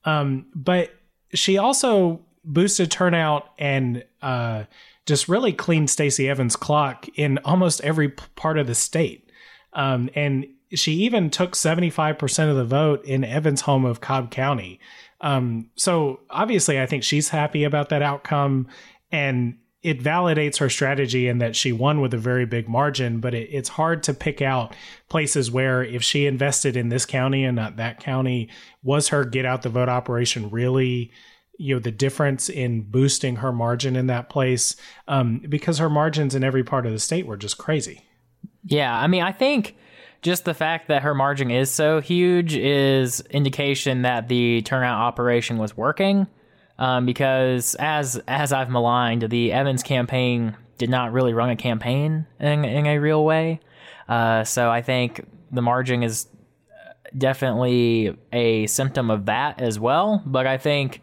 Um, 0.05 0.45
but 0.55 0.91
she 1.33 1.57
also 1.57 2.21
boosted 2.45 2.89
turnout 2.89 3.49
and 3.59 4.05
uh, 4.21 4.63
just 5.07 5.27
really 5.27 5.53
cleaned 5.53 5.89
Stacey 5.89 6.29
Evans' 6.29 6.55
clock 6.55 7.07
in 7.15 7.39
almost 7.39 7.81
every 7.81 8.09
part 8.09 8.59
of 8.59 8.67
the 8.67 8.75
state. 8.75 9.31
Um, 9.73 10.09
and 10.13 10.45
she 10.73 10.93
even 10.93 11.29
took 11.29 11.53
75% 11.53 12.49
of 12.49 12.55
the 12.57 12.65
vote 12.65 13.03
in 13.05 13.23
Evans' 13.23 13.61
home 13.61 13.85
of 13.85 14.01
Cobb 14.01 14.31
County. 14.31 14.79
Um, 15.21 15.69
so 15.75 16.19
obviously, 16.29 16.79
I 16.79 16.85
think 16.85 17.03
she's 17.03 17.29
happy 17.29 17.63
about 17.63 17.89
that 17.89 18.01
outcome. 18.01 18.67
And 19.11 19.57
it 19.81 20.01
validates 20.01 20.57
her 20.57 20.69
strategy 20.69 21.27
in 21.27 21.37
that 21.37 21.55
she 21.55 21.71
won 21.71 22.01
with 22.01 22.13
a 22.13 22.17
very 22.17 22.45
big 22.45 22.67
margin, 22.67 23.19
but 23.19 23.33
it, 23.33 23.49
it's 23.51 23.69
hard 23.69 24.03
to 24.03 24.13
pick 24.13 24.41
out 24.41 24.75
places 25.07 25.49
where 25.49 25.83
if 25.83 26.03
she 26.03 26.25
invested 26.25 26.75
in 26.75 26.89
this 26.89 27.05
county 27.05 27.45
and 27.45 27.55
not 27.55 27.77
that 27.77 27.99
county, 27.99 28.49
was 28.83 29.07
her 29.09 29.23
get 29.23 29.45
out 29.45 29.61
the 29.61 29.69
vote 29.69 29.87
operation 29.87 30.49
really 30.49 31.11
you 31.57 31.75
know 31.75 31.79
the 31.79 31.91
difference 31.91 32.49
in 32.49 32.81
boosting 32.81 33.37
her 33.37 33.51
margin 33.51 33.95
in 33.95 34.07
that 34.07 34.29
place 34.29 34.75
um, 35.07 35.41
because 35.49 35.79
her 35.79 35.89
margins 35.89 36.35
in 36.35 36.43
every 36.43 36.63
part 36.63 36.85
of 36.85 36.91
the 36.91 36.99
state 36.99 37.25
were 37.25 37.37
just 37.37 37.57
crazy. 37.57 38.03
Yeah, 38.63 38.95
I 38.95 39.07
mean, 39.07 39.23
I 39.23 39.31
think 39.31 39.75
just 40.21 40.45
the 40.45 40.53
fact 40.53 40.87
that 40.87 41.03
her 41.03 41.13
margin 41.13 41.51
is 41.51 41.71
so 41.71 42.01
huge 42.01 42.55
is 42.55 43.21
indication 43.29 44.01
that 44.03 44.27
the 44.27 44.61
turnout 44.63 44.99
operation 44.99 45.57
was 45.57 45.75
working 45.75 46.27
um, 46.79 47.05
because 47.05 47.75
as 47.75 48.21
as 48.27 48.53
I've 48.53 48.69
maligned, 48.69 49.29
the 49.29 49.51
Evans 49.51 49.83
campaign 49.83 50.55
did 50.77 50.89
not 50.89 51.11
really 51.11 51.33
run 51.33 51.49
a 51.49 51.55
campaign 51.55 52.25
in 52.39 52.65
in 52.65 52.85
a 52.85 52.99
real 52.99 53.23
way. 53.23 53.59
Uh, 54.07 54.43
so 54.43 54.69
I 54.69 54.81
think 54.81 55.25
the 55.51 55.61
margin 55.61 56.03
is 56.03 56.27
definitely 57.17 58.17
a 58.31 58.67
symptom 58.67 59.09
of 59.09 59.25
that 59.25 59.61
as 59.61 59.79
well. 59.79 60.21
But 60.25 60.45
I 60.45 60.57
think 60.57 61.01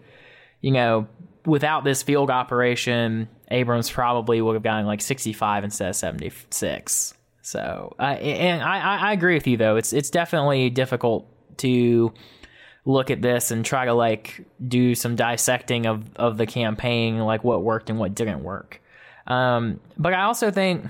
you 0.65 0.71
know 0.71 1.07
without 1.45 1.85
this 1.85 2.03
field 2.03 2.31
operation, 2.31 3.29
Abrams 3.51 3.91
probably 3.91 4.41
would 4.41 4.55
have 4.55 4.63
gotten 4.63 4.87
like 4.87 5.03
65 5.03 5.63
instead 5.63 5.91
of 5.91 5.97
76. 5.97 7.13
So, 7.43 7.95
uh, 7.99 8.03
and 8.03 8.63
I, 8.63 9.11
I 9.11 9.13
agree 9.13 9.35
with 9.35 9.47
you 9.47 9.59
though. 9.59 9.77
It's 9.77 9.93
it's 9.93 10.09
definitely 10.09 10.71
difficult 10.71 11.29
to 11.59 12.15
look 12.87 13.11
at 13.11 13.21
this 13.21 13.51
and 13.51 13.63
try 13.63 13.85
to 13.85 13.93
like 13.93 14.47
do 14.67 14.95
some 14.95 15.17
dissecting 15.17 15.85
of 15.85 16.17
of 16.17 16.39
the 16.39 16.47
campaign, 16.47 17.19
like 17.19 17.45
what 17.45 17.63
worked 17.63 17.91
and 17.91 17.99
what 17.99 18.15
didn't 18.15 18.43
work. 18.43 18.81
Um, 19.27 19.81
but 19.99 20.15
I 20.15 20.23
also 20.23 20.51
think 20.51 20.87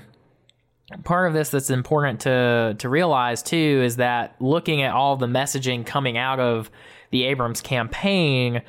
part 1.03 1.27
of 1.27 1.33
this 1.33 1.49
that's 1.49 1.69
important 1.69 2.21
to 2.21 2.77
to 2.79 2.87
realize 2.87 3.43
too 3.43 3.81
is 3.83 3.97
that 3.97 4.37
looking 4.39 4.81
at 4.83 4.93
all 4.93 5.17
the 5.17 5.27
messaging 5.27 5.85
coming 5.85 6.17
out 6.17 6.39
of 6.39 6.71
the 7.11 7.25
Abrams 7.25 7.59
campaign, 7.59 8.61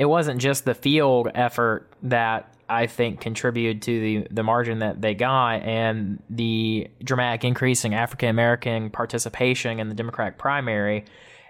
it 0.00 0.06
wasn't 0.06 0.40
just 0.40 0.64
the 0.64 0.72
field 0.72 1.28
effort 1.34 1.86
that 2.04 2.54
I 2.70 2.86
think 2.86 3.20
contributed 3.20 3.82
to 3.82 4.00
the 4.00 4.26
the 4.30 4.42
margin 4.42 4.78
that 4.78 5.02
they 5.02 5.14
got 5.14 5.60
and 5.62 6.22
the 6.30 6.88
dramatic 7.04 7.44
increase 7.44 7.84
in 7.84 7.92
African 7.92 8.30
American 8.30 8.88
participation 8.88 9.78
in 9.78 9.90
the 9.90 9.94
Democratic 9.94 10.38
primary 10.38 11.04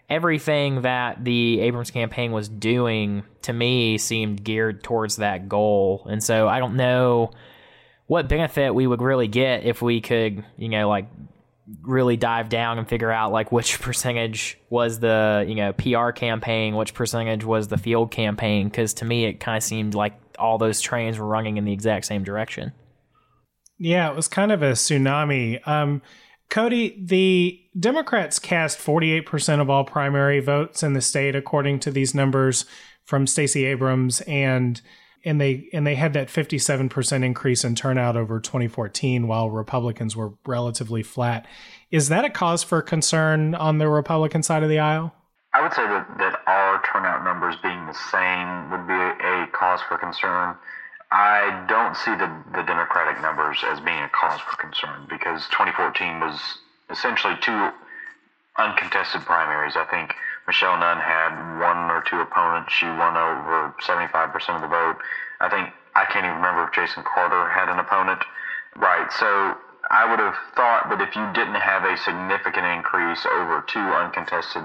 everything 0.08 0.82
that 0.82 1.24
the 1.24 1.60
Abrams 1.60 1.92
campaign 1.92 2.32
was 2.32 2.48
doing 2.48 3.22
to 3.42 3.52
me 3.52 3.96
seemed 3.98 4.42
geared 4.42 4.82
towards 4.82 5.16
that 5.16 5.48
goal. 5.48 6.04
And 6.10 6.20
so 6.20 6.48
I 6.48 6.58
don't 6.58 6.74
know 6.74 7.30
what 8.08 8.28
benefit 8.28 8.74
we 8.74 8.88
would 8.88 9.00
really 9.00 9.28
get 9.28 9.62
if 9.62 9.80
we 9.80 10.00
could, 10.00 10.44
you 10.58 10.68
know, 10.68 10.88
like 10.88 11.06
really 11.82 12.16
dive 12.16 12.48
down 12.48 12.78
and 12.78 12.88
figure 12.88 13.10
out 13.10 13.32
like 13.32 13.52
which 13.52 13.80
percentage 13.80 14.58
was 14.68 15.00
the, 15.00 15.44
you 15.48 15.54
know, 15.54 15.72
PR 15.72 16.10
campaign, 16.10 16.76
which 16.76 16.94
percentage 16.94 17.44
was 17.44 17.68
the 17.68 17.78
field 17.78 18.10
campaign 18.10 18.70
cuz 18.70 18.94
to 18.94 19.04
me 19.04 19.24
it 19.24 19.40
kind 19.40 19.56
of 19.56 19.62
seemed 19.62 19.94
like 19.94 20.14
all 20.38 20.58
those 20.58 20.80
trains 20.80 21.18
were 21.18 21.26
running 21.26 21.56
in 21.56 21.64
the 21.64 21.72
exact 21.72 22.06
same 22.06 22.24
direction. 22.24 22.72
Yeah, 23.78 24.10
it 24.10 24.16
was 24.16 24.28
kind 24.28 24.52
of 24.52 24.62
a 24.62 24.72
tsunami. 24.72 25.66
Um 25.66 26.02
Cody, 26.50 27.00
the 27.00 27.60
Democrats 27.78 28.40
cast 28.40 28.78
48% 28.78 29.60
of 29.60 29.70
all 29.70 29.84
primary 29.84 30.40
votes 30.40 30.82
in 30.82 30.94
the 30.94 31.00
state, 31.00 31.36
according 31.36 31.78
to 31.80 31.92
these 31.92 32.12
numbers 32.12 32.64
from 33.04 33.28
Stacey 33.28 33.64
Abrams, 33.64 34.20
and 34.22 34.80
and 35.24 35.40
they 35.40 35.68
and 35.72 35.86
they 35.86 35.94
had 35.94 36.12
that 36.14 36.28
57% 36.28 37.24
increase 37.24 37.64
in 37.64 37.74
turnout 37.74 38.16
over 38.16 38.40
2014, 38.40 39.26
while 39.26 39.50
Republicans 39.50 40.16
were 40.16 40.32
relatively 40.46 41.02
flat. 41.02 41.46
Is 41.90 42.08
that 42.08 42.24
a 42.24 42.30
cause 42.30 42.62
for 42.62 42.82
concern 42.82 43.54
on 43.54 43.78
the 43.78 43.88
Republican 43.88 44.42
side 44.42 44.62
of 44.62 44.68
the 44.68 44.78
aisle? 44.78 45.14
I 45.52 45.62
would 45.62 45.72
say 45.72 45.82
that, 45.82 46.06
that 46.18 46.40
our 46.46 46.80
turnout 46.86 47.24
numbers 47.24 47.56
being 47.62 47.86
the 47.86 47.94
same 47.94 48.70
would 48.70 48.86
be 48.86 48.94
a, 48.94 49.42
a 49.42 49.46
cause 49.52 49.80
for 49.88 49.98
concern. 49.98 50.54
I 51.10 51.66
don't 51.68 51.96
see 51.96 52.12
the, 52.14 52.30
the 52.54 52.62
Democratic 52.62 53.20
numbers 53.20 53.58
as 53.66 53.80
being 53.80 53.98
a 53.98 54.08
cause 54.10 54.40
for 54.40 54.56
concern 54.56 55.06
because 55.10 55.42
2014 55.50 56.20
was 56.20 56.38
essentially 56.88 57.34
two 57.40 57.70
uncontested 58.58 59.22
primaries. 59.22 59.74
I 59.74 59.84
think 59.90 60.14
Michelle 60.50 60.76
Nunn 60.78 60.98
had 60.98 61.30
one 61.62 61.94
or 61.94 62.02
two 62.10 62.18
opponents. 62.18 62.72
She 62.72 62.86
won 62.86 63.14
over 63.16 63.72
75% 63.86 64.34
of 64.50 64.60
the 64.60 64.66
vote. 64.66 64.96
I 65.38 65.48
think, 65.48 65.70
I 65.94 66.04
can't 66.06 66.26
even 66.26 66.42
remember 66.42 66.66
if 66.66 66.74
Jason 66.74 67.04
Carter 67.06 67.48
had 67.48 67.68
an 67.68 67.78
opponent. 67.78 68.18
Right. 68.74 69.06
So 69.12 69.54
I 69.94 70.10
would 70.10 70.18
have 70.18 70.34
thought 70.56 70.90
that 70.90 71.00
if 71.00 71.14
you 71.14 71.22
didn't 71.38 71.54
have 71.54 71.84
a 71.84 71.96
significant 71.96 72.66
increase 72.66 73.24
over 73.30 73.62
two 73.70 73.78
uncontested 73.94 74.64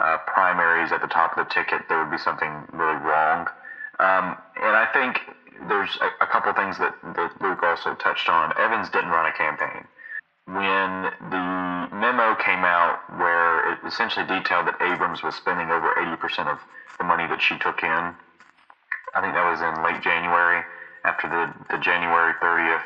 uh, 0.00 0.16
primaries 0.24 0.92
at 0.92 1.02
the 1.02 1.12
top 1.12 1.36
of 1.36 1.44
the 1.44 1.52
ticket, 1.52 1.82
there 1.90 2.00
would 2.00 2.10
be 2.10 2.16
something 2.16 2.64
really 2.72 2.96
wrong. 2.96 3.52
Um, 4.00 4.32
and 4.56 4.72
I 4.80 4.88
think 4.96 5.20
there's 5.68 5.92
a, 6.00 6.24
a 6.24 6.26
couple 6.26 6.54
things 6.54 6.78
that, 6.78 6.96
that 7.04 7.36
Luke 7.42 7.62
also 7.62 7.92
touched 8.00 8.30
on. 8.30 8.56
Evans 8.56 8.88
didn't 8.88 9.10
run 9.10 9.28
a 9.28 9.36
campaign. 9.36 9.84
When 10.48 11.12
the 11.28 11.88
memo 11.92 12.34
came 12.34 12.64
out 12.64 13.00
where 13.18 13.72
it 13.72 13.78
essentially 13.86 14.24
detailed 14.24 14.66
that 14.66 14.80
Abrams 14.80 15.22
was 15.22 15.34
spending 15.34 15.70
over 15.70 15.92
80% 15.92 16.48
of 16.48 16.58
the 16.96 17.04
money 17.04 17.26
that 17.26 17.42
she 17.42 17.58
took 17.58 17.82
in, 17.82 18.16
I 19.14 19.20
think 19.20 19.34
that 19.34 19.44
was 19.44 19.60
in 19.60 19.84
late 19.84 20.00
January 20.02 20.64
after 21.04 21.28
the, 21.28 21.52
the 21.70 21.78
January 21.78 22.32
30th 22.42 22.82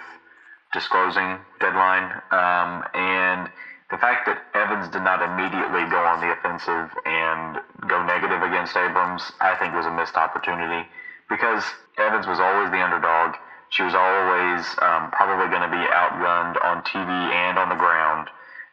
disclosing 0.72 1.38
deadline. 1.60 2.10
Um, 2.32 2.82
and 2.94 3.48
the 3.90 3.98
fact 3.98 4.26
that 4.26 4.42
Evans 4.54 4.88
did 4.88 5.02
not 5.02 5.22
immediately 5.22 5.84
go 5.88 6.02
on 6.02 6.20
the 6.20 6.32
offensive 6.32 6.90
and 7.04 7.60
go 7.86 8.02
negative 8.02 8.42
against 8.42 8.76
Abrams, 8.76 9.30
I 9.40 9.54
think 9.54 9.74
was 9.74 9.86
a 9.86 9.92
missed 9.92 10.16
opportunity 10.16 10.88
because 11.28 11.62
Evans 11.98 12.26
was 12.26 12.40
always 12.40 12.70
the 12.70 12.82
underdog. 12.82 13.36
She 13.72 13.82
was 13.82 13.96
always 13.96 14.68
um, 14.84 15.10
probably 15.16 15.48
going 15.48 15.64
to 15.64 15.72
be 15.72 15.80
outgunned 15.88 16.60
on 16.60 16.84
TV 16.84 17.08
and 17.08 17.58
on 17.58 17.68
the 17.72 17.80
ground. 17.80 18.28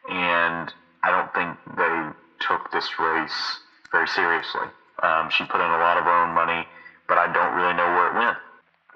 And 0.08 0.68
I 1.02 1.08
don't 1.10 1.32
think 1.32 1.56
they 1.76 2.12
took 2.44 2.70
this 2.70 2.86
race 3.00 3.60
very 3.90 4.06
seriously. 4.06 4.68
Um, 5.02 5.30
she 5.32 5.44
put 5.44 5.60
in 5.60 5.70
a 5.70 5.80
lot 5.80 5.96
of 5.96 6.04
her 6.04 6.12
own 6.12 6.34
money, 6.34 6.68
but 7.08 7.16
I 7.16 7.32
don't 7.32 7.56
really 7.56 7.72
know 7.72 7.88
where 7.96 8.12
it 8.12 8.14
went 8.14 8.36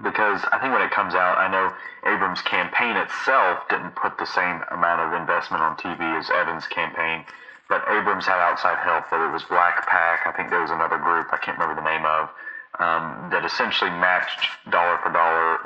because 0.03 0.43
I 0.51 0.59
think 0.59 0.73
when 0.73 0.83
it 0.83 0.91
comes 0.91 1.15
out, 1.15 1.39
I 1.39 1.47
know 1.49 1.73
Abrams' 2.05 2.43
campaign 2.43 2.97
itself 2.97 3.69
didn't 3.71 3.95
put 3.95 4.19
the 4.19 4.27
same 4.27 4.61
amount 4.71 5.01
of 5.01 5.19
investment 5.19 5.63
on 5.63 5.77
TV 5.77 6.03
as 6.19 6.31
Evans' 6.31 6.67
campaign, 6.67 7.25
but 7.69 7.87
Abrams 7.89 8.27
had 8.27 8.43
outside 8.43 8.79
help. 8.83 9.11
Whether 9.13 9.27
it 9.27 9.33
was 9.33 9.45
Black 9.45 9.87
PAC, 9.87 10.27
I 10.27 10.33
think 10.33 10.51
there 10.51 10.61
was 10.61 10.71
another 10.71 10.99
group 10.99 11.29
I 11.33 11.39
can't 11.39 11.59
remember 11.59 11.81
the 11.81 11.89
name 11.89 12.05
of 12.05 12.29
um, 12.81 13.31
that 13.31 13.45
essentially 13.45 13.91
matched 13.91 14.51
dollar 14.71 14.99
for 14.99 15.13
dollar 15.13 15.59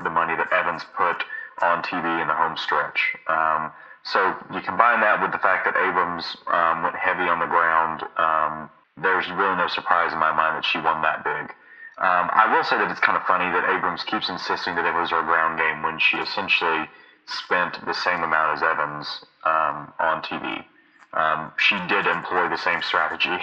put 0.97 1.24
on 1.62 1.83
TV 1.83 2.20
in 2.20 2.29
the 2.29 2.35
home 2.35 2.57
stretch. 2.57 3.16
Um, 3.26 3.72
so 4.05 4.35
you 4.53 4.61
combine 4.61 5.01
that 5.01 5.20
with 5.20 5.33
the 5.33 5.39
fact 5.39 5.64
that 5.66 5.76
Abrams 5.76 6.37
um, 6.47 6.83
went 6.83 6.97
heavy 6.97 7.29
on 7.29 7.41
the 7.41 7.51
ground. 7.51 8.03
Um, 8.16 8.70
there's 8.97 9.29
really 9.31 9.57
no 9.57 9.68
surprise 9.68 10.12
in 10.12 10.18
my 10.18 10.33
mind 10.33 10.57
that 10.57 10.64
she 10.64 10.79
won 10.79 11.03
that 11.03 11.24
big. 11.24 11.53
Um, 11.99 12.31
I 12.31 12.47
will 12.55 12.62
say 12.62 12.79
that 12.79 12.91
it's 12.91 13.01
kind 13.01 13.18
of 13.18 13.26
funny 13.26 13.51
that 13.51 13.68
Abrams 13.74 14.05
keeps 14.05 14.29
insisting 14.29 14.76
that 14.76 14.87
it 14.87 14.95
was 14.95 15.11
her 15.11 15.22
ground 15.22 15.59
game 15.59 15.83
when 15.83 15.99
she 15.99 16.16
essentially 16.16 16.87
spent 17.26 17.85
the 17.85 17.93
same 17.93 18.22
amount 18.22 18.57
as 18.57 18.62
Evans 18.62 19.07
um, 19.45 19.93
on 19.99 20.22
TV. 20.22 20.64
Um, 21.12 21.53
she 21.59 21.74
did 21.89 22.07
employ 22.07 22.49
the 22.49 22.57
same 22.57 22.83
strategy. 22.83 23.35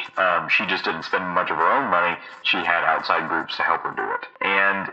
She 0.49 0.65
just 0.65 0.85
didn't 0.85 1.03
spend 1.03 1.27
much 1.29 1.51
of 1.51 1.57
her 1.57 1.67
own 1.67 1.89
money. 1.89 2.15
She 2.43 2.57
had 2.57 2.85
outside 2.85 3.27
groups 3.27 3.57
to 3.57 3.63
help 3.63 3.81
her 3.81 3.93
do 3.93 4.05
it. 4.05 4.25
And, 4.41 4.91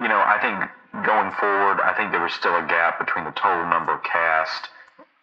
you 0.00 0.08
know, 0.08 0.22
I 0.22 0.38
think 0.40 0.70
going 1.04 1.32
forward, 1.38 1.80
I 1.80 1.94
think 1.96 2.12
there 2.12 2.22
was 2.22 2.32
still 2.32 2.56
a 2.56 2.66
gap 2.66 2.98
between 2.98 3.24
the 3.24 3.32
total 3.32 3.66
number 3.66 3.98
cast 3.98 4.68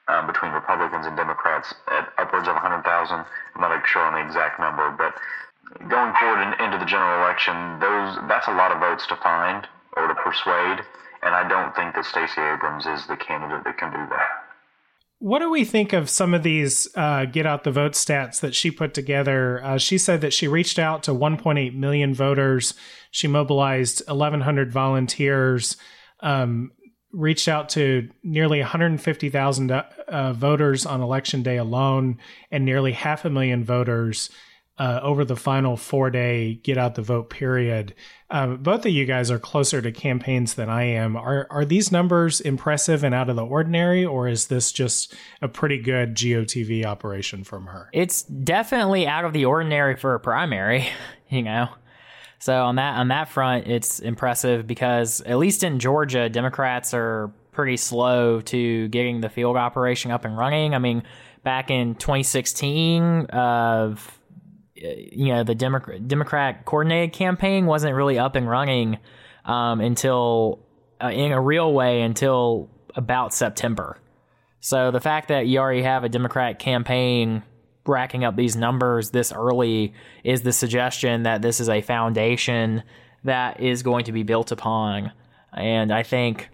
um, 0.08 0.28
between 0.28 0.52
Republicans 0.52 1.06
and 1.06 1.16
Democrats 1.16 1.74
at 1.88 2.12
upwards 2.18 2.48
of 2.48 2.56
100,000. 2.56 2.84
I'm 2.86 3.62
not 3.62 3.88
sure 3.88 4.02
on 4.02 4.14
the 4.14 4.26
exact 4.26 4.60
number, 4.60 4.90
but 4.92 5.14
going 5.88 6.14
forward 6.20 6.42
in, 6.42 6.54
into 6.66 6.78
the 6.78 6.86
general 6.86 7.22
election, 7.24 7.80
those 7.80 8.18
that's 8.28 8.48
a 8.48 8.54
lot 8.54 8.72
of 8.72 8.80
votes 8.80 9.06
to 9.08 9.16
find 9.18 9.68
or 9.96 10.08
to 10.08 10.16
persuade, 10.16 10.82
and 11.22 11.36
I 11.36 11.48
don't 11.48 11.76
think 11.76 11.96
that 11.96 12.06
Stacey 12.06 12.42
Abrams 12.42 12.86
is 12.86 13.06
the 13.08 13.18
candidate 13.18 13.64
that 13.64 13.78
can 13.78 13.92
do 13.92 14.04
that. 14.10 14.29
What 15.20 15.40
do 15.40 15.52
we 15.52 15.66
think 15.66 15.92
of 15.92 16.10
some 16.10 16.34
of 16.34 16.44
these 16.44 16.88
uh, 16.96 17.26
get 17.26 17.46
out 17.46 17.66
the 17.66 17.72
vote 17.72 17.92
stats 17.92 18.40
that 18.40 18.56
she 18.56 18.72
put 18.72 18.94
together? 18.94 19.62
Uh, 19.64 19.78
she 19.78 19.98
said 19.98 20.22
that 20.22 20.34
she 20.34 20.48
reached 20.48 20.80
out 20.80 21.04
to 21.04 21.12
1.8 21.12 21.76
million 21.76 22.14
voters. 22.14 22.74
She 23.12 23.28
mobilized 23.28 24.02
1,100 24.08 24.72
volunteers, 24.72 25.76
um, 26.22 26.72
reached 27.12 27.50
out 27.50 27.68
to 27.70 28.10
nearly 28.24 28.60
150,000 28.60 29.72
uh, 29.72 30.34
voters 30.34 30.86
on 30.86 31.02
election 31.02 31.44
day 31.44 31.58
alone, 31.58 32.18
and 32.50 32.64
nearly 32.64 32.94
half 32.94 33.26
a 33.26 33.30
million 33.30 33.66
voters 33.66 34.30
uh, 34.80 35.02
over 35.04 35.26
the 35.26 35.36
final 35.36 35.76
four 35.76 36.10
day 36.10 36.56
get 36.64 36.78
out 36.78 36.96
the 36.96 37.02
vote 37.02 37.30
period. 37.30 37.94
Um, 38.32 38.58
both 38.58 38.86
of 38.86 38.92
you 38.92 39.06
guys 39.06 39.30
are 39.30 39.38
closer 39.38 39.82
to 39.82 39.92
campaigns 39.92 40.54
than 40.54 40.70
I 40.70 40.84
am. 40.84 41.18
Are 41.18 41.48
are 41.50 41.66
these 41.66 41.92
numbers 41.92 42.40
impressive 42.40 43.04
and 43.04 43.14
out 43.14 43.30
of 43.30 43.36
the 43.36 43.46
ordinary, 43.46 44.06
or 44.06 44.28
is 44.28 44.48
this 44.48 44.72
just 44.72 45.14
a 45.42 45.50
pretty 45.50 45.78
good 45.78 46.16
GOTV 46.16 46.86
operation 46.86 47.44
from 47.44 47.68
her? 47.68 47.90
It's 47.92 48.24
definitely 48.24 49.06
out 49.06 49.26
of 49.26 49.34
the 49.34 49.46
ordinary 49.46 49.98
for 49.98 50.16
a 50.16 50.20
primary, 50.20 50.88
you 51.30 51.44
know. 51.44 51.70
So 52.40 52.64
on 52.64 52.76
that 52.78 52.98
on 52.98 53.10
that 53.10 53.28
front, 53.28 53.68
it's 53.68 54.00
impressive 54.00 54.66
because 54.66 55.20
at 55.22 55.38
least 55.38 55.64
in 55.64 55.80
Georgia, 55.80 56.30
Democrats 56.30 56.94
are 56.94 57.34
pretty 57.52 57.76
slow 57.76 58.40
to 58.40 58.88
getting 58.88 59.20
the 59.20 59.28
field 59.28 59.58
operation 59.58 60.12
up 60.12 60.24
and 60.24 60.38
running. 60.38 60.74
I 60.74 60.80
mean, 60.80 61.04
back 61.44 61.70
in 61.70 61.96
2016, 61.96 63.26
of 63.26 64.08
uh, 64.08 64.19
you 64.82 65.34
know 65.34 65.44
the 65.44 65.56
Democrat 65.56 66.08
Democrat 66.08 66.66
coordinated 66.66 67.14
campaign 67.14 67.66
wasn't 67.66 67.96
really 67.96 68.18
up 68.18 68.36
and 68.36 68.50
running 68.50 68.98
um, 69.46 69.82
until 69.82 70.60
uh, 71.04 71.08
in 71.08 71.32
a 71.32 71.42
real 71.42 71.74
way 71.74 72.02
until 72.02 72.70
about 72.96 73.34
September. 73.34 73.98
So 74.60 74.92
the 74.92 75.00
fact 75.00 75.30
that 75.30 75.48
you 75.48 75.60
already 75.60 75.84
have 75.84 76.04
a 76.04 76.10
Democrat 76.10 76.60
campaign 76.60 77.44
racking 77.86 78.24
up 78.24 78.36
these 78.36 78.56
numbers 78.56 79.12
this 79.12 79.32
early 79.32 79.94
is 80.24 80.42
the 80.42 80.54
suggestion 80.54 81.24
that 81.24 81.42
this 81.42 81.60
is 81.60 81.70
a 81.70 81.82
foundation 81.82 82.84
that 83.24 83.60
is 83.60 83.84
going 83.84 84.06
to 84.06 84.12
be 84.12 84.24
built 84.24 84.52
upon. 84.52 85.12
And 85.54 85.92
I 85.92 86.04
think 86.04 86.50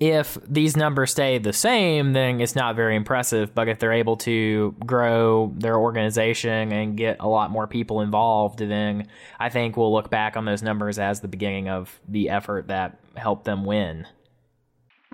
if 0.00 0.38
these 0.46 0.76
numbers 0.76 1.10
stay 1.10 1.38
the 1.38 1.52
same, 1.52 2.12
then 2.12 2.40
it's 2.40 2.54
not 2.54 2.76
very 2.76 2.94
impressive. 2.94 3.54
But 3.54 3.68
if 3.68 3.78
they're 3.80 3.92
able 3.92 4.16
to 4.18 4.74
grow 4.86 5.52
their 5.56 5.76
organization 5.76 6.72
and 6.72 6.96
get 6.96 7.16
a 7.18 7.28
lot 7.28 7.50
more 7.50 7.66
people 7.66 8.00
involved, 8.00 8.60
then 8.60 9.08
I 9.40 9.48
think 9.48 9.76
we'll 9.76 9.92
look 9.92 10.08
back 10.08 10.36
on 10.36 10.44
those 10.44 10.62
numbers 10.62 10.98
as 10.98 11.20
the 11.20 11.28
beginning 11.28 11.68
of 11.68 11.98
the 12.06 12.30
effort 12.30 12.68
that 12.68 12.98
helped 13.16 13.44
them 13.44 13.64
win. 13.64 14.06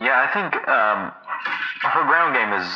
Yeah, 0.00 0.26
I 0.28 0.32
think 0.34 0.68
um, 0.68 1.12
her 1.88 2.04
ground 2.04 2.34
game 2.34 2.52
is 2.52 2.66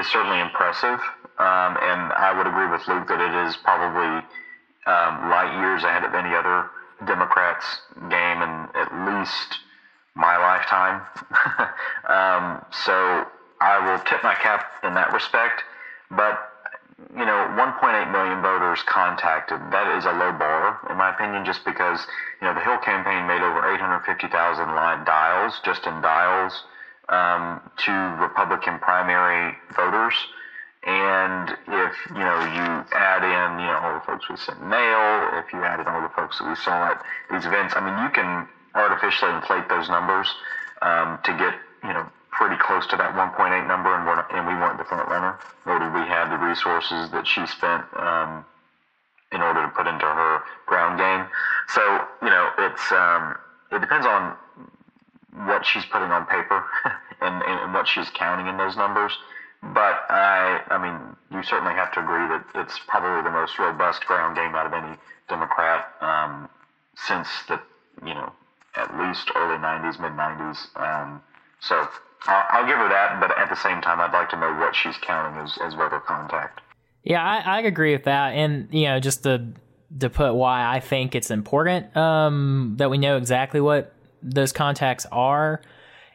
is 0.00 0.10
certainly 0.10 0.40
impressive, 0.40 0.98
um, 1.38 1.76
and 1.78 2.10
I 2.16 2.32
would 2.36 2.46
agree 2.46 2.66
with 2.72 2.80
Luke 2.88 3.06
that 3.08 3.20
it 3.20 3.46
is 3.46 3.56
probably 3.58 4.24
um, 4.86 5.28
light 5.28 5.52
years 5.60 5.84
ahead 5.84 6.02
of 6.02 6.14
any 6.14 6.34
other 6.34 6.70
Democrats' 7.06 7.82
game, 8.08 8.40
and 8.40 8.68
at 8.74 8.88
least 9.04 9.60
my 10.14 10.36
lifetime. 10.36 11.02
um, 12.08 12.64
so 12.84 13.26
I 13.60 13.78
will 13.78 13.98
tip 14.04 14.22
my 14.22 14.34
cap 14.34 14.66
in 14.82 14.94
that 14.94 15.12
respect. 15.12 15.62
But, 16.10 16.52
you 17.16 17.24
know, 17.24 17.48
1.8 17.56 18.12
million 18.12 18.42
voters 18.42 18.82
contacted, 18.84 19.58
that 19.70 19.96
is 19.96 20.04
a 20.04 20.12
low 20.12 20.32
bar, 20.32 20.78
in 20.90 20.96
my 20.96 21.10
opinion, 21.10 21.44
just 21.44 21.64
because, 21.64 22.06
you 22.40 22.46
know, 22.46 22.54
the 22.54 22.60
Hill 22.60 22.78
campaign 22.78 23.26
made 23.26 23.40
over 23.40 23.64
850,000 23.72 24.74
line 24.74 25.04
dials, 25.04 25.60
just 25.64 25.86
in 25.86 26.00
dials, 26.02 26.64
um, 27.08 27.60
to 27.86 27.92
Republican 28.20 28.78
primary 28.78 29.56
voters. 29.74 30.14
And 30.84 31.50
if, 31.68 31.94
you 32.10 32.24
know, 32.26 32.38
you 32.42 32.66
add 32.92 33.22
in, 33.22 33.60
you 33.60 33.66
know, 33.66 33.78
all 33.82 33.94
the 33.94 34.04
folks 34.04 34.28
we 34.28 34.36
sent 34.36 34.60
mail, 34.66 35.30
if 35.38 35.52
you 35.52 35.62
add 35.62 35.78
in 35.78 35.86
all 35.86 36.02
the 36.02 36.10
folks 36.10 36.38
that 36.40 36.48
we 36.48 36.56
saw 36.56 36.90
at 36.90 37.02
these 37.30 37.46
events, 37.46 37.74
I 37.76 37.80
mean, 37.80 37.96
you 38.02 38.10
can 38.10 38.48
artificially 38.74 39.32
inflate 39.32 39.68
those 39.68 39.88
numbers 39.88 40.28
um, 40.82 41.18
to 41.24 41.32
get 41.36 41.54
you 41.82 41.92
know 41.92 42.06
pretty 42.30 42.56
close 42.60 42.86
to 42.88 42.96
that 42.96 43.14
1.8 43.14 43.68
number, 43.68 43.94
and, 43.94 44.06
we're, 44.06 44.24
and 44.32 44.46
we 44.46 44.54
weren't 44.54 44.78
the 44.78 44.84
front 44.84 45.06
runner, 45.08 45.38
nor 45.66 45.78
did 45.78 45.92
we 45.92 46.00
have 46.08 46.30
the 46.30 46.38
resources 46.38 47.10
that 47.10 47.26
she 47.26 47.46
spent 47.46 47.84
um, 47.96 48.44
in 49.32 49.42
order 49.42 49.62
to 49.62 49.68
put 49.68 49.86
into 49.86 50.06
her 50.06 50.40
ground 50.66 50.98
game. 50.98 51.26
So 51.68 51.82
you 52.22 52.30
know, 52.30 52.48
it's 52.58 52.92
um, 52.92 53.36
it 53.70 53.80
depends 53.80 54.06
on 54.06 54.36
what 55.46 55.64
she's 55.64 55.84
putting 55.86 56.10
on 56.10 56.26
paper 56.26 56.64
and, 57.20 57.42
and 57.42 57.72
what 57.72 57.88
she's 57.88 58.10
counting 58.10 58.46
in 58.46 58.56
those 58.56 58.76
numbers. 58.76 59.16
But 59.62 60.04
I, 60.10 60.60
I 60.70 60.78
mean, 60.78 61.16
you 61.30 61.42
certainly 61.42 61.74
have 61.74 61.92
to 61.92 62.00
agree 62.00 62.26
that 62.28 62.44
it's 62.54 62.80
probably 62.86 63.22
the 63.22 63.30
most 63.30 63.58
robust 63.58 64.04
ground 64.06 64.36
game 64.36 64.54
out 64.54 64.66
of 64.66 64.72
any 64.72 64.96
Democrat 65.28 65.86
um, 66.00 66.48
since 66.96 67.28
the, 67.48 67.60
you 68.04 68.12
know, 68.12 68.32
at 68.74 68.98
least 68.98 69.30
early 69.34 69.58
90s, 69.58 70.00
mid 70.00 70.12
90s. 70.12 70.80
Um, 70.80 71.22
so 71.60 71.86
I'll, 72.26 72.66
give 72.66 72.76
her 72.76 72.88
that, 72.88 73.20
but 73.20 73.36
at 73.36 73.48
the 73.48 73.56
same 73.56 73.80
time, 73.80 74.00
I'd 74.00 74.12
like 74.12 74.30
to 74.30 74.38
know 74.38 74.54
what 74.54 74.74
she's 74.74 74.96
counting 74.98 75.40
as, 75.40 75.58
as 75.62 75.74
voter 75.74 76.00
contact. 76.00 76.60
Yeah, 77.02 77.22
I, 77.22 77.58
I 77.58 77.60
agree 77.62 77.92
with 77.92 78.04
that. 78.04 78.30
And, 78.30 78.68
you 78.72 78.84
know, 78.84 79.00
just 79.00 79.24
to, 79.24 79.48
to 79.98 80.08
put 80.08 80.34
why 80.34 80.64
I 80.64 80.80
think 80.80 81.14
it's 81.14 81.30
important 81.30 81.96
um, 81.96 82.74
that 82.78 82.90
we 82.90 82.98
know 82.98 83.16
exactly 83.16 83.60
what 83.60 83.94
those 84.22 84.52
contacts 84.52 85.06
are 85.10 85.60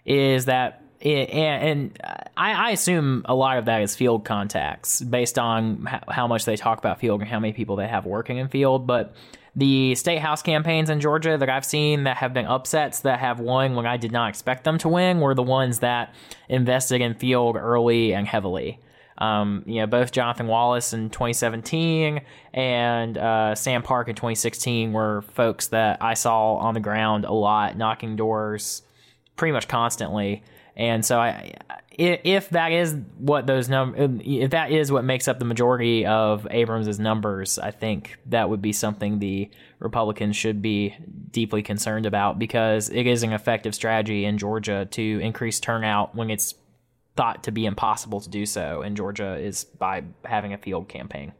is 0.06 0.46
that 0.46 0.84
it, 1.00 1.30
and, 1.30 2.00
I, 2.36 2.54
I, 2.54 2.72
assume 2.72 3.24
a 3.26 3.36
lot 3.36 3.58
of 3.58 3.66
that 3.66 3.82
is 3.82 3.96
field 3.96 4.26
contacts 4.26 5.02
based 5.02 5.38
on 5.38 5.86
how 6.08 6.28
much 6.28 6.46
they 6.46 6.56
talk 6.56 6.80
about 6.80 7.00
field 7.00 7.22
and 7.22 7.30
how 7.30 7.40
many 7.40 7.54
people 7.54 7.76
they 7.76 7.88
have 7.88 8.06
working 8.06 8.38
in 8.38 8.48
field. 8.48 8.88
But 8.88 9.14
the 9.58 9.96
state 9.96 10.20
house 10.20 10.44
campaigns 10.44 10.88
in 10.88 11.00
Georgia 11.00 11.36
that 11.36 11.50
I've 11.50 11.66
seen 11.66 12.04
that 12.04 12.18
have 12.18 12.32
been 12.32 12.46
upsets 12.46 13.00
that 13.00 13.20
have 13.20 13.40
won 13.40 13.76
when 13.76 13.88
I 13.88 13.98
did 13.98 14.12
not 14.12 14.30
expect 14.30 14.64
them 14.64 14.78
to 14.78 14.88
win 14.88 15.20
were 15.20 15.34
the 15.34 15.42
ones 15.42 15.80
that 15.80 16.14
invested 16.48 17.02
in 17.02 17.16
field 17.16 17.56
early 17.58 18.14
and 18.14 18.28
heavily. 18.28 18.80
Um, 19.18 19.64
you 19.66 19.82
know, 19.82 19.88
both 19.88 20.12
Jonathan 20.12 20.46
Wallace 20.46 20.94
in 20.94 21.10
2017 21.10 22.22
and 22.54 23.18
uh, 23.18 23.56
Sam 23.56 23.82
Park 23.82 24.10
in 24.10 24.16
2016 24.16 24.94
were 24.94 25.24
folks 25.24 25.70
that 25.70 26.04
I 26.04 26.14
saw 26.14 26.58
on 26.58 26.76
the 26.76 26.80
ground 26.80 27.26
a 27.26 27.34
lot, 27.34 27.76
knocking 27.76 28.16
doors 28.16 28.84
pretty 29.38 29.54
much 29.54 29.68
constantly. 29.68 30.44
And 30.78 31.04
so 31.04 31.20
I, 31.20 31.56
if 31.90 32.52
that 32.52 32.72
is 32.72 32.96
what 33.18 33.48
those 33.48 33.68
num, 33.68 33.96
um, 33.98 34.22
if 34.24 34.52
that 34.52 34.72
is 34.72 34.92
what 34.92 35.04
makes 35.04 35.28
up 35.28 35.40
the 35.40 35.46
majority 35.46 36.06
of 36.06 36.48
Abrams' 36.52 37.00
numbers, 37.00 37.58
I 37.58 37.72
think 37.72 38.18
that 38.28 38.50
would 38.50 38.62
be 38.62 38.72
something 38.72 39.18
the 39.18 39.50
Republicans 39.80 40.36
should 40.36 40.62
be 40.62 40.96
deeply 41.32 41.64
concerned 41.64 42.06
about 42.06 42.38
because 42.38 42.90
it 42.90 43.08
is 43.08 43.24
an 43.24 43.34
effective 43.34 43.74
strategy 43.74 44.24
in 44.24 44.38
Georgia 44.38 44.88
to 44.92 45.20
increase 45.24 45.60
turnout 45.60 46.16
when 46.16 46.30
it's 46.30 46.54
thought 47.16 47.44
to 47.44 47.52
be 47.52 47.66
impossible 47.66 48.22
to 48.22 48.30
do 48.30 48.46
so 48.46 48.84
in 48.84 48.96
Georgia 48.96 49.36
is 49.36 49.64
by 49.64 50.04
having 50.24 50.54
a 50.54 50.58
field 50.60 50.88
campaign. 50.88 51.34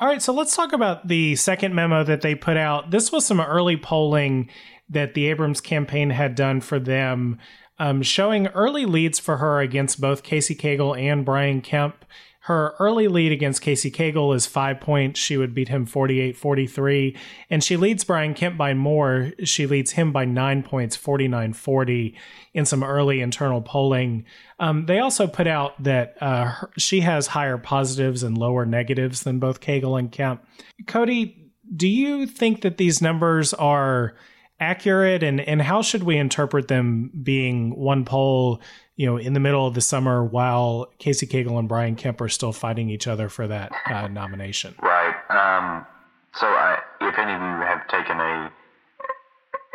All 0.00 0.08
right, 0.08 0.20
so 0.20 0.32
let's 0.32 0.56
talk 0.56 0.72
about 0.72 1.06
the 1.06 1.36
second 1.36 1.74
memo 1.74 2.02
that 2.02 2.20
they 2.20 2.34
put 2.34 2.56
out. 2.56 2.90
This 2.90 3.12
was 3.12 3.24
some 3.24 3.40
early 3.40 3.76
polling 3.76 4.50
that 4.90 5.14
the 5.14 5.26
Abrams 5.26 5.60
campaign 5.60 6.10
had 6.10 6.34
done 6.34 6.60
for 6.60 6.78
them, 6.78 7.38
um, 7.78 8.02
showing 8.02 8.46
early 8.48 8.86
leads 8.86 9.18
for 9.18 9.38
her 9.38 9.60
against 9.60 10.00
both 10.00 10.22
Casey 10.22 10.54
Cagle 10.54 10.98
and 10.98 11.24
Brian 11.24 11.60
Kemp. 11.60 12.04
Her 12.46 12.76
early 12.78 13.08
lead 13.08 13.32
against 13.32 13.60
Casey 13.60 13.90
Cagle 13.90 14.32
is 14.32 14.46
five 14.46 14.78
points. 14.78 15.18
She 15.18 15.36
would 15.36 15.52
beat 15.52 15.68
him 15.68 15.84
48 15.84 16.36
43. 16.36 17.16
And 17.50 17.64
she 17.64 17.76
leads 17.76 18.04
Brian 18.04 18.34
Kemp 18.34 18.56
by 18.56 18.72
more. 18.72 19.32
She 19.42 19.66
leads 19.66 19.90
him 19.90 20.12
by 20.12 20.26
nine 20.26 20.62
points, 20.62 20.94
49 20.94 21.54
40, 21.54 22.16
in 22.54 22.64
some 22.64 22.84
early 22.84 23.20
internal 23.20 23.62
polling. 23.62 24.24
Um, 24.60 24.86
they 24.86 25.00
also 25.00 25.26
put 25.26 25.48
out 25.48 25.82
that 25.82 26.16
uh, 26.20 26.44
her, 26.44 26.70
she 26.78 27.00
has 27.00 27.26
higher 27.26 27.58
positives 27.58 28.22
and 28.22 28.38
lower 28.38 28.64
negatives 28.64 29.24
than 29.24 29.40
both 29.40 29.60
Cagle 29.60 29.98
and 29.98 30.12
Kemp. 30.12 30.46
Cody, 30.86 31.50
do 31.74 31.88
you 31.88 32.26
think 32.26 32.60
that 32.60 32.76
these 32.76 33.02
numbers 33.02 33.54
are 33.54 34.14
accurate 34.58 35.22
and, 35.22 35.40
and 35.40 35.60
how 35.62 35.82
should 35.82 36.02
we 36.02 36.16
interpret 36.16 36.68
them 36.68 37.10
being 37.22 37.74
one 37.76 38.04
poll 38.04 38.60
you 38.96 39.04
know, 39.04 39.18
in 39.18 39.34
the 39.34 39.40
middle 39.40 39.66
of 39.66 39.74
the 39.74 39.80
summer 39.80 40.24
while 40.24 40.90
Casey 40.98 41.26
Cagle 41.26 41.58
and 41.58 41.68
Brian 41.68 41.96
Kemp 41.96 42.20
are 42.22 42.30
still 42.30 42.52
fighting 42.52 42.88
each 42.88 43.06
other 43.06 43.28
for 43.28 43.46
that 43.46 43.70
uh, 43.86 44.08
nomination. 44.08 44.74
Right. 44.80 45.14
Um, 45.28 45.86
so, 46.34 46.46
I, 46.46 46.78
if 47.02 47.18
any 47.18 47.32
of 47.32 47.40
you 47.40 47.66
have 47.66 47.86
taken 47.88 48.18
a 48.18 48.50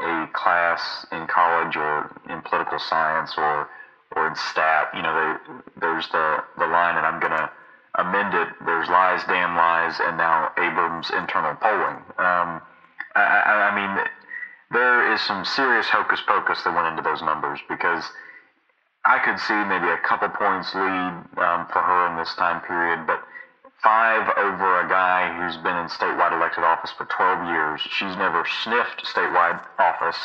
a 0.01 0.27
class 0.33 1.05
in 1.11 1.27
college 1.27 1.75
or 1.75 2.09
in 2.27 2.41
political 2.41 2.79
science 2.79 3.33
or 3.37 3.69
or 4.15 4.27
in 4.27 4.35
stat, 4.35 4.89
you 4.95 5.03
know, 5.03 5.13
they, 5.13 5.79
there's 5.79 6.09
the 6.09 6.43
the 6.57 6.65
line, 6.65 6.97
and 6.97 7.05
I'm 7.05 7.19
gonna 7.19 7.51
amend 7.95 8.33
it. 8.33 8.47
There's 8.65 8.89
lies, 8.89 9.21
damn 9.27 9.55
lies, 9.55 9.99
and 10.01 10.17
now 10.17 10.51
Abrams 10.57 11.11
internal 11.11 11.53
polling. 11.55 11.97
Um, 12.17 12.61
I, 13.13 13.21
I, 13.21 13.69
I 13.69 13.75
mean, 13.75 14.05
there 14.71 15.13
is 15.13 15.21
some 15.21 15.43
serious 15.45 15.87
hocus 15.87 16.21
pocus 16.25 16.63
that 16.63 16.73
went 16.73 16.87
into 16.87 17.01
those 17.01 17.21
numbers 17.21 17.59
because 17.67 18.03
I 19.03 19.19
could 19.19 19.39
see 19.39 19.57
maybe 19.65 19.89
a 19.89 19.97
couple 20.07 20.29
points 20.29 20.73
lead 20.75 21.13
um, 21.41 21.67
for 21.73 21.81
her 21.81 22.07
in 22.11 22.17
this 22.17 22.33
time 22.35 22.61
period, 22.61 23.07
but 23.07 23.19
five 23.83 24.29
over 24.37 24.85
a 24.85 24.87
guy 24.87 25.33
who's 25.35 25.57
been 25.57 25.75
in 25.75 25.87
statewide 25.87 26.33
elected 26.33 26.63
office 26.63 26.91
for 26.91 27.05
12 27.05 27.47
years. 27.49 27.81
She's 27.81 28.15
never 28.15 28.45
sniffed 28.63 29.03
statewide 29.03 29.59
office, 29.79 30.17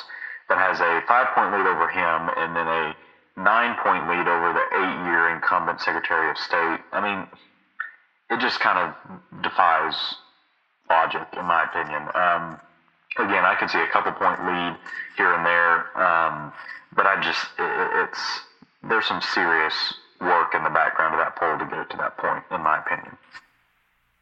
but 0.49 0.59
has 0.59 0.81
a 0.81 1.03
five 1.09 1.35
point 1.35 1.53
lead 1.53 1.67
over 1.67 1.89
him 1.89 2.31
and 2.37 2.55
then 2.55 2.69
a 2.69 2.95
nine 3.37 3.77
point 3.83 4.09
lead 4.09 4.29
over 4.29 4.53
the 4.53 4.67
eight 4.77 4.99
year 5.09 5.35
incumbent 5.35 5.81
Secretary 5.81 6.31
of 6.31 6.37
State. 6.37 6.81
I 6.93 7.01
mean, 7.01 7.27
it 8.31 8.41
just 8.41 8.61
kind 8.61 8.79
of 8.79 9.43
defies 9.43 9.97
logic, 10.91 11.27
in 11.33 11.45
my 11.45 11.65
opinion. 11.65 12.03
Um, 12.15 12.61
again, 13.19 13.45
I 13.45 13.55
could 13.59 13.71
see 13.71 13.81
a 13.81 13.89
couple 13.89 14.13
point 14.13 14.41
lead 14.45 14.77
here 15.17 15.33
and 15.33 15.45
there, 15.45 15.99
um, 15.99 16.53
but 16.95 17.07
I 17.07 17.21
just, 17.23 17.47
it, 17.59 18.09
it's, 18.09 18.21
there's 18.89 19.07
some 19.07 19.21
serious 19.21 19.75
work 20.21 20.55
in 20.55 20.63
the 20.63 20.71
background 20.71 21.15
of 21.15 21.21
that 21.21 21.37
poll 21.37 21.59
to 21.59 21.65
get 21.65 21.79
it 21.79 21.91
to 21.91 21.97
that 21.99 22.17
point, 22.17 22.45
in 22.51 22.63
my 22.63 22.79
opinion. 22.79 23.17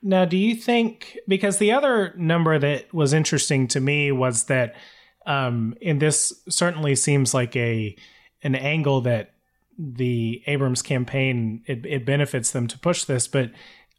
Now, 0.02 0.26
do 0.26 0.36
you 0.36 0.54
think 0.54 1.18
because 1.26 1.58
the 1.58 1.72
other 1.72 2.12
number 2.16 2.58
that 2.58 2.92
was 2.92 3.14
interesting 3.14 3.68
to 3.68 3.80
me 3.80 4.12
was 4.12 4.44
that, 4.44 4.74
um, 5.24 5.74
and 5.82 6.00
this 6.00 6.32
certainly 6.48 6.94
seems 6.94 7.32
like 7.32 7.56
a 7.56 7.96
an 8.42 8.54
angle 8.54 9.00
that 9.00 9.32
the 9.78 10.42
Abrams 10.46 10.82
campaign 10.82 11.62
it, 11.66 11.86
it 11.86 12.04
benefits 12.04 12.50
them 12.50 12.66
to 12.68 12.78
push 12.78 13.04
this, 13.04 13.26
but 13.26 13.50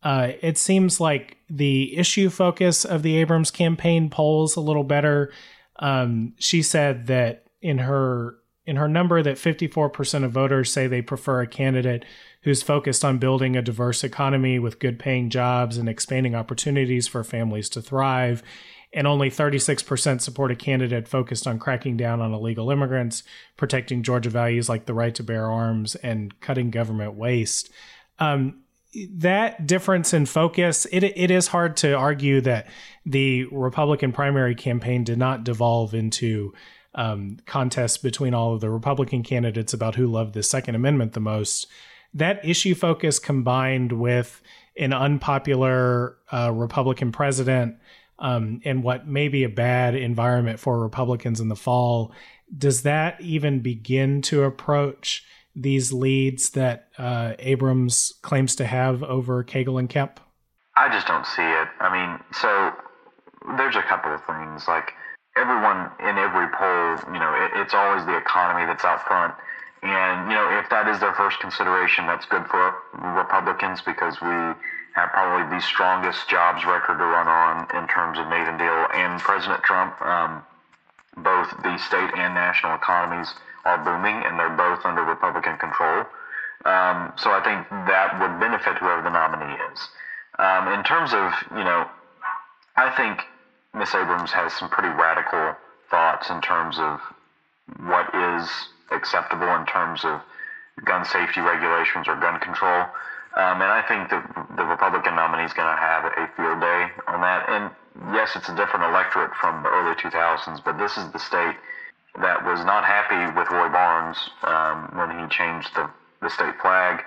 uh, 0.05 0.33
it 0.41 0.55
seems 0.55 0.99
like 1.01 1.35
the 1.49 1.97
issue 1.97 2.29
focus 2.29 2.85
of 2.85 3.01
the 3.01 3.17
Abrams 3.17 3.49
campaign 3.49 4.07
polls 4.11 4.55
a 4.55 4.61
little 4.61 4.83
better. 4.83 5.33
Um, 5.77 6.35
she 6.37 6.61
said 6.61 7.07
that 7.07 7.47
in 7.59 7.79
her 7.79 8.35
in 8.67 8.75
her 8.77 8.87
number 8.87 9.21
that 9.21 9.37
54% 9.37 10.23
of 10.23 10.31
voters 10.31 10.71
say 10.71 10.87
they 10.87 11.01
prefer 11.01 11.41
a 11.41 11.47
candidate 11.47 12.05
who's 12.41 12.63
focused 12.63 13.05
on 13.05 13.19
building 13.19 13.55
a 13.55 13.61
diverse 13.61 14.03
economy 14.03 14.57
with 14.57 14.79
good 14.79 14.97
paying 14.97 15.29
jobs 15.29 15.77
and 15.77 15.87
expanding 15.89 16.33
opportunities 16.33 17.07
for 17.07 17.23
families 17.23 17.69
to 17.69 17.81
thrive. 17.81 18.41
And 18.91 19.05
only 19.05 19.29
36% 19.29 20.21
support 20.21 20.51
a 20.51 20.55
candidate 20.55 21.07
focused 21.07 21.45
on 21.45 21.59
cracking 21.59 21.97
down 21.97 22.21
on 22.21 22.33
illegal 22.33 22.71
immigrants, 22.71 23.23
protecting 23.57 24.01
Georgia 24.01 24.29
values 24.29 24.69
like 24.69 24.85
the 24.85 24.93
right 24.93 25.13
to 25.15 25.23
bear 25.23 25.45
arms, 25.45 25.95
and 25.95 26.39
cutting 26.41 26.71
government 26.71 27.13
waste. 27.15 27.69
Um, 28.17 28.63
that 29.11 29.67
difference 29.67 30.13
in 30.13 30.25
focus, 30.25 30.85
it, 30.91 31.03
it 31.03 31.31
is 31.31 31.47
hard 31.47 31.77
to 31.77 31.93
argue 31.93 32.41
that 32.41 32.67
the 33.05 33.45
Republican 33.45 34.11
primary 34.11 34.55
campaign 34.55 35.03
did 35.03 35.17
not 35.17 35.43
devolve 35.43 35.93
into 35.93 36.53
um, 36.95 37.37
contest 37.45 38.01
between 38.01 38.33
all 38.33 38.53
of 38.53 38.61
the 38.61 38.69
Republican 38.69 39.21
candidates 39.21 39.73
about 39.73 39.95
who 39.95 40.07
loved 40.07 40.33
the 40.33 40.43
Second 40.43 40.75
Amendment 40.75 41.13
the 41.13 41.19
most. 41.19 41.67
That 42.13 42.43
issue 42.45 42.73
focus 42.73 43.19
combined 43.19 43.91
with 43.91 44.41
an 44.77 44.93
unpopular 44.93 46.17
uh, 46.31 46.51
Republican 46.53 47.11
president 47.11 47.77
um, 48.19 48.61
and 48.63 48.83
what 48.83 49.07
may 49.07 49.27
be 49.27 49.43
a 49.43 49.49
bad 49.49 49.95
environment 49.95 50.59
for 50.59 50.79
Republicans 50.79 51.41
in 51.41 51.49
the 51.49 51.55
fall, 51.55 52.13
does 52.57 52.83
that 52.83 53.19
even 53.19 53.59
begin 53.59 54.21
to 54.21 54.43
approach 54.43 55.25
these 55.55 55.93
leads 55.93 56.51
that 56.51 56.89
uh, 56.97 57.33
Abrams 57.39 58.13
claims 58.21 58.55
to 58.57 58.65
have 58.65 59.03
over 59.03 59.43
Cagle 59.43 59.79
and 59.79 59.89
Kemp? 59.89 60.19
I 60.75 60.89
just 60.89 61.07
don't 61.07 61.25
see 61.25 61.43
it. 61.43 61.67
I 61.79 61.87
mean, 61.89 62.19
so 62.33 62.73
there's 63.57 63.75
a 63.75 63.83
couple 63.83 64.13
of 64.13 64.23
things 64.25 64.67
like 64.67 64.91
everyone 65.37 65.91
in 65.99 66.17
every 66.17 66.47
poll, 66.51 67.13
you 67.13 67.19
know, 67.19 67.31
it, 67.35 67.51
it's 67.61 67.73
always 67.73 68.05
the 68.05 68.17
economy 68.17 68.65
that's 68.65 68.83
out 68.83 69.05
front. 69.07 69.33
And, 69.83 70.31
you 70.31 70.35
know, 70.35 70.49
if 70.59 70.69
that 70.69 70.87
is 70.87 70.99
their 70.99 71.13
first 71.13 71.39
consideration, 71.39 72.07
that's 72.07 72.25
good 72.25 72.47
for 72.47 72.73
Republicans 72.97 73.81
because 73.81 74.19
we 74.19 74.33
have 74.95 75.11
probably 75.11 75.45
the 75.55 75.61
strongest 75.61 76.27
jobs 76.27 76.65
record 76.65 76.97
to 76.97 77.05
run 77.05 77.27
on 77.27 77.67
in 77.75 77.87
terms 77.87 78.17
of 78.17 78.27
Nathan 78.27 78.57
Deal 78.57 78.87
and 78.95 79.19
President 79.21 79.61
Trump. 79.63 80.01
Um, 80.01 80.41
both 81.17 81.47
the 81.63 81.77
state 81.77 82.11
and 82.15 82.33
national 82.33 82.75
economies 82.75 83.33
are 83.65 83.83
booming 83.83 84.23
and 84.23 84.39
they're 84.39 84.55
both 84.55 84.85
under 84.85 85.03
Republican 85.03 85.57
control. 85.57 86.05
Um, 86.65 87.13
so 87.17 87.31
I 87.31 87.41
think 87.43 87.67
that 87.69 88.19
would 88.19 88.39
benefit 88.39 88.77
whoever 88.77 89.01
the 89.01 89.09
nominee 89.09 89.57
is. 89.73 89.89
Um, 90.39 90.67
in 90.69 90.83
terms 90.83 91.13
of, 91.13 91.33
you 91.51 91.63
know, 91.63 91.85
I 92.75 92.89
think 92.95 93.21
Miss 93.73 93.93
Abrams 93.93 94.31
has 94.31 94.53
some 94.53 94.69
pretty 94.69 94.89
radical 94.89 95.55
thoughts 95.89 96.29
in 96.29 96.41
terms 96.41 96.77
of 96.79 96.99
what 97.79 98.13
is 98.13 98.49
acceptable 98.91 99.49
in 99.55 99.65
terms 99.65 100.05
of 100.05 100.21
gun 100.83 101.05
safety 101.05 101.41
regulations 101.41 102.07
or 102.07 102.15
gun 102.15 102.39
control. 102.39 102.87
Um, 103.35 103.61
and 103.61 103.71
I 103.71 103.83
think 103.87 104.09
that 104.09 104.23
the 104.55 104.63
Republican 104.63 105.15
nominee 105.15 105.43
is 105.43 105.53
going 105.53 105.67
to 105.73 105.79
have 105.79 106.05
a 106.05 106.29
field 106.35 106.61
day 106.61 106.87
on 107.07 107.21
that. 107.21 107.49
And 107.49 107.69
yes, 108.15 108.35
it's 108.35 108.49
a 108.49 108.55
different 108.55 108.85
electorate 108.85 109.33
from 109.35 109.63
the 109.63 109.69
early 109.69 109.95
2000s, 109.95 110.63
but 110.63 110.77
this 110.77 110.97
is 110.97 111.11
the 111.11 111.19
state 111.19 111.55
that 112.21 112.45
was 112.45 112.63
not 112.65 112.85
happy 112.85 113.19
with 113.37 113.49
Roy 113.51 113.69
Barnes 113.69 114.17
um, 114.43 114.89
when 114.95 115.19
he 115.19 115.27
changed 115.27 115.73
the, 115.75 115.89
the 116.21 116.29
state 116.29 116.55
flag. 116.61 117.03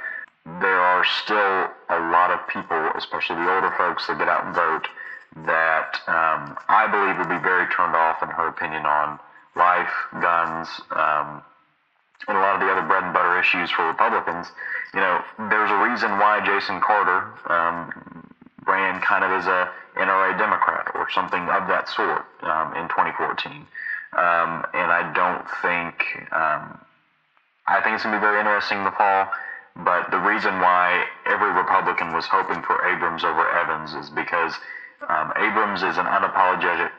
there 0.61 0.81
are 0.81 1.05
still 1.05 1.69
a 1.89 2.01
lot 2.13 2.31
of 2.31 2.47
people, 2.49 2.91
especially 2.97 3.37
the 3.37 3.55
older 3.55 3.73
folks 3.77 4.07
that 4.07 4.19
get 4.19 4.29
out 4.29 4.47
and 4.47 4.55
vote, 4.55 4.89
that 5.47 6.01
um, 6.09 6.57
I 6.69 6.89
believe 6.91 7.19
would 7.19 7.29
be 7.29 7.43
very 7.43 7.67
turned 7.73 7.95
off, 7.95 8.23
in 8.23 8.29
her 8.29 8.49
opinion, 8.49 8.87
on 8.87 9.19
life, 9.57 9.93
guns, 10.21 10.69
um, 10.93 11.43
and 12.27 12.37
a 12.37 12.41
lot 12.41 12.55
of 12.57 12.61
the 12.61 12.69
other 12.69 12.87
bread 12.87 13.05
and 13.05 13.13
butter 13.13 13.39
issues 13.39 13.71
for 13.71 13.87
Republicans. 13.87 14.49
You 14.95 15.01
know, 15.01 15.21
there's 15.51 15.71
a 15.71 15.81
reason 15.89 16.11
why 16.19 16.45
Jason 16.45 16.81
Carter 16.81 17.29
um, 17.49 17.93
ran 18.67 19.01
kind 19.01 19.25
of 19.25 19.33
as 19.33 19.47
a 19.47 19.71
NRA 19.97 20.39
Democrat 20.39 20.93
or 20.95 21.11
something 21.11 21.43
of 21.49 21.69
that 21.69 21.89
sort 21.89 22.25
um, 22.43 22.77
in 22.77 22.89
2014. 22.89 23.67
Um, 24.17 24.65
and 24.73 24.91
I 24.91 25.13
don't 25.13 25.45
think, 25.63 25.95
um, 26.33 26.79
I 27.67 27.81
think 27.83 27.95
it's 27.95 28.05
going 28.05 28.15
to 28.15 28.19
be 28.19 28.21
very 28.21 28.39
interesting 28.39 28.79
in 28.79 28.85
the 28.85 28.93
fall. 28.93 29.29
But 29.77 30.11
the 30.11 30.19
reason 30.19 30.59
why 30.59 31.05
every 31.25 31.53
Republican 31.53 32.13
was 32.13 32.27
hoping 32.27 32.63
for 32.63 32.85
Abrams 32.85 33.23
over 33.23 33.49
Evans 33.49 33.95
is 33.95 34.11
because 34.11 34.59
um, 35.09 35.33
Abrams 35.37 35.83
is 35.83 35.99
an 35.99 36.07
unapologetic, 36.07 36.91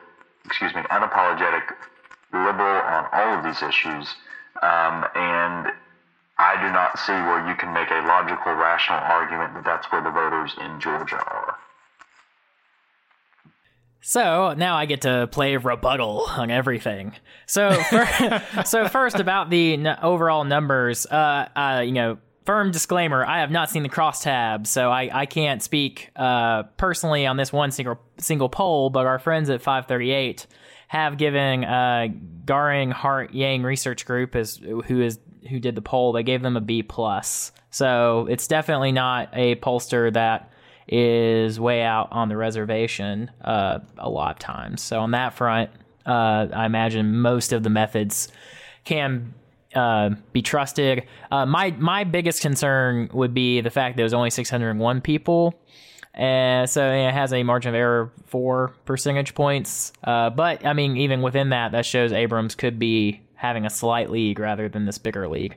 excuse 0.45 0.73
me, 0.73 0.81
unapologetic 0.89 1.63
liberal 2.31 2.81
on 2.83 3.07
all 3.11 3.37
of 3.37 3.43
these 3.43 3.61
issues, 3.61 4.15
um, 4.61 5.05
and 5.15 5.71
I 6.37 6.55
do 6.61 6.71
not 6.71 6.97
see 6.97 7.11
where 7.11 7.45
you 7.45 7.55
can 7.55 7.73
make 7.73 7.91
a 7.91 8.01
logical, 8.01 8.53
rational 8.53 8.99
argument 8.99 9.55
that 9.55 9.65
that's 9.65 9.91
where 9.91 10.01
the 10.01 10.11
voters 10.11 10.55
in 10.57 10.79
Georgia 10.79 11.19
are. 11.27 11.55
So 14.01 14.53
now 14.53 14.75
I 14.75 14.85
get 14.85 15.01
to 15.01 15.27
play 15.31 15.57
rebuttal 15.57 16.25
on 16.29 16.51
everything. 16.51 17.13
So, 17.45 17.71
for, 17.73 18.43
so 18.65 18.87
first 18.87 19.19
about 19.19 19.49
the 19.49 19.73
n- 19.73 19.97
overall 20.01 20.43
numbers, 20.43 21.05
uh, 21.05 21.49
uh, 21.55 21.83
you 21.85 21.91
know, 21.91 22.17
firm 22.45 22.71
disclaimer: 22.71 23.25
I 23.25 23.41
have 23.41 23.51
not 23.51 23.69
seen 23.69 23.83
the 23.83 23.89
crosstabs, 23.89 24.67
so 24.67 24.89
I, 24.89 25.09
I 25.13 25.25
can't 25.25 25.61
speak 25.61 26.11
uh, 26.15 26.63
personally 26.77 27.25
on 27.25 27.37
this 27.37 27.51
one 27.51 27.71
single 27.71 27.99
single 28.17 28.49
poll. 28.49 28.89
But 28.89 29.05
our 29.05 29.19
friends 29.19 29.49
at 29.49 29.61
538 29.61 30.47
have 30.87 31.17
given 31.17 31.63
uh, 31.65 32.07
Garin 32.45 32.91
Hart 32.91 33.33
Yang 33.33 33.63
Research 33.63 34.05
Group, 34.05 34.35
is 34.35 34.57
who 34.57 35.01
is 35.01 35.19
who 35.49 35.59
did 35.59 35.75
the 35.75 35.81
poll, 35.81 36.11
they 36.11 36.23
gave 36.23 36.41
them 36.41 36.57
a 36.57 36.61
B 36.61 36.83
plus. 36.83 37.51
So 37.69 38.27
it's 38.29 38.47
definitely 38.47 38.91
not 38.91 39.29
a 39.33 39.55
pollster 39.55 40.11
that 40.13 40.51
is 40.91 41.59
way 41.59 41.83
out 41.83 42.09
on 42.11 42.29
the 42.29 42.35
reservation 42.35 43.29
uh, 43.41 43.79
a 43.97 44.09
lot 44.09 44.31
of 44.31 44.39
times. 44.39 44.81
So 44.81 44.99
on 44.99 45.11
that 45.11 45.35
front, 45.35 45.69
uh, 46.05 46.47
I 46.51 46.65
imagine 46.65 47.19
most 47.19 47.53
of 47.53 47.61
the 47.61 47.69
methods 47.69 48.29
can 48.85 49.35
uh, 49.75 50.11
be 50.33 50.41
trusted. 50.41 51.03
Uh, 51.31 51.45
my 51.45 51.71
my 51.71 52.03
biggest 52.03 52.41
concern 52.41 53.09
would 53.13 53.33
be 53.33 53.61
the 53.61 53.69
fact 53.69 53.95
that 53.95 54.01
there's 54.01 54.13
only 54.13 54.31
601 54.31 55.01
people, 55.01 55.53
and 56.15 56.67
so 56.67 56.91
it 56.91 57.11
has 57.11 57.31
a 57.33 57.43
margin 57.43 57.69
of 57.69 57.75
error 57.75 58.11
four 58.25 58.73
percentage 58.85 59.35
points. 59.35 59.93
Uh, 60.03 60.31
but 60.31 60.65
I 60.65 60.73
mean, 60.73 60.97
even 60.97 61.21
within 61.21 61.49
that, 61.49 61.71
that 61.73 61.85
shows 61.85 62.11
Abrams 62.11 62.55
could 62.55 62.79
be 62.79 63.21
having 63.35 63.65
a 63.65 63.69
slight 63.69 64.09
league 64.09 64.39
rather 64.39 64.67
than 64.67 64.85
this 64.85 64.97
bigger 64.97 65.27
league. 65.27 65.55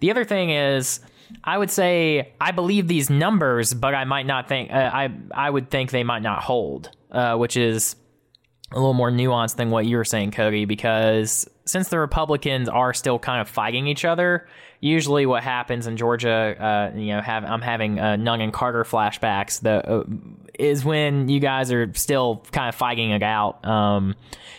The 0.00 0.10
other 0.10 0.24
thing 0.24 0.50
is. 0.50 1.00
I 1.44 1.58
would 1.58 1.70
say 1.70 2.32
I 2.40 2.52
believe 2.52 2.88
these 2.88 3.10
numbers, 3.10 3.74
but 3.74 3.94
I 3.94 4.04
might 4.04 4.26
not 4.26 4.48
think 4.48 4.70
uh, 4.70 4.90
I 4.92 5.10
I 5.32 5.50
would 5.50 5.70
think 5.70 5.90
they 5.90 6.04
might 6.04 6.22
not 6.22 6.42
hold, 6.42 6.90
uh, 7.10 7.36
which 7.36 7.56
is 7.56 7.96
a 8.72 8.76
little 8.76 8.94
more 8.94 9.10
nuanced 9.10 9.56
than 9.56 9.70
what 9.70 9.86
you 9.86 9.96
were 9.96 10.04
saying, 10.04 10.32
Cody, 10.32 10.64
because 10.64 11.48
since 11.64 11.88
the 11.88 11.98
Republicans 11.98 12.68
are 12.68 12.92
still 12.92 13.18
kind 13.18 13.40
of 13.40 13.48
fighting 13.48 13.86
each 13.86 14.04
other, 14.04 14.46
usually 14.80 15.26
what 15.26 15.42
happens 15.42 15.86
in 15.86 15.96
Georgia, 15.96 16.92
uh, 16.94 16.96
you 16.96 17.14
know, 17.14 17.20
have 17.20 17.44
I'm 17.44 17.62
having 17.62 17.98
uh, 17.98 18.16
Nunn 18.16 18.40
and 18.40 18.52
Carter 18.52 18.84
flashbacks. 18.84 19.60
The 19.60 19.88
uh, 19.88 20.04
is 20.58 20.84
when 20.84 21.28
you 21.28 21.40
guys 21.40 21.72
are 21.72 21.92
still 21.94 22.44
kind 22.52 22.68
of 22.68 22.74
fighting 22.74 23.10
it 23.10 23.22
out. 23.22 23.64
Um, 23.64 24.16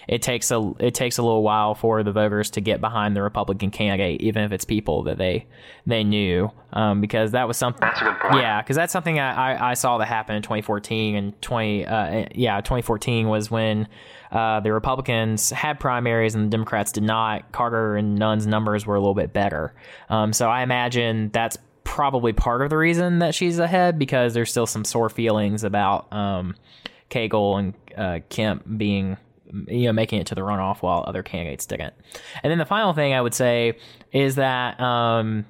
it 0.08 0.22
takes 0.22 0.50
a 0.52 0.74
it 0.80 0.96
takes 0.96 1.18
a 1.18 1.22
little 1.22 1.44
while 1.44 1.76
for 1.76 2.04
the 2.04 2.12
voters 2.12 2.50
to 2.52 2.62
get 2.62 2.82
behind 2.82 3.16
the 3.16 3.22
Republican 3.22 3.70
candidate, 3.70 4.22
even 4.22 4.44
if 4.44 4.52
it's 4.52 4.66
people 4.66 5.04
that 5.04 5.18
they 5.18 5.46
they 5.86 6.04
knew, 6.04 6.52
um, 6.74 7.00
because 7.00 7.32
that 7.32 7.48
was 7.48 7.58
something. 7.58 7.82
That's 7.82 8.02
a 8.02 8.06
good 8.06 8.20
point. 8.20 8.36
Yeah, 8.36 8.62
because 8.62 8.76
that's 8.76 8.92
something 8.92 9.20
I, 9.20 9.54
I, 9.54 9.72
I 9.72 9.74
saw 9.76 10.00
that 10.00 10.08
happen 10.08 10.36
in 10.36 10.42
2014 10.42 11.16
and 11.16 11.42
20 11.42 11.86
uh, 11.86 12.26
yeah 12.34 12.60
2014 12.62 13.28
was 13.28 13.52
when. 13.52 13.88
Uh, 14.32 14.60
the 14.60 14.72
Republicans 14.72 15.50
had 15.50 15.80
primaries 15.80 16.36
and 16.36 16.46
the 16.46 16.50
Democrats 16.50 16.92
did 16.92 17.04
not. 17.04 17.52
Carter 17.52 17.96
and 17.96 18.16
Nunn's 18.16 18.46
numbers 18.46 18.86
were 18.86 18.96
a 18.96 19.00
little 19.00 19.16
bit 19.16 19.34
better. 19.34 19.74
Um, 20.10 20.34
so 20.34 20.50
I 20.50 20.62
imagine 20.62 21.30
that's 21.34 21.58
probably 21.84 22.34
part 22.34 22.62
of 22.62 22.70
the 22.70 22.78
reason 22.78 23.20
that 23.20 23.34
she's 23.34 23.58
ahead 23.58 23.98
because 23.98 24.34
there's 24.34 24.52
still 24.52 24.68
some 24.68 24.86
sore 24.86 25.10
feelings 25.10 25.64
about 25.64 26.12
um, 26.14 26.56
Cagle 27.10 27.60
and 27.60 27.74
uh, 27.98 28.20
Kemp 28.30 28.64
being 28.78 29.18
you 29.68 29.86
know 29.86 29.94
making 29.94 30.22
it 30.22 30.28
to 30.28 30.36
the 30.36 30.42
runoff 30.42 30.84
while 30.84 31.04
other 31.08 31.24
candidates 31.24 31.66
didn't. 31.66 31.94
And 32.44 32.52
then 32.52 32.60
the 32.60 32.66
final 32.66 32.94
thing 32.94 33.14
I 33.14 33.22
would 33.22 33.34
say 33.34 33.78
is 34.12 34.36
that 34.36 34.80
um, 34.80 35.46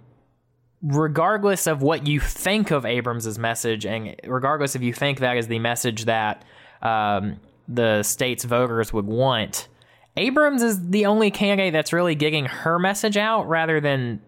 regardless 0.82 1.68
of 1.68 1.82
what 1.82 2.08
you 2.08 2.20
think 2.20 2.72
of 2.72 2.86
Abrams's 2.86 3.38
message, 3.38 3.86
and 3.86 4.16
regardless 4.26 4.76
if 4.76 4.82
you 4.82 4.94
think 4.94 5.20
that 5.20 5.38
is 5.38 5.48
the 5.48 5.60
message 5.60 6.06
that 6.06 6.44
um, 6.82 7.40
the 7.70 8.04
state's 8.04 8.44
voters 8.44 8.92
would 8.92 9.06
want, 9.06 9.68
Abrams 10.18 10.64
is 10.64 10.90
the 10.90 11.06
only 11.06 11.32
candidate 11.32 11.72
that's 11.72 11.94
really 11.94 12.16
getting 12.16 12.46
her 12.46 12.80
message 12.80 13.16
out 13.16 13.48
rather 13.48 13.80
than 13.80 14.22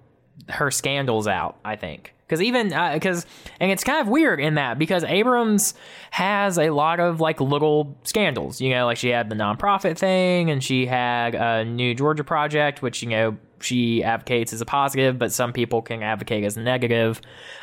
her 0.48 0.72
scandals 0.72 1.28
out. 1.28 1.58
I 1.66 1.76
think 1.76 2.14
because 2.32 2.42
even 2.42 2.70
because 2.94 3.26
uh, 3.26 3.50
and 3.60 3.72
it's 3.72 3.84
kind 3.84 4.00
of 4.00 4.08
weird 4.08 4.40
in 4.40 4.56
that 4.56 4.80
because 4.80 5.04
Abrams 5.04 5.74
has 6.12 6.58
a 6.58 6.70
lot 6.70 7.02
of 7.02 7.20
like 7.20 7.42
little 7.42 7.98
scandals. 8.04 8.62
You 8.62 8.70
know, 8.70 8.86
like 8.86 8.98
she 8.98 9.10
had 9.10 9.30
the 9.30 9.36
nonprofit 9.36 9.98
thing, 9.98 10.50
and 10.50 10.64
she 10.64 10.86
had 10.86 11.36
a 11.36 11.66
new 11.66 11.94
Georgia 11.94 12.24
project, 12.24 12.82
which 12.82 13.04
you 13.04 13.10
know 13.10 13.38
she 13.60 14.02
advocates 14.02 14.54
as 14.54 14.62
a 14.62 14.66
positive, 14.66 15.20
but 15.20 15.34
some 15.34 15.52
people 15.52 15.82
can 15.82 16.02
advocate 16.02 16.46
as 16.46 16.56
negative. 16.56 17.20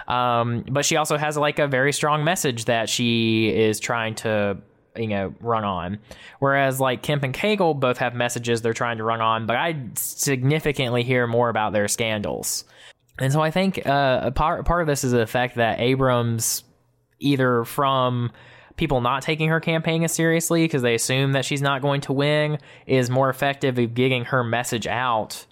Um, 0.06 0.64
but 0.70 0.84
she 0.84 0.96
also 0.96 1.16
has 1.16 1.38
like 1.38 1.58
a 1.58 1.66
very 1.66 1.92
strong 1.94 2.22
message 2.22 2.66
that 2.66 2.90
she 2.90 3.48
is 3.48 3.80
trying 3.80 4.16
to 4.16 4.58
you 4.98 5.08
know 5.08 5.34
run 5.40 5.64
on. 5.64 5.98
Whereas 6.38 6.80
like 6.80 7.02
kemp 7.02 7.22
and 7.22 7.34
cagle 7.34 7.78
both 7.78 7.98
have 7.98 8.14
messages 8.14 8.62
they're 8.62 8.72
trying 8.72 8.98
to 8.98 9.04
run 9.04 9.20
on 9.20 9.46
but 9.46 9.56
i 9.56 9.76
significantly 9.94 11.02
hear 11.02 11.26
more 11.26 11.48
about 11.48 11.72
their 11.72 11.88
scandals. 11.88 12.64
And 13.18 13.32
so 13.32 13.40
i 13.40 13.50
think 13.50 13.86
uh, 13.86 14.20
a 14.24 14.30
part, 14.30 14.64
part 14.64 14.82
of 14.82 14.86
this 14.86 15.04
is 15.04 15.12
the 15.12 15.26
fact 15.26 15.56
that 15.56 15.80
abrams 15.80 16.64
either 17.18 17.64
from 17.64 18.30
people 18.76 19.00
not 19.00 19.22
taking 19.22 19.48
her 19.48 19.60
campaign 19.60 20.04
as 20.04 20.12
seriously 20.12 20.64
because 20.64 20.82
they 20.82 20.94
assume 20.94 21.32
that 21.32 21.44
she's 21.44 21.60
not 21.60 21.82
going 21.82 22.00
to 22.00 22.12
win 22.12 22.58
is 22.86 23.10
more 23.10 23.28
effective 23.28 23.78
at 23.78 23.92
getting 23.92 24.24
her 24.24 24.42
message 24.42 24.86
out 24.86 25.44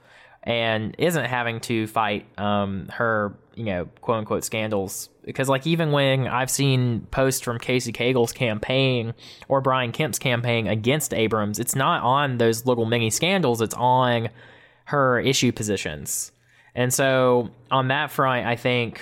and 0.45 0.95
isn't 0.99 1.25
having 1.25 1.61
to 1.61 1.89
fight 1.89 2.25
um, 2.39 2.89
her, 2.93 3.37
you 3.57 3.65
know, 3.65 3.87
quote 4.01 4.19
unquote 4.19 4.45
scandals. 4.45 5.09
Because, 5.25 5.49
like, 5.49 5.67
even 5.67 5.91
when 5.91 6.29
I've 6.29 6.51
seen 6.51 7.01
posts 7.11 7.41
from 7.41 7.59
Casey 7.59 7.91
Cagle's 7.91 8.33
campaign 8.33 9.15
or 9.49 9.61
Brian 9.61 9.91
Kemp's 9.91 10.21
campaign 10.21 10.69
against 10.69 11.13
Abrams, 11.13 11.59
it's 11.59 11.75
not 11.75 12.03
on 12.05 12.39
those 12.39 12.67
little 12.67 12.87
mini 12.87 13.11
scandals, 13.11 13.61
it's 13.61 13.75
on 13.75 14.29
her 14.85 15.19
issue 15.19 15.51
positions. 15.51 16.31
And 16.75 16.95
so, 16.95 17.51
on 17.71 17.89
that 17.89 18.13
front, 18.13 18.47
I 18.47 18.55
think 18.55 19.01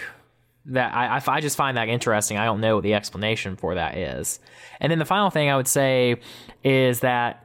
that 0.66 0.94
I, 0.94 1.20
I 1.26 1.40
just 1.40 1.56
find 1.56 1.76
that 1.76 1.88
interesting. 1.88 2.38
I 2.38 2.46
don't 2.46 2.60
know 2.60 2.76
what 2.76 2.84
the 2.84 2.94
explanation 2.94 3.56
for 3.56 3.74
that 3.74 3.98
is. 3.98 4.40
And 4.80 4.90
then 4.90 4.98
the 4.98 5.04
final 5.04 5.30
thing 5.30 5.50
I 5.50 5.56
would 5.56 5.68
say 5.68 6.16
is 6.62 7.00
that 7.00 7.44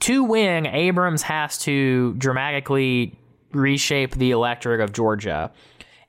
to 0.00 0.22
win, 0.22 0.66
Abrams 0.66 1.22
has 1.22 1.58
to 1.58 2.14
dramatically 2.14 3.18
reshape 3.52 4.14
the 4.14 4.30
electorate 4.30 4.80
of 4.80 4.92
Georgia. 4.92 5.50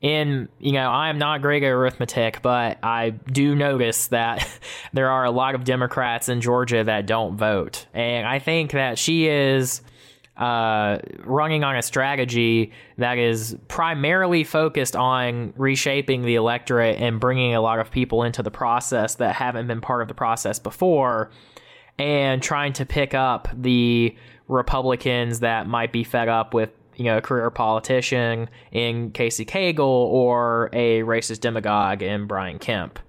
In, 0.03 0.49
you 0.59 0.73
know, 0.73 0.91
I 0.91 1.07
am 1.07 1.17
not 1.17 1.41
great 1.41 1.63
at 1.63 1.71
arithmetic, 1.71 2.41
but 2.41 2.77
I 2.83 3.11
do 3.11 3.55
notice 3.55 4.07
that 4.07 4.45
there 4.93 5.09
are 5.09 5.23
a 5.23 5.31
lot 5.31 5.55
of 5.55 5.63
Democrats 5.63 6.27
in 6.27 6.41
Georgia 6.41 6.83
that 6.83 7.05
don't 7.05 7.37
vote. 7.37 7.87
And 7.93 8.27
I 8.27 8.39
think 8.39 8.71
that 8.71 8.99
she 8.99 9.27
is 9.27 9.81
uh, 10.35 10.97
running 11.23 11.63
on 11.63 11.75
a 11.75 11.81
strategy 11.81 12.71
that 12.97 13.17
is 13.17 13.55
primarily 13.67 14.43
focused 14.43 14.95
on 14.95 15.53
reshaping 15.55 16.23
the 16.23 16.35
electorate 16.35 16.99
and 16.99 17.19
bringing 17.19 17.55
a 17.55 17.61
lot 17.61 17.79
of 17.79 17.91
people 17.91 18.23
into 18.23 18.43
the 18.43 18.51
process 18.51 19.15
that 19.15 19.35
haven't 19.35 19.67
been 19.67 19.79
part 19.79 20.01
of 20.01 20.07
the 20.07 20.13
process 20.13 20.59
before 20.59 21.31
and 21.99 22.41
trying 22.41 22.73
to 22.73 22.85
pick 22.85 23.13
up 23.13 23.47
the 23.53 24.15
Republicans 24.47 25.41
that 25.41 25.67
might 25.67 25.91
be 25.91 26.03
fed 26.03 26.27
up 26.27 26.53
with 26.53 26.71
you 26.95 27.05
know, 27.05 27.17
a 27.17 27.21
career 27.21 27.49
politician 27.49 28.49
in 28.71 29.11
Casey 29.11 29.45
Cagle 29.45 29.79
or 29.79 30.69
a 30.73 31.01
racist 31.01 31.41
demagogue 31.41 32.01
in 32.01 32.27
Brian 32.27 32.59
Kemp. 32.59 32.99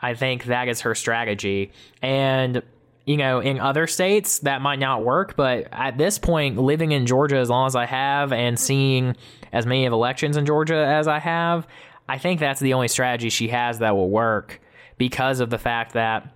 I 0.00 0.14
think 0.14 0.44
that 0.44 0.68
is 0.68 0.82
her 0.82 0.94
strategy. 0.94 1.72
And, 2.02 2.62
you 3.04 3.16
know, 3.16 3.40
in 3.40 3.58
other 3.58 3.86
states, 3.86 4.40
that 4.40 4.62
might 4.62 4.78
not 4.78 5.04
work. 5.04 5.36
But 5.36 5.68
at 5.72 5.98
this 5.98 6.18
point, 6.18 6.56
living 6.56 6.92
in 6.92 7.06
Georgia 7.06 7.38
as 7.38 7.50
long 7.50 7.66
as 7.66 7.74
I 7.74 7.86
have 7.86 8.32
and 8.32 8.58
seeing 8.58 9.16
as 9.52 9.66
many 9.66 9.86
of 9.86 9.92
elections 9.92 10.36
in 10.36 10.46
Georgia 10.46 10.76
as 10.76 11.08
I 11.08 11.18
have, 11.18 11.66
I 12.08 12.18
think 12.18 12.40
that's 12.40 12.60
the 12.60 12.74
only 12.74 12.88
strategy 12.88 13.30
she 13.30 13.48
has 13.48 13.80
that 13.80 13.94
will 13.94 14.10
work 14.10 14.60
because 14.96 15.40
of 15.40 15.50
the 15.50 15.58
fact 15.58 15.92
that 15.92 16.32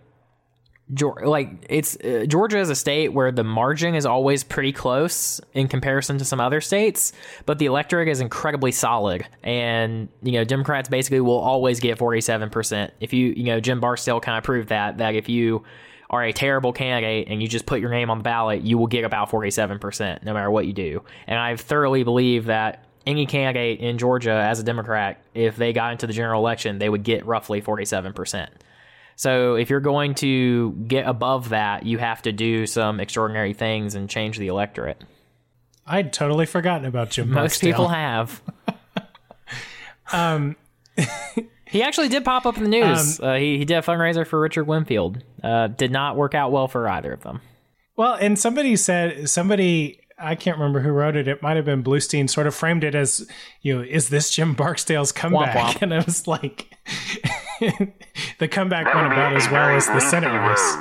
like 1.01 1.67
it's 1.71 1.97
uh, 1.97 2.27
Georgia 2.29 2.59
is 2.59 2.69
a 2.69 2.75
state 2.75 3.13
where 3.13 3.33
the 3.33 3.45
margin 3.45 3.95
is 3.95 4.05
always 4.05 4.45
pretty 4.45 4.73
close 4.73 5.41
in 5.55 5.69
comparison 5.69 6.19
to 6.19 6.25
some 6.25 6.41
other 6.41 6.61
states, 6.61 7.13
but 7.47 7.59
the 7.59 7.67
electorate 7.67 8.09
is 8.09 8.21
incredibly 8.21 8.73
solid, 8.73 9.27
and 9.43 10.09
you 10.23 10.33
know 10.33 10.45
Democrats 10.45 10.89
basically 10.89 11.21
will 11.21 11.39
always 11.39 11.81
get 11.81 11.99
forty 11.99 12.21
seven 12.21 12.51
percent. 12.51 12.93
If 13.01 13.13
you 13.13 13.29
you 13.29 13.45
know 13.45 13.61
Jim 13.61 13.81
Barksdale 13.81 14.21
kind 14.21 14.37
of 14.37 14.45
proved 14.45 14.69
that 14.69 14.99
that 14.99 15.15
if 15.15 15.29
you 15.29 15.65
are 16.11 16.23
a 16.23 16.33
terrible 16.33 16.75
candidate 16.75 17.29
and 17.29 17.41
you 17.41 17.49
just 17.49 17.65
put 17.65 17.81
your 17.81 17.91
name 17.91 18.11
on 18.11 18.19
the 18.19 18.25
ballot, 18.25 18.63
you 18.63 18.77
will 18.77 18.87
get 18.87 19.05
about 19.05 19.31
forty 19.31 19.51
seven 19.51 19.79
percent 19.79 20.23
no 20.25 20.35
matter 20.35 20.51
what 20.51 20.67
you 20.67 20.75
do. 20.75 21.03
And 21.27 21.39
I 21.39 21.57
thoroughly 21.57 22.03
believe 22.03 22.47
that 22.47 22.87
any 23.07 23.25
candidate 23.25 23.81
in 23.81 23.99
Georgia 23.99 24.33
as 24.33 24.61
a 24.61 24.63
Democrat, 24.63 25.23
if 25.35 25.57
they 25.57 25.73
got 25.73 25.93
into 25.93 26.07
the 26.07 26.13
general 26.13 26.41
election, 26.41 26.79
they 26.79 26.89
would 26.89 27.03
get 27.03 27.25
roughly 27.25 27.63
forty 27.63 27.87
seven 27.87 28.13
percent. 28.13 28.51
So 29.23 29.55
if 29.55 29.71
you're 29.71 29.79
going 29.79 30.15
to 30.17 30.73
get 30.89 31.07
above 31.07 31.51
that, 31.51 31.87
you 31.87 31.99
have 31.99 32.23
to 32.23 32.33
do 32.33 32.67
some 32.67 32.99
extraordinary 32.99 33.53
things 33.53 33.95
and 33.95 34.11
change 34.11 34.37
the 34.37 34.49
electorate. 34.49 35.01
I'd 35.87 36.13
totally 36.13 36.45
forgotten 36.45 36.87
about 36.87 37.11
Jim. 37.11 37.29
Most 37.29 37.37
Barksdale. 37.37 37.71
people 37.71 37.87
have. 37.87 38.43
um, 40.13 40.57
he 41.67 41.85
actually 41.85 42.09
did 42.09 42.25
pop 42.25 42.47
up 42.47 42.57
in 42.57 42.65
the 42.65 42.69
news. 42.69 43.21
Um, 43.21 43.29
uh, 43.29 43.35
he, 43.37 43.59
he 43.59 43.65
did 43.65 43.79
a 43.79 43.83
fundraiser 43.83 44.27
for 44.27 44.41
Richard 44.41 44.65
Winfield. 44.65 45.23
Uh, 45.41 45.69
did 45.69 45.93
not 45.93 46.17
work 46.17 46.35
out 46.35 46.51
well 46.51 46.67
for 46.67 46.89
either 46.89 47.13
of 47.13 47.23
them. 47.23 47.41
Well, 47.97 48.15
and 48.15 48.37
somebody 48.37 48.75
said 48.75 49.31
somebody 49.31 50.01
I 50.19 50.35
can't 50.35 50.59
remember 50.59 50.81
who 50.81 50.91
wrote 50.91 51.15
it. 51.15 51.29
It 51.29 51.43
might 51.43 51.55
have 51.55 51.65
been 51.65 51.85
Bluestein. 51.85 52.29
Sort 52.29 52.49
of 52.49 52.57
framed 52.57 52.83
it 52.83 52.97
as 52.97 53.25
you 53.61 53.77
know, 53.77 53.83
is 53.83 54.09
this 54.09 54.33
Jim 54.33 54.55
Barksdale's 54.55 55.13
comeback? 55.13 55.55
Womp 55.55 55.75
womp. 55.75 55.83
And 55.83 55.95
I 55.95 55.99
was 55.99 56.27
like 56.27 56.72
the 58.39 58.49
comeback 58.49 58.93
went 58.95 59.07
about 59.07 59.35
as 59.35 59.49
well 59.51 59.77
as 59.77 59.87
the 59.87 60.01
Senate 60.01 60.49
race. 60.49 60.77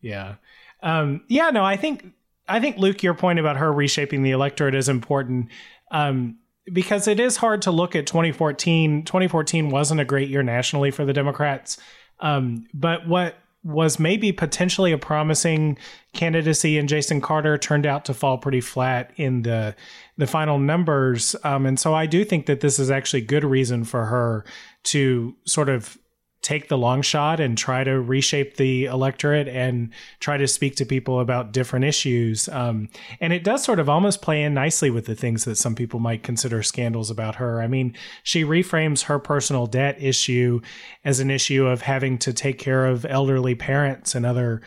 Yeah, 0.00 0.34
um, 0.82 1.22
yeah. 1.28 1.50
No, 1.50 1.64
I 1.64 1.76
think 1.76 2.06
I 2.48 2.60
think 2.60 2.78
Luke, 2.78 3.02
your 3.02 3.14
point 3.14 3.38
about 3.38 3.56
her 3.56 3.72
reshaping 3.72 4.22
the 4.22 4.30
electorate 4.30 4.74
is 4.74 4.88
important. 4.88 5.48
Um, 5.90 6.38
because 6.72 7.06
it 7.06 7.20
is 7.20 7.36
hard 7.36 7.62
to 7.62 7.70
look 7.70 7.94
at 7.94 8.06
2014. 8.06 9.04
2014 9.04 9.70
wasn't 9.70 10.00
a 10.00 10.04
great 10.04 10.28
year 10.28 10.42
nationally 10.42 10.90
for 10.90 11.04
the 11.04 11.12
Democrats. 11.12 11.78
Um, 12.20 12.66
but 12.74 13.06
what 13.06 13.36
was 13.62 13.98
maybe 13.98 14.32
potentially 14.32 14.92
a 14.92 14.98
promising 14.98 15.76
candidacy 16.12 16.78
in 16.78 16.86
Jason 16.86 17.20
Carter 17.20 17.58
turned 17.58 17.84
out 17.84 18.04
to 18.04 18.14
fall 18.14 18.38
pretty 18.38 18.60
flat 18.60 19.12
in 19.16 19.42
the 19.42 19.74
the 20.16 20.26
final 20.26 20.58
numbers. 20.58 21.36
Um, 21.44 21.66
and 21.66 21.78
so 21.78 21.94
I 21.94 22.06
do 22.06 22.24
think 22.24 22.46
that 22.46 22.60
this 22.60 22.78
is 22.78 22.90
actually 22.90 23.22
good 23.22 23.44
reason 23.44 23.84
for 23.84 24.06
her 24.06 24.44
to 24.84 25.34
sort 25.44 25.68
of 25.68 25.98
take 26.46 26.68
the 26.68 26.78
long 26.78 27.02
shot 27.02 27.40
and 27.40 27.58
try 27.58 27.82
to 27.82 28.00
reshape 28.00 28.56
the 28.56 28.84
electorate 28.84 29.48
and 29.48 29.92
try 30.20 30.36
to 30.36 30.46
speak 30.46 30.76
to 30.76 30.84
people 30.84 31.18
about 31.18 31.50
different 31.50 31.84
issues. 31.84 32.48
Um, 32.50 32.88
and 33.20 33.32
it 33.32 33.42
does 33.42 33.64
sort 33.64 33.80
of 33.80 33.88
almost 33.88 34.22
play 34.22 34.44
in 34.44 34.54
nicely 34.54 34.88
with 34.88 35.06
the 35.06 35.16
things 35.16 35.44
that 35.44 35.56
some 35.56 35.74
people 35.74 35.98
might 35.98 36.22
consider 36.22 36.62
scandals 36.62 37.10
about 37.10 37.34
her. 37.36 37.60
I 37.60 37.66
mean, 37.66 37.96
she 38.22 38.44
reframes 38.44 39.04
her 39.06 39.18
personal 39.18 39.66
debt 39.66 39.96
issue 40.00 40.60
as 41.04 41.18
an 41.18 41.32
issue 41.32 41.66
of 41.66 41.82
having 41.82 42.16
to 42.18 42.32
take 42.32 42.60
care 42.60 42.86
of 42.86 43.04
elderly 43.04 43.56
parents 43.56 44.14
and 44.14 44.24
other 44.24 44.62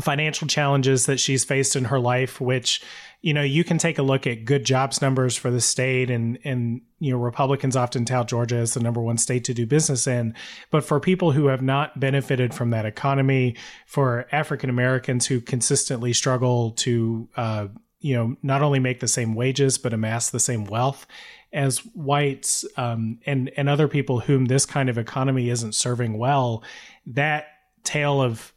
financial 0.00 0.46
challenges 0.46 1.06
that 1.06 1.18
she's 1.18 1.44
faced 1.44 1.76
in 1.76 1.84
her 1.84 1.98
life, 1.98 2.40
which 2.40 2.82
you 3.20 3.34
know, 3.34 3.42
you 3.42 3.64
can 3.64 3.78
take 3.78 3.98
a 3.98 4.02
look 4.02 4.28
at 4.28 4.44
good 4.44 4.64
jobs 4.64 5.02
numbers 5.02 5.36
for 5.36 5.50
the 5.50 5.60
state 5.60 6.08
and 6.10 6.38
and 6.44 6.80
you 7.00 7.12
know, 7.12 7.18
Republicans 7.18 7.76
often 7.76 8.04
tout 8.04 8.28
Georgia 8.28 8.56
as 8.56 8.74
the 8.74 8.80
number 8.80 9.00
one 9.00 9.18
state 9.18 9.44
to 9.44 9.54
do 9.54 9.66
business 9.66 10.06
in. 10.06 10.34
But 10.70 10.84
for 10.84 11.00
people 11.00 11.32
who 11.32 11.46
have 11.46 11.62
not 11.62 11.98
benefited 11.98 12.54
from 12.54 12.70
that 12.70 12.86
economy, 12.86 13.56
for 13.86 14.26
African 14.30 14.70
Americans 14.70 15.26
who 15.26 15.40
consistently 15.40 16.12
struggle 16.12 16.72
to 16.72 17.28
uh, 17.36 17.66
you 18.00 18.14
know, 18.14 18.36
not 18.42 18.62
only 18.62 18.78
make 18.78 19.00
the 19.00 19.08
same 19.08 19.34
wages 19.34 19.78
but 19.78 19.92
amass 19.92 20.30
the 20.30 20.40
same 20.40 20.64
wealth 20.64 21.06
as 21.52 21.78
whites 21.94 22.64
um, 22.76 23.18
and 23.26 23.50
and 23.56 23.68
other 23.68 23.88
people 23.88 24.20
whom 24.20 24.44
this 24.44 24.64
kind 24.64 24.88
of 24.88 24.98
economy 24.98 25.50
isn't 25.50 25.74
serving 25.74 26.18
well, 26.18 26.62
that 27.06 27.46
tale 27.82 28.22
of 28.22 28.52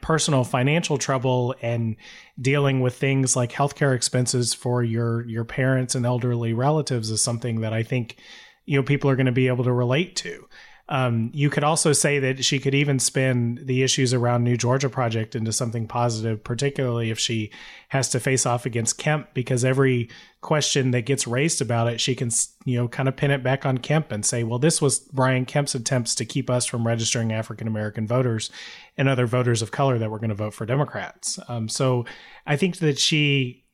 personal 0.00 0.44
financial 0.44 0.98
trouble 0.98 1.54
and 1.62 1.96
dealing 2.40 2.80
with 2.80 2.96
things 2.96 3.36
like 3.36 3.52
healthcare 3.52 3.94
expenses 3.94 4.54
for 4.54 4.82
your 4.82 5.26
your 5.26 5.44
parents 5.44 5.94
and 5.94 6.06
elderly 6.06 6.52
relatives 6.52 7.10
is 7.10 7.20
something 7.20 7.60
that 7.60 7.72
I 7.72 7.82
think 7.82 8.16
you 8.64 8.78
know 8.78 8.82
people 8.82 9.10
are 9.10 9.16
going 9.16 9.26
to 9.26 9.32
be 9.32 9.48
able 9.48 9.64
to 9.64 9.72
relate 9.72 10.16
to. 10.16 10.48
Um, 10.88 11.30
you 11.34 11.50
could 11.50 11.64
also 11.64 11.92
say 11.92 12.20
that 12.20 12.44
she 12.44 12.60
could 12.60 12.74
even 12.74 13.00
spin 13.00 13.60
the 13.64 13.82
issues 13.82 14.14
around 14.14 14.44
New 14.44 14.56
Georgia 14.56 14.88
Project 14.88 15.34
into 15.34 15.52
something 15.52 15.88
positive, 15.88 16.44
particularly 16.44 17.10
if 17.10 17.18
she 17.18 17.50
has 17.88 18.08
to 18.10 18.20
face 18.20 18.46
off 18.46 18.66
against 18.66 18.96
Kemp, 18.96 19.34
because 19.34 19.64
every 19.64 20.08
question 20.46 20.92
that 20.92 21.02
gets 21.02 21.26
raised 21.26 21.60
about 21.60 21.88
it, 21.88 22.00
she 22.00 22.14
can, 22.14 22.30
you 22.64 22.78
know, 22.78 22.88
kind 22.88 23.08
of 23.08 23.16
pin 23.16 23.32
it 23.32 23.42
back 23.42 23.66
on 23.66 23.78
Kemp 23.78 24.12
and 24.12 24.24
say, 24.24 24.44
well, 24.44 24.60
this 24.60 24.80
was 24.80 25.00
Brian 25.00 25.44
Kemp's 25.44 25.74
attempts 25.74 26.14
to 26.14 26.24
keep 26.24 26.48
us 26.48 26.64
from 26.64 26.86
registering 26.86 27.32
African 27.32 27.66
American 27.66 28.06
voters 28.06 28.48
and 28.96 29.08
other 29.08 29.26
voters 29.26 29.60
of 29.60 29.72
color 29.72 29.98
that 29.98 30.10
were 30.10 30.20
going 30.20 30.30
to 30.30 30.36
vote 30.36 30.54
for 30.54 30.64
Democrats. 30.64 31.38
Um, 31.48 31.68
so 31.68 32.06
I 32.46 32.56
think 32.56 32.78
that 32.78 32.98
she 32.98 33.64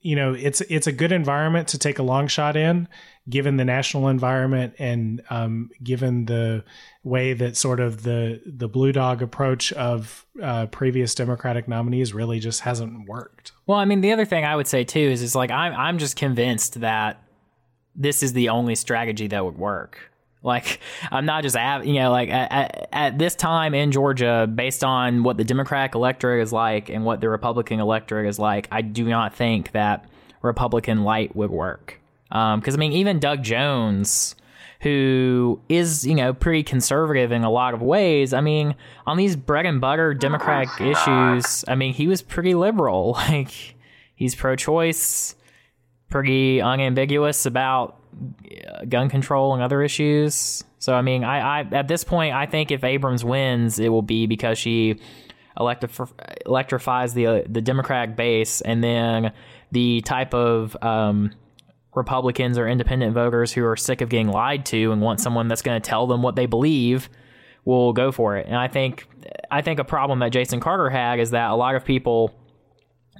you 0.00 0.16
know 0.16 0.34
it's 0.34 0.60
it's 0.62 0.88
a 0.88 0.92
good 0.92 1.12
environment 1.12 1.68
to 1.68 1.78
take 1.78 1.98
a 1.98 2.02
long 2.02 2.26
shot 2.26 2.56
in 2.56 2.88
given 3.28 3.56
the 3.56 3.64
national 3.64 4.08
environment 4.08 4.74
and 4.78 5.22
um, 5.30 5.70
given 5.82 6.24
the 6.26 6.64
way 7.04 7.32
that 7.32 7.56
sort 7.56 7.78
of 7.78 8.02
the 8.02 8.42
the 8.44 8.68
blue 8.68 8.90
dog 8.90 9.22
approach 9.22 9.72
of 9.74 10.26
uh, 10.42 10.66
previous 10.66 11.14
democratic 11.14 11.68
nominees 11.68 12.12
really 12.12 12.40
just 12.40 12.60
hasn't 12.62 13.08
worked 13.08 13.52
well 13.72 13.80
i 13.80 13.86
mean 13.86 14.02
the 14.02 14.12
other 14.12 14.26
thing 14.26 14.44
i 14.44 14.54
would 14.54 14.66
say 14.66 14.84
too 14.84 15.00
is 15.00 15.22
is 15.22 15.34
like 15.34 15.50
i'm 15.50 15.72
i'm 15.74 15.98
just 15.98 16.16
convinced 16.16 16.80
that 16.80 17.22
this 17.96 18.22
is 18.22 18.34
the 18.34 18.50
only 18.50 18.74
strategy 18.74 19.26
that 19.26 19.44
would 19.44 19.56
work 19.56 20.12
like 20.42 20.80
I'm 21.10 21.24
not 21.24 21.42
just 21.42 21.56
at 21.56 21.86
you 21.86 21.94
know 21.94 22.10
like 22.10 22.28
at, 22.28 22.88
at, 22.92 23.18
this 23.18 23.34
time 23.34 23.74
in 23.74 23.92
Georgia, 23.92 24.48
based 24.52 24.82
on 24.82 25.22
what 25.22 25.36
the 25.36 25.44
Democratic 25.44 25.94
electorate 25.94 26.42
is 26.42 26.52
like 26.52 26.88
and 26.88 27.04
what 27.04 27.20
the 27.20 27.28
Republican 27.28 27.80
electorate 27.80 28.26
is 28.26 28.38
like, 28.38 28.66
I 28.72 28.82
do 28.82 29.04
not 29.04 29.34
think 29.34 29.72
that 29.72 30.08
Republican 30.42 31.04
light 31.04 31.36
would 31.36 31.50
work. 31.50 32.00
Because 32.28 32.54
um, 32.54 32.62
I 32.66 32.76
mean, 32.76 32.92
even 32.92 33.20
Doug 33.20 33.42
Jones, 33.42 34.34
who 34.82 35.60
is 35.68 36.04
you 36.04 36.14
know 36.14 36.34
pretty 36.34 36.62
conservative 36.64 37.32
in 37.32 37.44
a 37.44 37.50
lot 37.50 37.72
of 37.72 37.80
ways, 37.80 38.32
I 38.32 38.40
mean, 38.40 38.74
on 39.06 39.16
these 39.16 39.36
bread 39.36 39.64
and 39.64 39.80
butter 39.80 40.12
Democratic 40.12 40.68
issues, 40.80 41.64
I 41.68 41.76
mean, 41.76 41.94
he 41.94 42.06
was 42.06 42.22
pretty 42.22 42.54
liberal. 42.54 43.18
Like 43.32 43.76
he's 44.14 44.34
pro-choice, 44.34 45.36
pretty 46.10 46.60
unambiguous 46.60 47.46
about 47.46 47.98
gun 48.88 49.08
control 49.08 49.54
and 49.54 49.62
other 49.62 49.82
issues. 49.82 50.64
So 50.78 50.94
I 50.94 51.02
mean, 51.02 51.22
I, 51.22 51.60
I 51.60 51.68
at 51.72 51.86
this 51.86 52.02
point, 52.02 52.34
I 52.34 52.46
think 52.46 52.72
if 52.72 52.82
Abrams 52.82 53.24
wins, 53.24 53.78
it 53.78 53.88
will 53.88 54.02
be 54.02 54.26
because 54.26 54.58
she 54.58 54.98
electrif- 55.56 56.12
electrifies 56.44 57.14
the 57.14 57.26
uh, 57.26 57.42
the 57.48 57.60
Democratic 57.60 58.16
base, 58.16 58.60
and 58.60 58.82
then 58.82 59.32
the 59.70 60.00
type 60.02 60.34
of 60.34 60.76
um, 60.82 61.30
Republicans 61.94 62.58
or 62.58 62.68
independent 62.68 63.14
voters 63.14 63.52
who 63.52 63.64
are 63.64 63.76
sick 63.76 64.00
of 64.00 64.08
getting 64.08 64.28
lied 64.28 64.64
to 64.66 64.92
and 64.92 65.02
want 65.02 65.20
someone 65.20 65.48
that's 65.48 65.62
going 65.62 65.80
to 65.80 65.86
tell 65.86 66.06
them 66.06 66.22
what 66.22 66.36
they 66.36 66.46
believe 66.46 67.08
will 67.64 67.92
go 67.92 68.10
for 68.10 68.36
it. 68.36 68.46
And 68.46 68.56
I 68.56 68.68
think 68.68 69.06
I 69.50 69.62
think 69.62 69.78
a 69.78 69.84
problem 69.84 70.20
that 70.20 70.32
Jason 70.32 70.60
Carter 70.60 70.90
had 70.90 71.20
is 71.20 71.30
that 71.30 71.50
a 71.50 71.54
lot 71.54 71.74
of 71.74 71.84
people 71.84 72.34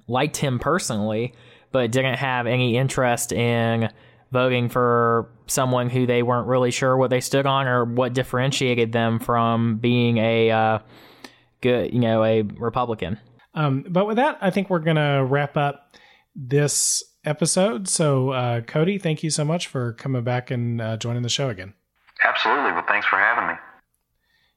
liked 0.09 0.37
him 0.37 0.59
personally, 0.59 1.35
but 1.71 1.93
didn't 1.93 2.17
have 2.17 2.47
any 2.47 2.77
interest 2.77 3.33
in 3.33 3.91
voting 4.33 4.69
for 4.69 5.31
someone 5.47 5.91
who 5.91 6.07
they 6.07 6.23
weren't 6.23 6.49
really 6.49 6.71
sure 6.71 6.97
what 6.97 7.11
they 7.11 7.21
stood 7.21 7.45
on 7.45 7.67
or 7.67 7.85
what 7.85 8.15
differentiated 8.15 8.91
them 8.91 9.19
from 9.19 9.77
being 9.77 10.17
a 10.17 10.51
uh, 10.51 10.79
good, 11.61 11.93
you 11.93 12.01
know, 12.01 12.25
a 12.25 12.43
Republican. 12.43 13.19
Um, 13.55 13.85
but 13.87 14.07
with 14.07 14.17
that, 14.17 14.39
I 14.41 14.51
think 14.51 14.71
we're 14.71 14.79
gonna 14.79 15.25
wrap 15.25 15.59
up 15.59 15.95
this 16.35 17.05
episode. 17.25 17.89
So, 17.89 18.31
uh, 18.31 18.61
Cody, 18.63 18.99
thank 18.99 19.23
you 19.23 19.31
so 19.31 19.45
much 19.45 19.67
for 19.67 19.93
coming 19.93 20.23
back 20.25 20.51
and 20.51 20.81
uh, 20.81 20.97
joining 20.97 21.23
the 21.23 21.29
show 21.29 21.49
again. 21.49 21.75
Absolutely. 22.25 22.73
Well, 22.73 22.85
thanks 22.87 23.07
for 23.07 23.17
having 23.17 23.49
me. 23.49 23.55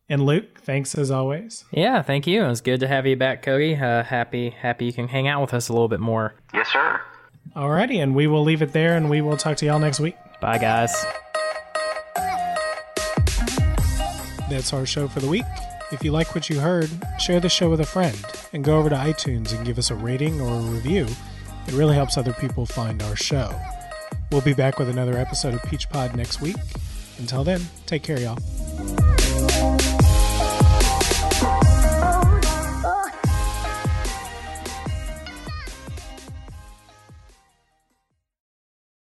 And 0.07 0.25
Luke, 0.25 0.61
thanks 0.61 0.93
as 0.95 1.09
always. 1.09 1.65
Yeah, 1.71 2.03
thank 2.03 2.27
you. 2.27 2.43
It 2.43 2.47
was 2.47 2.61
good 2.61 2.79
to 2.81 2.87
have 2.87 3.07
you 3.07 3.15
back, 3.15 3.41
Cody. 3.41 3.75
Uh, 3.75 4.03
happy, 4.03 4.51
happy 4.51 4.85
you 4.85 4.93
can 4.93 5.07
hang 5.07 5.27
out 5.27 5.41
with 5.41 5.53
us 5.53 5.69
a 5.69 5.73
little 5.73 5.87
bit 5.87 5.99
more. 5.99 6.35
Yes, 6.53 6.67
sir. 6.69 7.01
Alrighty, 7.55 8.01
and 8.01 8.13
we 8.13 8.27
will 8.27 8.43
leave 8.43 8.61
it 8.61 8.71
there 8.71 8.95
and 8.95 9.09
we 9.09 9.21
will 9.21 9.37
talk 9.37 9.57
to 9.57 9.65
y'all 9.65 9.79
next 9.79 9.99
week. 9.99 10.15
Bye, 10.41 10.57
guys. 10.59 10.93
That's 14.49 14.73
our 14.73 14.85
show 14.85 15.07
for 15.07 15.21
the 15.21 15.27
week. 15.27 15.45
If 15.91 16.03
you 16.03 16.11
like 16.11 16.35
what 16.35 16.49
you 16.49 16.59
heard, 16.59 16.89
share 17.19 17.39
the 17.39 17.49
show 17.49 17.69
with 17.69 17.79
a 17.79 17.85
friend 17.85 18.15
and 18.53 18.63
go 18.63 18.77
over 18.77 18.89
to 18.89 18.95
iTunes 18.95 19.55
and 19.55 19.65
give 19.65 19.79
us 19.79 19.89
a 19.89 19.95
rating 19.95 20.39
or 20.39 20.53
a 20.53 20.61
review. 20.61 21.07
It 21.67 21.73
really 21.73 21.95
helps 21.95 22.17
other 22.17 22.33
people 22.33 22.65
find 22.65 23.01
our 23.03 23.15
show. 23.15 23.53
We'll 24.31 24.41
be 24.41 24.53
back 24.53 24.79
with 24.79 24.89
another 24.89 25.17
episode 25.17 25.53
of 25.53 25.63
Peach 25.63 25.89
Pod 25.89 26.15
next 26.15 26.41
week. 26.41 26.57
Until 27.17 27.43
then, 27.43 27.61
take 27.85 28.03
care, 28.03 28.19
y'all. 28.19 28.37